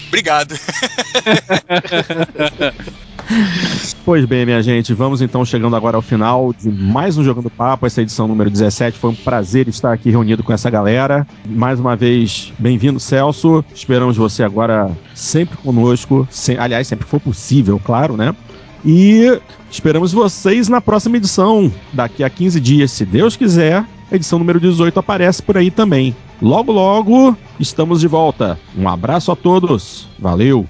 Obrigado. 0.08 0.56
Pois 4.04 4.24
bem, 4.26 4.46
minha 4.46 4.62
gente, 4.62 4.94
vamos 4.94 5.22
então 5.22 5.44
chegando 5.44 5.76
agora 5.76 5.98
ao 5.98 6.02
final 6.02 6.54
de 6.54 6.70
mais 6.70 7.18
um 7.18 7.24
Jogando 7.24 7.50
Papo, 7.50 7.86
essa 7.86 8.02
edição 8.02 8.28
número 8.28 8.50
17. 8.50 8.98
Foi 9.00 9.10
um 9.10 9.16
prazer 9.16 9.68
estar 9.68 9.92
aqui 9.92 10.12
reunido 10.12 10.44
com 10.44 10.54
essa 10.54 10.70
galera. 10.70 11.26
Mais 11.46 11.80
uma 11.80 11.96
vez, 11.96 12.54
bem-vindo, 12.60 13.00
Celso. 13.00 13.66
Esperamos 13.74 14.16
você 14.16 14.44
agora 14.44 14.92
sempre 15.16 15.58
conosco. 15.58 16.28
Sem, 16.30 16.58
aliás, 16.58 16.88
sempre 16.88 17.06
que 17.06 17.12
for 17.12 17.20
possível, 17.20 17.82
claro, 17.84 18.16
né? 18.16 18.36
E 18.86 19.40
esperamos 19.72 20.14
vocês 20.14 20.70
na 20.70 20.80
próxima 20.80 21.18
edição, 21.18 21.72
daqui 21.92 22.24
a 22.24 22.30
15 22.30 22.60
dias, 22.60 22.92
se 22.92 23.06
Deus 23.06 23.36
quiser. 23.36 23.84
A 24.12 24.16
edição 24.16 24.38
número 24.38 24.60
18 24.60 25.00
aparece 25.00 25.42
por 25.42 25.58
aí 25.58 25.72
também. 25.72 26.16
Logo, 26.40 26.72
logo, 26.72 27.36
estamos 27.60 28.02
de 28.02 28.08
volta. 28.08 28.60
Um 28.78 28.88
abraço 28.88 29.32
a 29.32 29.36
todos. 29.36 30.08
Valeu! 30.20 30.68